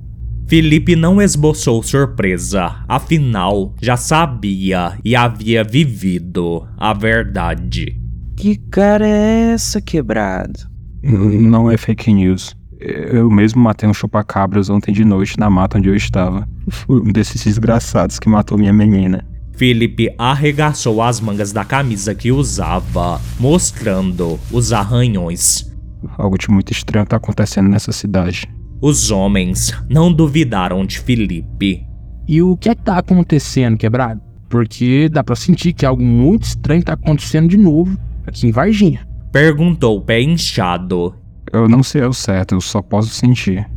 Felipe 0.47 0.95
não 0.95 1.21
esboçou 1.21 1.81
surpresa, 1.81 2.83
afinal 2.87 3.73
já 3.81 3.95
sabia 3.95 4.97
e 5.03 5.15
havia 5.15 5.63
vivido 5.63 6.67
a 6.77 6.93
verdade. 6.93 7.97
Que 8.35 8.57
cara 8.69 9.07
é 9.07 9.53
essa, 9.53 9.79
quebrado? 9.79 10.59
Não 11.03 11.71
é 11.71 11.77
fake 11.77 12.13
news. 12.13 12.55
Eu 12.79 13.29
mesmo 13.29 13.61
matei 13.61 13.87
um 13.87 13.93
chupacabras 13.93 14.69
ontem 14.69 14.91
de 14.91 15.05
noite 15.05 15.39
na 15.39 15.49
mata 15.49 15.77
onde 15.77 15.87
eu 15.87 15.95
estava. 15.95 16.47
Foi 16.67 16.99
um 16.99 17.11
desses 17.11 17.43
desgraçados 17.43 18.17
que 18.17 18.27
matou 18.27 18.57
minha 18.57 18.73
menina. 18.73 19.23
Felipe 19.61 20.11
arregaçou 20.17 21.03
as 21.03 21.19
mangas 21.19 21.51
da 21.51 21.63
camisa 21.63 22.15
que 22.15 22.31
usava, 22.31 23.21
mostrando 23.39 24.39
os 24.51 24.73
arranhões. 24.73 25.71
Algo 26.17 26.35
de 26.35 26.49
muito 26.49 26.71
estranho 26.71 27.03
está 27.03 27.17
acontecendo 27.17 27.69
nessa 27.69 27.91
cidade. 27.91 28.49
Os 28.81 29.11
homens 29.11 29.71
não 29.87 30.11
duvidaram 30.11 30.83
de 30.83 30.97
Felipe. 30.97 31.85
E 32.27 32.41
o 32.41 32.57
que 32.57 32.69
é 32.69 32.73
que 32.73 32.81
tá 32.81 32.97
acontecendo, 32.97 33.77
quebrado? 33.77 34.19
Porque 34.49 35.07
dá 35.07 35.23
pra 35.23 35.35
sentir 35.35 35.73
que 35.73 35.85
algo 35.85 36.01
muito 36.01 36.41
estranho 36.41 36.83
tá 36.83 36.93
acontecendo 36.93 37.47
de 37.47 37.57
novo 37.57 37.95
aqui 38.25 38.47
em 38.47 38.51
Varginha. 38.51 39.07
Perguntou 39.31 39.99
o 39.99 40.01
pé 40.01 40.23
inchado. 40.23 41.13
Eu 41.53 41.69
não 41.69 41.83
sei 41.83 42.01
ao 42.01 42.13
certo, 42.13 42.55
eu 42.55 42.61
só 42.61 42.81
posso 42.81 43.09
sentir. 43.09 43.69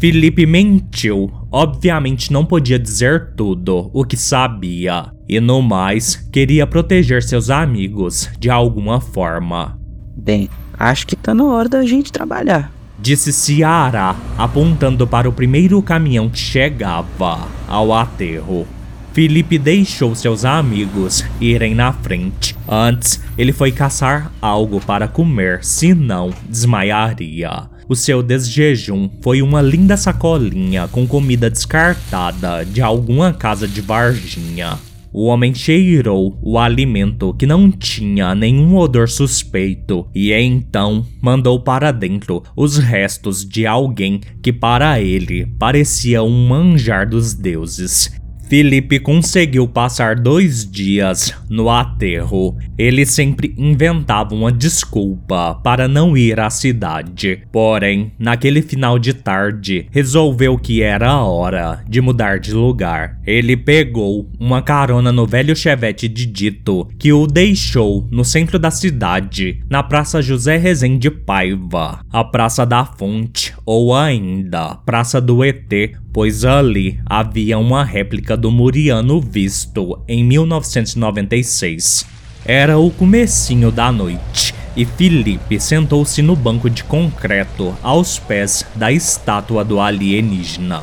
Felipe 0.00 0.46
mentiu. 0.46 1.30
Obviamente 1.52 2.32
não 2.32 2.42
podia 2.42 2.78
dizer 2.78 3.34
tudo 3.36 3.90
o 3.92 4.02
que 4.02 4.16
sabia. 4.16 5.12
E 5.28 5.38
no 5.40 5.60
mais, 5.60 6.16
queria 6.32 6.66
proteger 6.66 7.22
seus 7.22 7.50
amigos 7.50 8.30
de 8.38 8.48
alguma 8.48 8.98
forma. 8.98 9.78
Bem, 10.16 10.48
acho 10.72 11.06
que 11.06 11.14
tá 11.14 11.34
na 11.34 11.44
hora 11.44 11.68
da 11.68 11.84
gente 11.84 12.10
trabalhar. 12.10 12.72
Disse 12.98 13.30
Ciara, 13.30 14.16
apontando 14.38 15.06
para 15.06 15.28
o 15.28 15.32
primeiro 15.34 15.82
caminhão 15.82 16.30
que 16.30 16.38
chegava 16.38 17.46
ao 17.68 17.92
aterro. 17.92 18.66
Felipe 19.12 19.58
deixou 19.58 20.14
seus 20.14 20.46
amigos 20.46 21.22
irem 21.38 21.74
na 21.74 21.92
frente. 21.92 22.56
Antes, 22.66 23.20
ele 23.36 23.52
foi 23.52 23.70
caçar 23.70 24.32
algo 24.40 24.80
para 24.80 25.06
comer, 25.06 25.62
senão 25.62 26.30
desmaiaria. 26.48 27.68
O 27.90 27.96
seu 27.96 28.22
desjejum 28.22 29.10
foi 29.20 29.42
uma 29.42 29.60
linda 29.60 29.96
sacolinha 29.96 30.86
com 30.86 31.08
comida 31.08 31.50
descartada 31.50 32.64
de 32.64 32.80
alguma 32.80 33.32
casa 33.32 33.66
de 33.66 33.80
Varginha. 33.80 34.78
O 35.12 35.26
homem 35.26 35.52
cheirou 35.52 36.38
o 36.40 36.56
alimento 36.56 37.34
que 37.34 37.46
não 37.46 37.68
tinha 37.68 38.32
nenhum 38.32 38.76
odor 38.76 39.08
suspeito 39.08 40.06
e 40.14 40.32
então 40.32 41.04
mandou 41.20 41.58
para 41.58 41.90
dentro 41.90 42.44
os 42.54 42.78
restos 42.78 43.44
de 43.44 43.66
alguém 43.66 44.20
que 44.40 44.52
para 44.52 45.00
ele 45.00 45.46
parecia 45.58 46.22
um 46.22 46.46
manjar 46.46 47.08
dos 47.08 47.34
deuses. 47.34 48.19
Felipe 48.50 48.98
conseguiu 48.98 49.68
passar 49.68 50.16
dois 50.16 50.68
dias 50.68 51.32
no 51.48 51.70
aterro. 51.70 52.58
Ele 52.76 53.06
sempre 53.06 53.54
inventava 53.56 54.34
uma 54.34 54.50
desculpa 54.50 55.54
para 55.62 55.86
não 55.86 56.16
ir 56.16 56.40
à 56.40 56.50
cidade. 56.50 57.44
Porém, 57.52 58.10
naquele 58.18 58.60
final 58.60 58.98
de 58.98 59.14
tarde, 59.14 59.86
resolveu 59.92 60.58
que 60.58 60.82
era 60.82 61.10
a 61.10 61.24
hora 61.24 61.84
de 61.88 62.00
mudar 62.00 62.40
de 62.40 62.52
lugar. 62.52 63.20
Ele 63.24 63.56
pegou 63.56 64.28
uma 64.40 64.60
carona 64.60 65.12
no 65.12 65.28
velho 65.28 65.54
chevette 65.54 66.08
de 66.08 66.26
Dito, 66.26 66.88
que 66.98 67.12
o 67.12 67.28
deixou 67.28 68.08
no 68.10 68.24
centro 68.24 68.58
da 68.58 68.72
cidade, 68.72 69.60
na 69.70 69.80
Praça 69.80 70.20
José 70.20 70.56
Rezende 70.56 71.08
Paiva, 71.08 72.00
a 72.10 72.24
Praça 72.24 72.66
da 72.66 72.84
Fonte, 72.84 73.54
ou 73.64 73.94
ainda 73.94 74.74
Praça 74.84 75.20
do 75.20 75.44
ET, 75.44 75.70
pois 76.12 76.44
ali 76.44 77.00
havia 77.06 77.58
uma 77.58 77.84
réplica 77.84 78.36
do 78.36 78.50
Muriano 78.50 79.20
visto 79.20 79.98
em 80.08 80.24
1996. 80.24 82.06
Era 82.44 82.78
o 82.78 82.90
comecinho 82.90 83.70
da 83.70 83.92
noite 83.92 84.54
e 84.76 84.84
Felipe 84.84 85.60
sentou-se 85.60 86.22
no 86.22 86.34
banco 86.34 86.70
de 86.70 86.84
concreto 86.84 87.74
aos 87.82 88.18
pés 88.18 88.64
da 88.74 88.90
estátua 88.90 89.64
do 89.64 89.80
alienígena. 89.80 90.82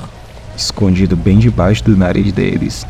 Escondido 0.56 1.16
bem 1.16 1.38
debaixo 1.40 1.84
do 1.84 1.96
nariz 1.96 2.32
deles. 2.32 2.86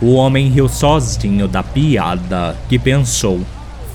O 0.00 0.14
homem 0.14 0.48
riu 0.48 0.68
sozinho 0.68 1.48
da 1.48 1.62
piada 1.62 2.56
que 2.68 2.78
pensou. 2.78 3.40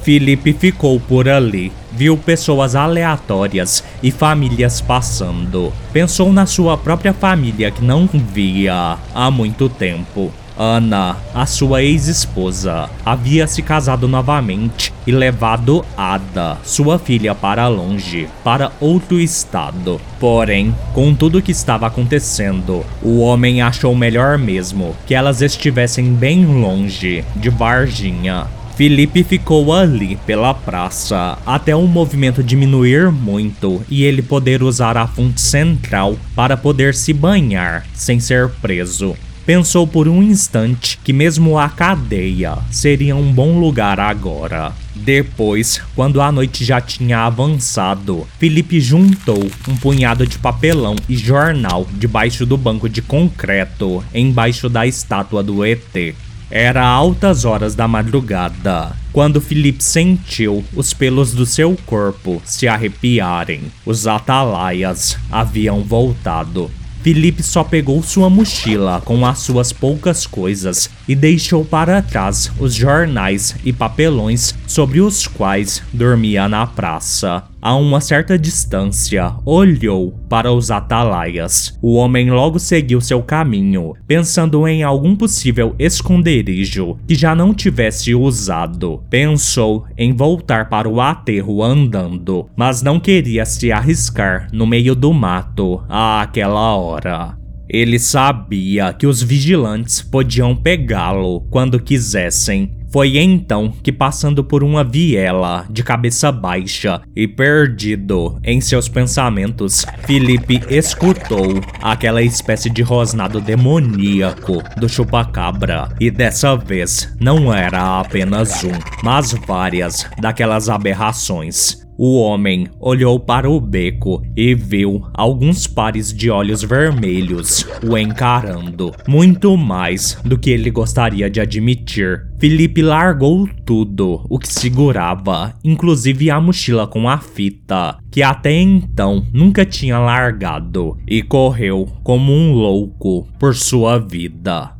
Felipe 0.01 0.53
ficou 0.53 0.99
por 0.99 1.29
ali, 1.29 1.71
viu 1.99 2.15
pessoas 2.15 2.77
aleatórias 2.77 3.83
e 4.01 4.09
famílias 4.09 4.79
passando. 4.79 5.73
Pensou 5.91 6.31
na 6.31 6.45
sua 6.45 6.77
própria 6.77 7.11
família 7.11 7.69
que 7.71 7.83
não 7.83 8.07
via 8.07 8.97
há 9.13 9.29
muito 9.29 9.67
tempo. 9.67 10.31
Ana, 10.57 11.17
a 11.33 11.45
sua 11.45 11.83
ex-esposa, 11.83 12.89
havia 13.05 13.47
se 13.47 13.61
casado 13.61 14.07
novamente 14.07 14.93
e 15.05 15.11
levado 15.11 15.85
Ada, 15.97 16.57
sua 16.63 16.97
filha, 16.97 17.35
para 17.35 17.67
longe, 17.67 18.29
para 18.45 18.71
outro 18.79 19.19
estado. 19.19 19.99
Porém, 20.21 20.73
com 20.93 21.13
tudo 21.13 21.39
o 21.39 21.41
que 21.41 21.51
estava 21.51 21.87
acontecendo, 21.87 22.85
o 23.01 23.19
homem 23.19 23.61
achou 23.61 23.93
melhor 23.93 24.37
mesmo 24.37 24.95
que 25.05 25.13
elas 25.13 25.41
estivessem 25.41 26.13
bem 26.13 26.45
longe 26.45 27.25
de 27.35 27.49
Varginha. 27.49 28.47
Felipe 28.79 29.25
ficou 29.25 29.73
ali 29.73 30.15
pela 30.25 30.53
praça 30.53 31.37
até 31.45 31.75
o 31.75 31.85
movimento 31.85 32.41
diminuir 32.41 33.11
muito 33.11 33.83
e 33.89 34.05
ele 34.05 34.21
poder 34.21 34.63
usar 34.63 34.95
a 34.95 35.05
fonte 35.05 35.41
central 35.41 36.17
para 36.33 36.55
poder 36.55 36.95
se 36.95 37.11
banhar 37.11 37.85
sem 37.93 38.21
ser 38.21 38.47
preso. 38.61 39.17
Pensou 39.45 39.85
por 39.85 40.07
um 40.07 40.23
instante 40.23 40.97
que 41.03 41.11
mesmo 41.11 41.59
a 41.59 41.67
cadeia 41.67 42.57
seria 42.71 43.17
um 43.17 43.33
bom 43.33 43.59
lugar 43.59 43.99
agora. 43.99 44.71
Depois, 44.95 45.81
quando 45.93 46.21
a 46.21 46.31
noite 46.31 46.63
já 46.63 46.79
tinha 46.79 47.25
avançado, 47.25 48.25
Felipe 48.39 48.79
juntou 48.79 49.45
um 49.67 49.75
punhado 49.75 50.25
de 50.25 50.39
papelão 50.39 50.95
e 51.09 51.17
jornal 51.17 51.85
debaixo 51.91 52.45
do 52.45 52.55
banco 52.55 52.87
de 52.87 53.01
concreto, 53.01 54.01
embaixo 54.13 54.69
da 54.69 54.87
estátua 54.87 55.43
do 55.43 55.65
ET. 55.65 56.15
Era 56.51 56.83
altas 56.83 57.45
horas 57.45 57.75
da 57.75 57.87
madrugada, 57.87 58.91
quando 59.13 59.39
Felipe 59.39 59.83
sentiu 59.83 60.65
os 60.75 60.95
pelos 60.95 61.31
do 61.31 61.45
seu 61.45 61.77
corpo 61.85 62.41
se 62.43 62.67
arrepiarem. 62.67 63.71
Os 63.85 64.07
atalaias 64.07 65.15
haviam 65.31 65.83
voltado. 65.83 66.71
Felipe 67.03 67.43
só 67.43 67.63
pegou 67.63 68.01
sua 68.01 68.29
mochila 68.29 68.99
com 69.05 69.25
as 69.25 69.39
suas 69.39 69.71
poucas 69.71 70.25
coisas 70.25 70.89
e 71.07 71.15
deixou 71.15 71.63
para 71.63 72.01
trás 72.01 72.51
os 72.59 72.73
jornais 72.73 73.55
e 73.63 73.71
papelões 73.71 74.53
sobre 74.69 75.01
os 75.01 75.27
quais 75.27 75.81
dormia 75.91 76.47
na 76.47 76.65
praça. 76.67 77.43
A 77.59 77.75
uma 77.75 77.99
certa 77.99 78.37
distância, 78.37 79.33
olhou 79.43 80.13
para 80.29 80.53
os 80.53 80.69
atalaias. 80.71 81.77
O 81.81 81.95
homem 81.95 82.29
logo 82.29 82.59
seguiu 82.59 83.01
seu 83.01 83.21
caminho, 83.21 83.93
pensando 84.07 84.65
em 84.67 84.83
algum 84.83 85.15
possível 85.15 85.75
esconderijo 85.79 86.97
que 87.07 87.15
já 87.15 87.33
não 87.35 87.53
tivesse 87.53 88.13
usado. 88.13 89.03
Pensou 89.09 89.85
em 89.97 90.13
voltar 90.13 90.69
para 90.69 90.87
o 90.87 91.01
aterro 91.01 91.63
andando, 91.63 92.47
mas 92.55 92.83
não 92.83 92.99
queria 92.99 93.45
se 93.45 93.71
arriscar 93.71 94.47
no 94.53 94.67
meio 94.67 94.93
do 94.95 95.11
mato 95.11 95.83
àquela 95.89 96.75
hora. 96.75 97.35
Ele 97.67 97.99
sabia 97.99 98.93
que 98.93 99.05
os 99.05 99.21
vigilantes 99.21 100.01
podiam 100.01 100.55
pegá-lo 100.55 101.41
quando 101.51 101.79
quisessem. 101.79 102.78
Foi 102.91 103.17
então 103.17 103.71
que, 103.83 103.91
passando 103.91 104.43
por 104.43 104.63
uma 104.63 104.83
viela 104.83 105.65
de 105.69 105.83
cabeça 105.83 106.31
baixa 106.31 107.01
e 107.15 107.27
perdido 107.27 108.39
em 108.43 108.59
seus 108.59 108.89
pensamentos, 108.89 109.85
Felipe 110.05 110.61
escutou 110.69 111.61
aquela 111.81 112.21
espécie 112.21 112.69
de 112.69 112.81
rosnado 112.81 113.39
demoníaco 113.39 114.63
do 114.77 114.89
chupacabra. 114.89 115.89
E 115.99 116.09
dessa 116.09 116.55
vez 116.55 117.13
não 117.19 117.53
era 117.53 117.99
apenas 117.99 118.63
um, 118.63 118.71
mas 119.03 119.33
várias 119.33 120.09
daquelas 120.19 120.67
aberrações. 120.69 121.88
O 122.01 122.17
homem 122.17 122.65
olhou 122.79 123.19
para 123.19 123.49
o 123.49 123.59
beco 123.59 124.23
e 124.33 124.55
viu 124.55 125.05
alguns 125.13 125.67
pares 125.67 126.13
de 126.13 126.29
olhos 126.29 126.63
vermelhos 126.63 127.67
o 127.85 127.97
encarando, 127.97 128.93
muito 129.05 129.57
mais 129.57 130.17
do 130.23 130.39
que 130.39 130.49
ele 130.49 130.71
gostaria 130.71 131.29
de 131.29 131.41
admitir. 131.41 132.25
Felipe 132.39 132.81
largou 132.81 133.49
tudo 133.65 134.25
o 134.29 134.39
que 134.39 134.47
segurava, 134.47 135.53
inclusive 135.61 136.31
a 136.31 136.39
mochila 136.39 136.87
com 136.87 137.09
a 137.09 137.17
fita, 137.17 137.97
que 138.09 138.23
até 138.23 138.53
então 138.53 139.27
nunca 139.33 139.65
tinha 139.65 139.99
largado, 139.99 140.97
e 141.05 141.21
correu 141.21 141.85
como 142.01 142.31
um 142.31 142.53
louco 142.53 143.27
por 143.37 143.53
sua 143.53 143.97
vida. 143.99 144.73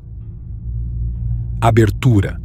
Abertura 1.60 2.40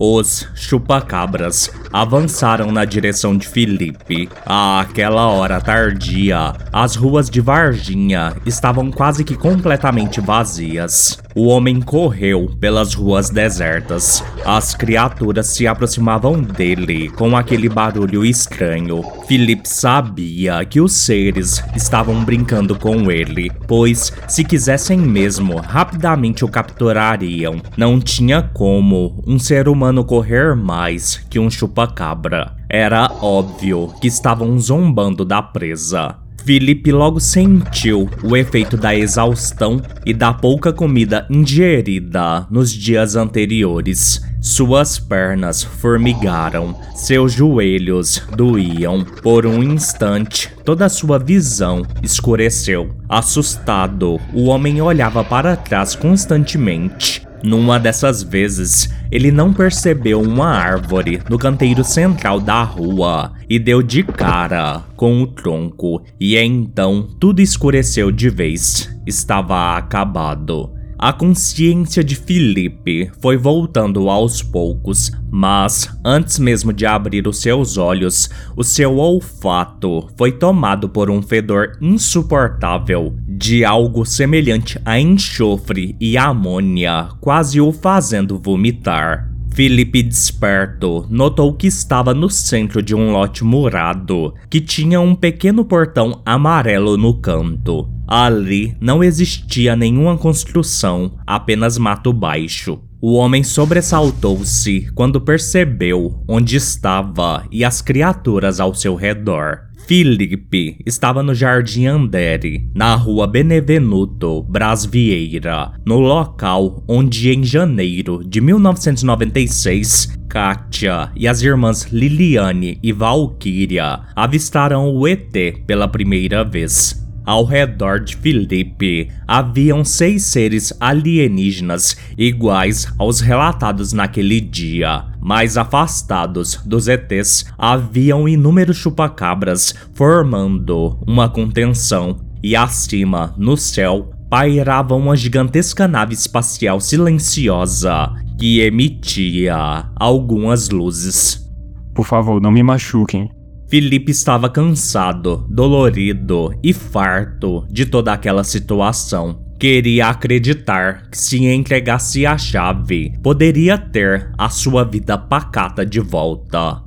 os 0.00 0.46
chupacabras 0.54 1.70
avançaram 1.92 2.70
na 2.70 2.84
direção 2.84 3.36
de 3.36 3.48
Felipe. 3.48 4.28
Àquela 4.46 5.26
hora 5.26 5.60
tardia, 5.60 6.54
as 6.72 6.94
ruas 6.94 7.28
de 7.28 7.40
Varginha 7.40 8.36
estavam 8.46 8.92
quase 8.92 9.24
que 9.24 9.34
completamente 9.34 10.20
vazias. 10.20 11.18
O 11.38 11.44
homem 11.44 11.80
correu 11.80 12.50
pelas 12.58 12.94
ruas 12.94 13.30
desertas. 13.30 14.24
As 14.44 14.74
criaturas 14.74 15.46
se 15.46 15.68
aproximavam 15.68 16.42
dele 16.42 17.10
com 17.10 17.36
aquele 17.36 17.68
barulho 17.68 18.24
estranho. 18.24 19.04
Felipe 19.28 19.68
sabia 19.68 20.64
que 20.64 20.80
os 20.80 20.92
seres 20.94 21.62
estavam 21.76 22.24
brincando 22.24 22.76
com 22.76 23.08
ele, 23.08 23.52
pois, 23.68 24.12
se 24.26 24.42
quisessem 24.42 24.98
mesmo, 24.98 25.58
rapidamente 25.58 26.44
o 26.44 26.48
capturariam. 26.48 27.62
Não 27.76 28.00
tinha 28.00 28.42
como 28.42 29.22
um 29.24 29.38
ser 29.38 29.68
humano 29.68 30.04
correr 30.04 30.56
mais 30.56 31.18
que 31.30 31.38
um 31.38 31.48
chupacabra. 31.48 32.56
Era 32.68 33.12
óbvio 33.22 33.94
que 34.00 34.08
estavam 34.08 34.58
zombando 34.58 35.24
da 35.24 35.40
presa. 35.40 36.16
Felipe 36.44 36.90
logo 36.90 37.20
sentiu 37.20 38.08
o 38.22 38.36
efeito 38.36 38.76
da 38.76 38.94
exaustão 38.94 39.82
e 40.06 40.14
da 40.14 40.32
pouca 40.32 40.72
comida 40.72 41.26
ingerida 41.28 42.46
nos 42.50 42.72
dias 42.72 43.16
anteriores. 43.16 44.22
Suas 44.40 44.98
pernas 44.98 45.62
formigaram, 45.62 46.74
seus 46.94 47.32
joelhos 47.32 48.22
doíam. 48.34 49.04
Por 49.04 49.44
um 49.44 49.62
instante, 49.62 50.50
toda 50.64 50.88
sua 50.88 51.18
visão 51.18 51.82
escureceu. 52.02 52.94
Assustado, 53.08 54.18
o 54.32 54.46
homem 54.46 54.80
olhava 54.80 55.22
para 55.22 55.56
trás 55.56 55.94
constantemente. 55.94 57.27
Numa 57.42 57.78
dessas 57.78 58.22
vezes, 58.22 58.90
ele 59.10 59.30
não 59.30 59.52
percebeu 59.52 60.20
uma 60.20 60.48
árvore 60.48 61.22
no 61.30 61.38
canteiro 61.38 61.84
central 61.84 62.40
da 62.40 62.62
rua 62.62 63.32
e 63.48 63.58
deu 63.58 63.82
de 63.82 64.02
cara 64.02 64.84
com 64.96 65.22
o 65.22 65.26
tronco, 65.26 66.02
e 66.20 66.36
então 66.36 67.08
tudo 67.18 67.40
escureceu 67.40 68.10
de 68.10 68.28
vez. 68.28 68.90
Estava 69.06 69.76
acabado. 69.76 70.78
A 71.00 71.12
consciência 71.12 72.02
de 72.02 72.16
Felipe 72.16 73.08
foi 73.20 73.36
voltando 73.36 74.10
aos 74.10 74.42
poucos, 74.42 75.12
mas 75.30 75.88
antes 76.04 76.40
mesmo 76.40 76.72
de 76.72 76.84
abrir 76.84 77.28
os 77.28 77.40
seus 77.40 77.76
olhos, 77.76 78.28
o 78.56 78.64
seu 78.64 78.96
olfato 78.96 80.08
foi 80.18 80.32
tomado 80.32 80.88
por 80.88 81.08
um 81.08 81.22
fedor 81.22 81.78
insuportável 81.80 83.16
de 83.38 83.64
algo 83.64 84.04
semelhante 84.04 84.80
a 84.84 84.98
enxofre 84.98 85.94
e 86.00 86.18
amônia, 86.18 87.10
quase 87.20 87.60
o 87.60 87.70
fazendo 87.70 88.36
vomitar. 88.36 89.30
Felipe 89.54 90.02
desperto 90.02 91.06
notou 91.08 91.52
que 91.54 91.68
estava 91.68 92.12
no 92.12 92.28
centro 92.28 92.82
de 92.82 92.96
um 92.96 93.12
lote 93.12 93.44
murado, 93.44 94.34
que 94.50 94.60
tinha 94.60 95.00
um 95.00 95.14
pequeno 95.14 95.64
portão 95.64 96.20
amarelo 96.26 96.96
no 96.96 97.14
canto. 97.14 97.88
Ali 98.06 98.76
não 98.80 99.04
existia 99.04 99.76
nenhuma 99.76 100.18
construção, 100.18 101.12
apenas 101.24 101.78
mato 101.78 102.12
baixo. 102.12 102.80
O 103.00 103.14
homem 103.14 103.44
sobressaltou-se 103.44 104.90
quando 104.96 105.20
percebeu 105.20 106.20
onde 106.26 106.56
estava 106.56 107.46
e 107.52 107.64
as 107.64 107.80
criaturas 107.80 108.58
ao 108.58 108.74
seu 108.74 108.96
redor. 108.96 109.67
Felipe 109.88 110.76
estava 110.84 111.22
no 111.22 111.34
Jardim 111.34 111.86
Andere, 111.86 112.68
na 112.74 112.94
rua 112.94 113.26
Benevenuto 113.26 114.42
Bras 114.42 114.84
Vieira, 114.84 115.72
no 115.82 115.98
local 115.98 116.84
onde 116.86 117.30
em 117.30 117.42
janeiro 117.42 118.22
de 118.22 118.38
1996, 118.38 120.18
Katia 120.28 121.10
e 121.16 121.26
as 121.26 121.40
irmãs 121.40 121.84
Liliane 121.90 122.78
e 122.82 122.92
Valkyria 122.92 124.00
avistaram 124.14 124.94
o 124.94 125.08
ET 125.08 125.32
pela 125.66 125.88
primeira 125.88 126.44
vez. 126.44 127.07
Ao 127.28 127.44
redor 127.44 128.00
de 128.00 128.16
Felipe 128.16 129.10
haviam 129.26 129.84
seis 129.84 130.22
seres 130.22 130.72
alienígenas 130.80 131.94
iguais 132.16 132.90
aos 132.96 133.20
relatados 133.20 133.92
naquele 133.92 134.40
dia. 134.40 135.04
Mais 135.20 135.58
afastados 135.58 136.58
dos 136.64 136.88
ETs 136.88 137.44
haviam 137.58 138.26
inúmeros 138.26 138.78
chupacabras 138.78 139.74
formando 139.92 140.98
uma 141.06 141.28
contenção, 141.28 142.18
e 142.42 142.56
acima, 142.56 143.34
no 143.36 143.58
céu, 143.58 144.10
pairava 144.30 144.94
uma 144.94 145.14
gigantesca 145.14 145.86
nave 145.86 146.14
espacial 146.14 146.80
silenciosa 146.80 148.10
que 148.38 148.60
emitia 148.60 149.84
algumas 149.96 150.70
luzes. 150.70 151.46
Por 151.94 152.06
favor, 152.06 152.40
não 152.40 152.50
me 152.50 152.62
machuquem. 152.62 153.30
Felipe 153.68 154.10
estava 154.12 154.48
cansado, 154.48 155.46
dolorido 155.50 156.58
e 156.62 156.72
farto 156.72 157.66
de 157.70 157.84
toda 157.84 158.14
aquela 158.14 158.42
situação. 158.42 159.44
Queria 159.60 160.08
acreditar 160.08 161.10
que 161.10 161.18
se 161.18 161.44
entregasse 161.44 162.24
a 162.24 162.38
chave, 162.38 163.12
poderia 163.22 163.76
ter 163.76 164.32
a 164.38 164.48
sua 164.48 164.84
vida 164.84 165.18
pacata 165.18 165.84
de 165.84 166.00
volta. 166.00 166.82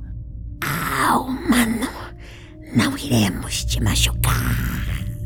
Au, 1.08 1.28
mano, 1.48 1.86
não 2.74 2.98
iremos 2.98 3.64
te 3.64 3.80
machucar. 3.80 4.42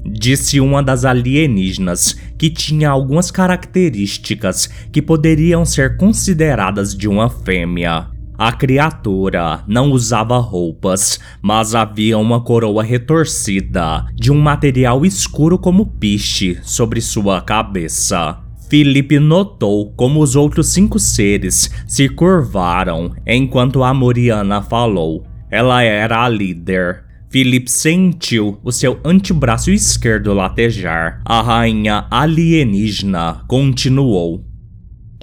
Disse 0.04 0.60
uma 0.60 0.82
das 0.82 1.06
alienígenas 1.06 2.16
que 2.36 2.50
tinha 2.50 2.90
algumas 2.90 3.30
características 3.30 4.66
que 4.92 5.00
poderiam 5.00 5.64
ser 5.64 5.96
consideradas 5.96 6.94
de 6.94 7.08
uma 7.08 7.30
fêmea. 7.30 8.14
A 8.38 8.52
criatura 8.52 9.64
não 9.66 9.90
usava 9.90 10.36
roupas, 10.38 11.18
mas 11.40 11.74
havia 11.74 12.18
uma 12.18 12.42
coroa 12.42 12.82
retorcida 12.82 14.04
de 14.14 14.30
um 14.30 14.38
material 14.38 15.06
escuro 15.06 15.58
como 15.58 15.86
piche 15.86 16.58
sobre 16.62 17.00
sua 17.00 17.40
cabeça. 17.40 18.38
Felipe 18.68 19.18
notou 19.18 19.92
como 19.92 20.20
os 20.20 20.36
outros 20.36 20.68
cinco 20.68 20.98
seres 20.98 21.70
se 21.86 22.08
curvaram 22.10 23.14
enquanto 23.26 23.82
a 23.82 23.94
Moriana 23.94 24.60
falou. 24.60 25.24
Ela 25.50 25.82
era 25.82 26.22
a 26.22 26.28
líder. 26.28 27.04
Felipe 27.30 27.70
sentiu 27.70 28.58
o 28.62 28.70
seu 28.70 29.00
antebraço 29.04 29.70
esquerdo 29.70 30.34
latejar. 30.34 31.22
A 31.24 31.40
rainha 31.40 32.06
alienígena 32.10 33.44
continuou. 33.48 34.44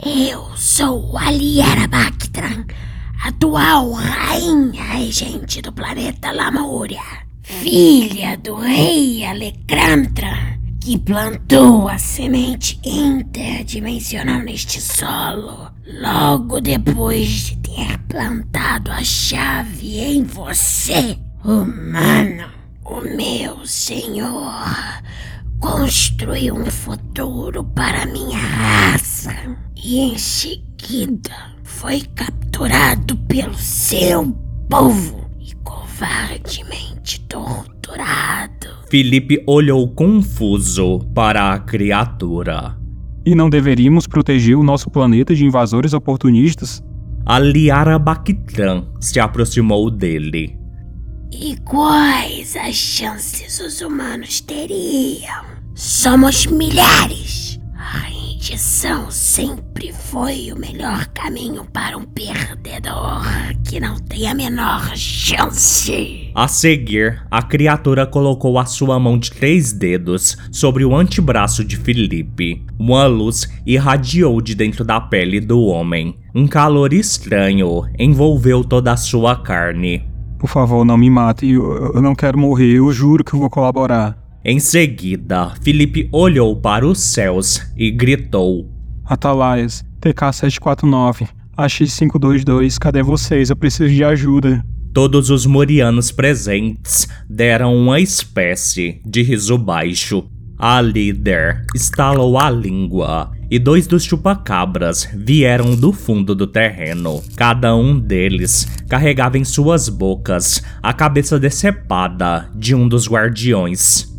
Eu 0.03 0.45
sou 0.55 1.17
Aliera 1.17 1.87
Bactran 1.87 2.65
atual 3.23 3.91
rainha 3.93 4.83
regente 4.83 5.61
do 5.61 5.71
planeta 5.71 6.33
Lamúria, 6.33 7.01
filha 7.41 8.37
do 8.37 8.55
rei 8.55 9.23
Alecrantra, 9.23 10.59
que 10.81 10.99
plantou 10.99 11.87
a 11.87 11.97
semente 11.97 12.77
interdimensional 12.83 14.39
neste 14.39 14.81
solo, 14.81 15.71
logo 16.01 16.59
depois 16.59 17.29
de 17.29 17.55
ter 17.59 17.97
plantado 18.09 18.91
a 18.91 19.01
chave 19.01 19.99
em 19.99 20.23
você, 20.23 21.17
humano, 21.45 22.49
o 22.83 22.99
meu 22.99 23.65
senhor. 23.65 25.01
Construiu 25.61 26.55
um 26.55 26.65
futuro 26.65 27.63
para 27.63 28.05
minha 28.05 28.37
raça 28.37 29.33
e 29.77 29.97
em 29.97 30.17
seguida 30.17 31.52
foi 31.79 32.01
capturado 32.15 33.17
pelo 33.27 33.55
seu 33.55 34.31
povo 34.69 35.29
e 35.39 35.53
covardemente 35.63 37.19
torturado. 37.27 38.67
Felipe 38.89 39.43
olhou 39.45 39.87
confuso 39.93 40.99
para 41.13 41.51
a 41.51 41.59
criatura. 41.59 42.77
E 43.25 43.35
não 43.35 43.49
deveríamos 43.49 44.07
proteger 44.07 44.55
o 44.55 44.63
nosso 44.63 44.89
planeta 44.89 45.35
de 45.35 45.45
invasores 45.45 45.93
oportunistas? 45.93 46.81
A 47.25 47.39
Liara 47.39 47.97
Bactran 47.97 48.85
se 48.99 49.19
aproximou 49.19 49.89
dele. 49.89 50.57
E 51.31 51.57
quais 51.65 52.55
as 52.55 52.75
chances 52.75 53.59
os 53.59 53.81
humanos 53.81 54.39
teriam? 54.41 55.43
Somos 55.73 56.45
milhares. 56.45 57.59
A 57.83 57.97
rendição 58.07 59.11
sempre 59.11 59.91
foi 59.91 60.53
o 60.53 60.57
melhor 60.57 61.05
caminho 61.07 61.65
para 61.65 61.97
um 61.97 62.05
perdedor 62.05 63.21
que 63.67 63.77
não 63.77 63.99
tem 63.99 64.25
a 64.25 64.33
menor 64.33 64.95
chance. 64.95 66.31
A 66.33 66.47
seguir, 66.47 67.21
a 67.29 67.41
criatura 67.41 68.07
colocou 68.07 68.57
a 68.57 68.65
sua 68.65 68.97
mão 68.97 69.19
de 69.19 69.31
três 69.31 69.73
dedos 69.73 70.37
sobre 70.49 70.85
o 70.85 70.95
antebraço 70.95 71.61
de 71.61 71.75
Felipe. 71.75 72.65
Uma 72.79 73.05
luz 73.05 73.51
irradiou 73.65 74.39
de 74.39 74.55
dentro 74.55 74.85
da 74.85 75.01
pele 75.01 75.41
do 75.41 75.59
homem. 75.63 76.17
Um 76.33 76.47
calor 76.47 76.93
estranho 76.93 77.83
envolveu 77.99 78.63
toda 78.63 78.93
a 78.93 78.97
sua 78.97 79.35
carne. 79.35 80.07
Por 80.39 80.47
favor, 80.47 80.85
não 80.85 80.97
me 80.97 81.09
mate. 81.09 81.49
Eu, 81.49 81.95
eu 81.95 82.01
não 82.01 82.15
quero 82.15 82.37
morrer. 82.37 82.77
Eu 82.77 82.93
juro 82.93 83.25
que 83.25 83.33
eu 83.33 83.39
vou 83.41 83.49
colaborar. 83.49 84.22
Em 84.45 84.59
seguida, 84.59 85.53
Felipe 85.61 86.09
olhou 86.11 86.53
para 86.53 86.85
os 86.85 86.99
céus 86.99 87.65
e 87.77 87.89
gritou: 87.89 88.69
Atalaias, 89.05 89.85
TK-749, 90.01 91.29
AX-522, 91.55 92.77
cadê 92.77 93.01
vocês? 93.01 93.49
Eu 93.49 93.55
preciso 93.55 93.93
de 93.93 94.03
ajuda. 94.03 94.61
Todos 94.93 95.29
os 95.29 95.45
morianos 95.45 96.11
presentes 96.11 97.07
deram 97.29 97.73
uma 97.73 98.01
espécie 98.01 98.99
de 99.05 99.23
riso 99.23 99.57
baixo. 99.57 100.25
A 100.59 100.81
líder 100.81 101.65
estalou 101.73 102.37
a 102.37 102.49
língua 102.49 103.31
e 103.49 103.57
dois 103.57 103.87
dos 103.87 104.03
chupacabras 104.03 105.07
vieram 105.15 105.73
do 105.73 105.93
fundo 105.93 106.35
do 106.35 106.47
terreno. 106.47 107.23
Cada 107.37 107.73
um 107.73 107.97
deles 107.97 108.67
carregava 108.89 109.37
em 109.37 109.45
suas 109.45 109.87
bocas 109.87 110.61
a 110.81 110.91
cabeça 110.91 111.39
decepada 111.39 112.49
de 112.53 112.75
um 112.75 112.89
dos 112.89 113.07
guardiões. 113.07 114.12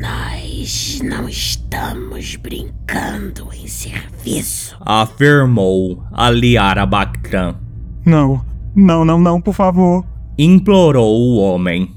Nós 0.00 1.00
não 1.02 1.28
estamos 1.28 2.36
brincando 2.36 3.48
em 3.54 3.66
serviço, 3.66 4.76
afirmou 4.80 6.04
a 6.12 6.30
Liara 6.30 6.84
Bactran. 6.84 7.56
Não, 8.04 8.44
não, 8.74 9.04
não, 9.04 9.18
não, 9.18 9.40
por 9.40 9.54
favor, 9.54 10.04
implorou 10.38 11.18
o 11.18 11.36
homem. 11.38 11.94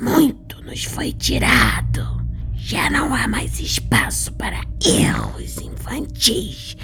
Muito 0.00 0.62
nos 0.64 0.84
foi 0.84 1.12
tirado. 1.12 2.18
Já 2.54 2.90
não 2.90 3.14
há 3.14 3.26
mais 3.26 3.60
espaço 3.60 4.32
para 4.32 4.60
erros 4.84 5.56
infantis. 5.58 6.76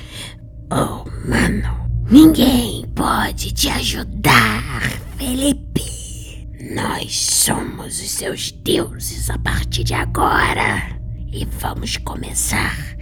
Oh, 0.71 1.05
mano, 1.29 1.89
ninguém 2.11 2.87
pode 2.95 3.53
te 3.53 3.69
ajudar, 3.69 4.83
Felipe. 5.19 5.93
Nós 6.73 7.15
somos 7.15 8.01
os 8.01 8.11
seus 8.11 8.51
deuses 8.51 9.29
a 9.29 9.37
partir 9.39 9.85
de 9.85 9.93
agora. 9.93 10.99
E 11.31 11.45
vamos 11.45 11.99
começar, 11.99 12.97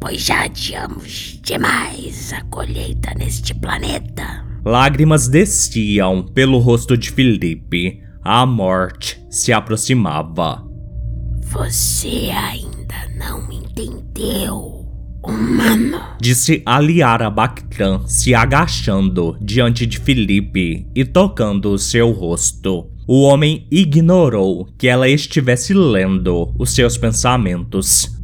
pois 0.00 0.22
já 0.22 0.44
adiamos 0.44 1.40
demais 1.42 2.32
a 2.32 2.42
colheita 2.42 3.12
neste 3.16 3.52
planeta. 3.54 4.46
Lágrimas 4.64 5.26
desciam 5.26 6.22
pelo 6.22 6.58
rosto 6.58 6.96
de 6.96 7.10
Felipe. 7.10 8.00
A 8.22 8.46
morte 8.46 9.20
se 9.28 9.52
aproximava. 9.52 10.64
Você 11.42 12.30
ainda 12.30 13.08
não 13.16 13.50
entendeu, 13.50 14.86
humano? 15.24 15.98
Disse 16.20 16.62
Aliara 16.64 17.28
Bactran, 17.30 18.06
se 18.06 18.32
agachando 18.32 19.36
diante 19.40 19.86
de 19.86 19.98
Felipe 19.98 20.86
e 20.94 21.04
tocando 21.04 21.72
o 21.72 21.78
seu 21.78 22.12
rosto. 22.12 22.96
O 23.10 23.22
homem 23.22 23.66
ignorou 23.70 24.66
que 24.76 24.86
ela 24.86 25.08
estivesse 25.08 25.72
lendo 25.72 26.54
os 26.58 26.74
seus 26.74 26.98
pensamentos. 26.98 28.14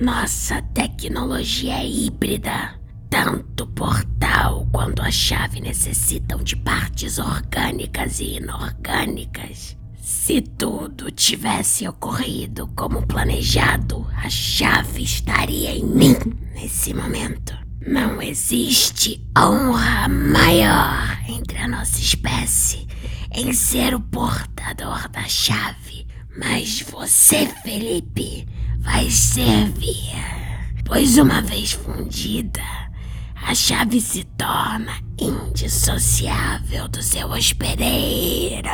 Nossa 0.00 0.60
tecnologia 0.74 1.74
é 1.74 1.86
híbrida. 1.86 2.74
Tanto 3.08 3.62
o 3.62 3.66
portal 3.68 4.66
quanto 4.72 5.00
a 5.00 5.12
chave 5.12 5.60
necessitam 5.60 6.42
de 6.42 6.56
partes 6.56 7.20
orgânicas 7.20 8.18
e 8.18 8.38
inorgânicas. 8.38 9.78
Se 10.02 10.40
tudo 10.40 11.12
tivesse 11.12 11.86
ocorrido 11.86 12.66
como 12.74 13.06
planejado, 13.06 14.04
a 14.16 14.28
chave 14.28 15.04
estaria 15.04 15.70
em 15.70 15.84
mim 15.84 16.16
nesse 16.52 16.92
momento. 16.92 17.69
Não 17.86 18.20
existe 18.20 19.26
honra 19.36 20.06
maior 20.06 21.18
entre 21.26 21.56
a 21.56 21.66
nossa 21.66 21.98
espécie 21.98 22.86
em 23.34 23.54
ser 23.54 23.94
o 23.94 24.00
portador 24.00 25.08
da 25.08 25.22
chave. 25.22 26.06
Mas 26.36 26.82
você, 26.82 27.46
Felipe, 27.62 28.46
vai 28.80 29.08
servir. 29.08 30.12
Pois 30.84 31.16
uma 31.16 31.40
vez 31.40 31.72
fundida, 31.72 32.60
a 33.34 33.54
chave 33.54 33.98
se 34.00 34.24
torna 34.24 34.92
indissociável 35.18 36.86
do 36.86 37.02
seu 37.02 37.30
hospedeiro. 37.30 38.68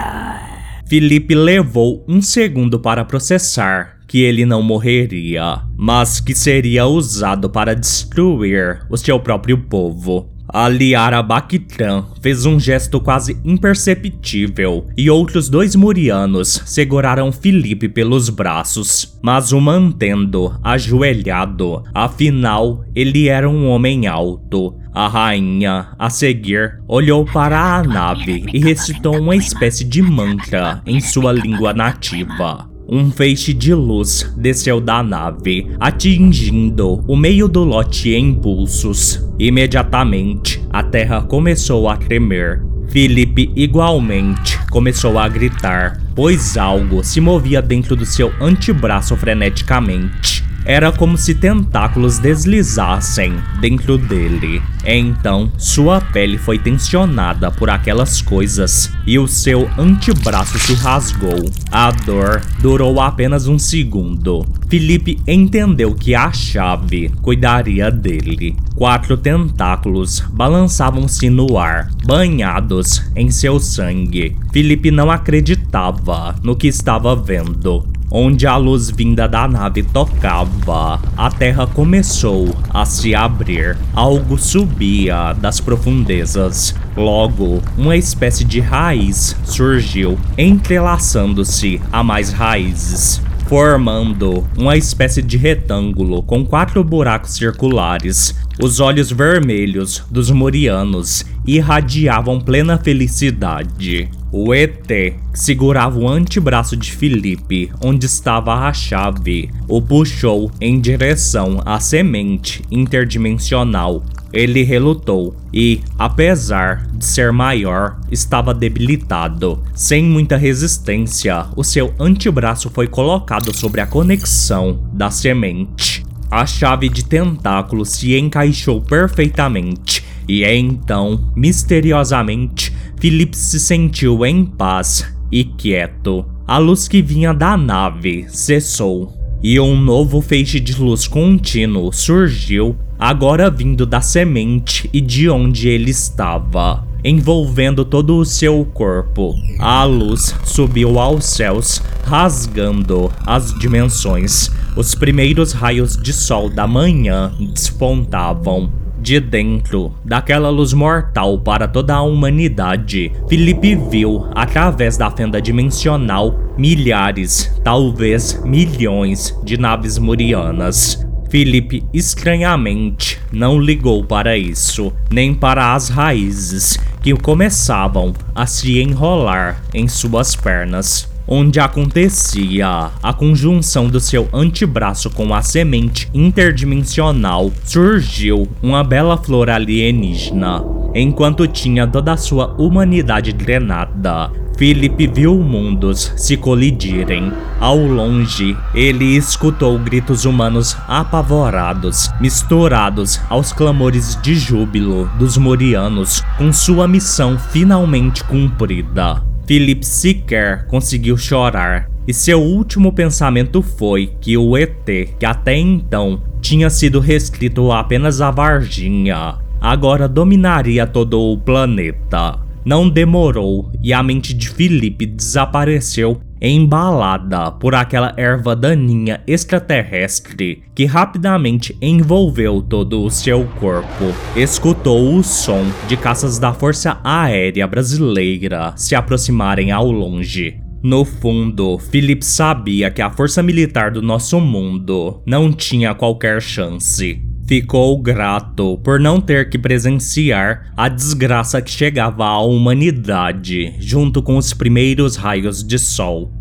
Felipe 0.88 1.34
levou 1.34 2.04
um 2.08 2.20
segundo 2.20 2.80
para 2.80 3.04
processar 3.04 3.95
que 4.06 4.22
ele 4.22 4.44
não 4.44 4.62
morreria, 4.62 5.62
mas 5.76 6.20
que 6.20 6.34
seria 6.34 6.86
usado 6.86 7.50
para 7.50 7.74
destruir 7.74 8.80
o 8.88 8.96
seu 8.96 9.18
próprio 9.18 9.58
povo. 9.58 10.36
Aliara 10.48 11.22
Bactran 11.22 12.04
fez 12.22 12.46
um 12.46 12.58
gesto 12.58 13.00
quase 13.00 13.38
imperceptível 13.44 14.86
e 14.96 15.10
outros 15.10 15.48
dois 15.48 15.74
murianos 15.74 16.62
seguraram 16.64 17.32
Felipe 17.32 17.88
pelos 17.88 18.28
braços, 18.28 19.18
mas 19.22 19.50
o 19.52 19.60
mantendo 19.60 20.56
ajoelhado, 20.62 21.82
afinal 21.92 22.84
ele 22.94 23.28
era 23.28 23.50
um 23.50 23.68
homem 23.68 24.06
alto. 24.06 24.76
A 24.94 25.08
rainha, 25.08 25.88
a 25.98 26.08
seguir, 26.08 26.80
olhou 26.88 27.26
para 27.26 27.76
a 27.76 27.82
nave 27.82 28.46
e 28.52 28.58
recitou 28.60 29.18
uma 29.18 29.36
espécie 29.36 29.84
de 29.84 30.00
mantra 30.00 30.80
em 30.86 31.00
sua 31.00 31.32
língua 31.32 31.74
nativa. 31.74 32.75
Um 32.88 33.10
feixe 33.10 33.52
de 33.52 33.74
luz 33.74 34.32
desceu 34.36 34.80
da 34.80 35.02
nave, 35.02 35.66
atingindo 35.80 37.02
o 37.08 37.16
meio 37.16 37.48
do 37.48 37.64
lote 37.64 38.10
em 38.10 38.30
impulsos. 38.30 39.26
Imediatamente, 39.40 40.62
a 40.70 40.84
terra 40.84 41.20
começou 41.22 41.88
a 41.88 41.96
tremer. 41.96 42.62
Felipe 42.88 43.50
igualmente 43.56 44.56
começou 44.70 45.18
a 45.18 45.28
gritar, 45.28 46.00
pois 46.14 46.56
algo 46.56 47.02
se 47.02 47.20
movia 47.20 47.60
dentro 47.60 47.96
do 47.96 48.06
seu 48.06 48.32
antebraço 48.40 49.16
freneticamente. 49.16 50.44
Era 50.66 50.90
como 50.90 51.16
se 51.16 51.32
tentáculos 51.32 52.18
deslizassem 52.18 53.36
dentro 53.60 53.96
dele. 53.96 54.60
Então, 54.84 55.50
sua 55.56 56.00
pele 56.00 56.36
foi 56.36 56.58
tensionada 56.58 57.52
por 57.52 57.70
aquelas 57.70 58.20
coisas 58.20 58.90
e 59.06 59.16
o 59.16 59.28
seu 59.28 59.70
antebraço 59.78 60.58
se 60.58 60.74
rasgou. 60.74 61.48
A 61.70 61.92
dor 61.92 62.42
durou 62.58 63.00
apenas 63.00 63.46
um 63.46 63.60
segundo. 63.60 64.44
Felipe 64.68 65.20
entendeu 65.24 65.94
que 65.94 66.16
a 66.16 66.32
chave 66.32 67.12
cuidaria 67.22 67.88
dele. 67.88 68.56
Quatro 68.74 69.16
tentáculos 69.16 70.18
balançavam-se 70.32 71.30
no 71.30 71.56
ar, 71.56 71.88
banhados 72.04 73.02
em 73.14 73.30
seu 73.30 73.60
sangue. 73.60 74.36
Felipe 74.52 74.90
não 74.90 75.12
acreditava 75.12 76.34
no 76.42 76.56
que 76.56 76.66
estava 76.66 77.14
vendo. 77.14 77.95
Onde 78.10 78.46
a 78.46 78.56
luz 78.56 78.90
vinda 78.90 79.26
da 79.26 79.48
nave 79.48 79.82
tocava, 79.82 81.00
a 81.16 81.30
terra 81.30 81.66
começou 81.66 82.54
a 82.72 82.84
se 82.84 83.14
abrir. 83.14 83.76
Algo 83.94 84.38
subia 84.38 85.32
das 85.34 85.60
profundezas. 85.60 86.74
Logo, 86.96 87.62
uma 87.76 87.96
espécie 87.96 88.44
de 88.44 88.60
raiz 88.60 89.36
surgiu, 89.44 90.18
entrelaçando-se 90.38 91.80
a 91.92 92.02
mais 92.02 92.32
raízes 92.32 93.20
formando 93.46 94.44
uma 94.56 94.76
espécie 94.76 95.22
de 95.22 95.36
retângulo 95.36 96.22
com 96.22 96.44
quatro 96.44 96.82
buracos 96.82 97.34
circulares. 97.34 98.34
Os 98.60 98.80
olhos 98.80 99.10
vermelhos 99.10 100.02
dos 100.10 100.30
Morianos 100.30 101.24
irradiavam 101.46 102.40
plena 102.40 102.76
felicidade. 102.76 104.10
O 104.38 104.52
ET 104.52 105.14
segurava 105.32 105.98
o 105.98 106.06
antebraço 106.06 106.76
de 106.76 106.92
Felipe, 106.92 107.72
onde 107.82 108.04
estava 108.04 108.68
a 108.68 108.70
chave, 108.70 109.48
o 109.66 109.80
puxou 109.80 110.50
em 110.60 110.78
direção 110.78 111.62
à 111.64 111.80
semente 111.80 112.62
interdimensional. 112.70 114.04
Ele 114.30 114.62
relutou 114.62 115.34
e, 115.54 115.80
apesar 115.98 116.86
de 116.92 117.06
ser 117.06 117.32
maior, 117.32 117.98
estava 118.12 118.52
debilitado. 118.52 119.64
Sem 119.74 120.04
muita 120.04 120.36
resistência, 120.36 121.46
o 121.56 121.64
seu 121.64 121.94
antebraço 121.98 122.68
foi 122.68 122.86
colocado 122.86 123.56
sobre 123.56 123.80
a 123.80 123.86
conexão 123.86 124.78
da 124.92 125.10
semente. 125.10 126.04
A 126.30 126.44
chave 126.44 126.90
de 126.90 127.06
tentáculo 127.06 127.86
se 127.86 128.14
encaixou 128.18 128.82
perfeitamente 128.82 130.04
e 130.28 130.44
então, 130.44 131.30
misteriosamente, 131.36 132.72
Philip 132.98 133.36
se 133.36 133.60
sentiu 133.60 134.24
em 134.26 134.44
paz 134.44 135.06
e 135.30 135.44
quieto. 135.44 136.24
A 136.46 136.58
luz 136.58 136.88
que 136.88 137.02
vinha 137.02 137.32
da 137.32 137.56
nave 137.56 138.26
cessou 138.28 139.12
e 139.42 139.60
um 139.60 139.80
novo 139.80 140.20
feixe 140.20 140.58
de 140.58 140.80
luz 140.80 141.06
contínuo 141.06 141.92
surgiu, 141.92 142.76
agora 142.98 143.50
vindo 143.50 143.84
da 143.84 144.00
semente 144.00 144.88
e 144.92 145.00
de 145.00 145.28
onde 145.28 145.68
ele 145.68 145.90
estava, 145.90 146.86
envolvendo 147.04 147.84
todo 147.84 148.16
o 148.16 148.24
seu 148.24 148.64
corpo. 148.64 149.34
A 149.58 149.84
luz 149.84 150.34
subiu 150.44 150.98
aos 150.98 151.26
céus, 151.26 151.82
rasgando 152.04 153.12
as 153.24 153.52
dimensões. 153.58 154.50
Os 154.76 154.94
primeiros 154.94 155.52
raios 155.52 155.96
de 155.96 156.12
sol 156.12 156.48
da 156.48 156.66
manhã 156.66 157.32
despontavam. 157.52 158.85
De 159.06 159.20
dentro 159.20 159.94
daquela 160.04 160.50
luz 160.50 160.72
mortal 160.72 161.38
para 161.38 161.68
toda 161.68 161.94
a 161.94 162.02
humanidade, 162.02 163.12
Felipe 163.28 163.76
viu, 163.76 164.26
através 164.34 164.96
da 164.96 165.08
fenda 165.12 165.40
dimensional, 165.40 166.36
milhares, 166.58 167.56
talvez 167.62 168.42
milhões 168.44 169.32
de 169.44 169.56
naves 169.56 169.96
murianas. 169.96 171.06
Felipe 171.30 171.84
estranhamente 171.94 173.20
não 173.30 173.60
ligou 173.60 174.04
para 174.04 174.36
isso, 174.36 174.92
nem 175.08 175.32
para 175.32 175.72
as 175.72 175.88
raízes 175.88 176.76
que 177.00 177.14
começavam 177.14 178.12
a 178.34 178.44
se 178.44 178.80
enrolar 178.80 179.62
em 179.72 179.86
suas 179.86 180.34
pernas 180.34 181.08
onde 181.26 181.58
acontecia 181.58 182.90
a 183.02 183.12
conjunção 183.12 183.88
do 183.88 184.00
seu 184.00 184.28
antebraço 184.32 185.10
com 185.10 185.34
a 185.34 185.42
semente 185.42 186.08
interdimensional, 186.14 187.50
surgiu 187.64 188.48
uma 188.62 188.84
bela 188.84 189.16
flor 189.16 189.50
alienígena. 189.50 190.62
Enquanto 190.94 191.46
tinha 191.46 191.86
toda 191.86 192.12
a 192.12 192.16
sua 192.16 192.54
humanidade 192.58 193.32
drenada, 193.32 194.30
Philip 194.56 195.06
viu 195.08 195.34
mundos 195.34 196.12
se 196.16 196.36
colidirem. 196.36 197.30
Ao 197.60 197.76
longe, 197.76 198.56
ele 198.74 199.16
escutou 199.16 199.78
gritos 199.78 200.24
humanos 200.24 200.74
apavorados, 200.88 202.10
misturados 202.20 203.20
aos 203.28 203.52
clamores 203.52 204.18
de 204.22 204.34
júbilo 204.34 205.10
dos 205.18 205.36
Morianos, 205.36 206.22
com 206.38 206.50
sua 206.52 206.88
missão 206.88 207.38
finalmente 207.38 208.24
cumprida. 208.24 209.22
Philip 209.46 209.86
sequer 209.86 210.66
conseguiu 210.66 211.16
chorar, 211.16 211.88
e 212.06 212.12
seu 212.12 212.42
último 212.42 212.92
pensamento 212.92 213.62
foi 213.62 214.12
que 214.20 214.36
o 214.36 214.56
ET, 214.56 214.84
que 215.18 215.24
até 215.24 215.56
então 215.56 216.20
tinha 216.40 216.68
sido 216.68 216.98
restrito 216.98 217.70
apenas 217.70 218.20
à 218.20 218.30
Varginha, 218.30 219.38
agora 219.60 220.08
dominaria 220.08 220.86
todo 220.86 221.20
o 221.20 221.38
planeta. 221.38 222.40
Não 222.64 222.88
demorou 222.88 223.70
e 223.80 223.92
a 223.92 224.02
mente 224.02 224.34
de 224.34 224.48
Felipe 224.48 225.06
desapareceu 225.06 226.20
embalada 226.40 227.50
por 227.50 227.74
aquela 227.74 228.12
erva 228.16 228.54
daninha 228.54 229.20
extraterrestre 229.26 230.62
que 230.74 230.84
rapidamente 230.84 231.76
envolveu 231.80 232.62
todo 232.62 233.02
o 233.02 233.10
seu 233.10 233.44
corpo. 233.58 234.04
Escutou 234.34 235.16
o 235.16 235.22
som 235.22 235.64
de 235.88 235.96
caças 235.96 236.38
da 236.38 236.52
Força 236.52 236.98
Aérea 237.02 237.66
Brasileira 237.66 238.72
se 238.76 238.94
aproximarem 238.94 239.70
ao 239.70 239.90
longe. 239.90 240.60
No 240.82 241.04
fundo, 241.04 241.78
Philip 241.78 242.24
sabia 242.24 242.90
que 242.90 243.02
a 243.02 243.10
força 243.10 243.42
militar 243.42 243.90
do 243.90 244.00
nosso 244.02 244.40
mundo 244.40 245.20
não 245.26 245.52
tinha 245.52 245.94
qualquer 245.94 246.40
chance. 246.40 247.20
Ficou 247.46 247.96
grato 248.02 248.76
por 248.78 248.98
não 248.98 249.20
ter 249.20 249.48
que 249.48 249.56
presenciar 249.56 250.72
a 250.76 250.88
desgraça 250.88 251.62
que 251.62 251.70
chegava 251.70 252.24
à 252.24 252.40
humanidade 252.40 253.74
junto 253.78 254.20
com 254.20 254.36
os 254.36 254.52
primeiros 254.52 255.14
raios 255.14 255.62
de 255.62 255.78
sol. 255.78 256.32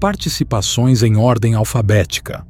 Participações 0.00 1.02
em 1.02 1.16
ordem 1.16 1.54
alfabética. 1.54 2.46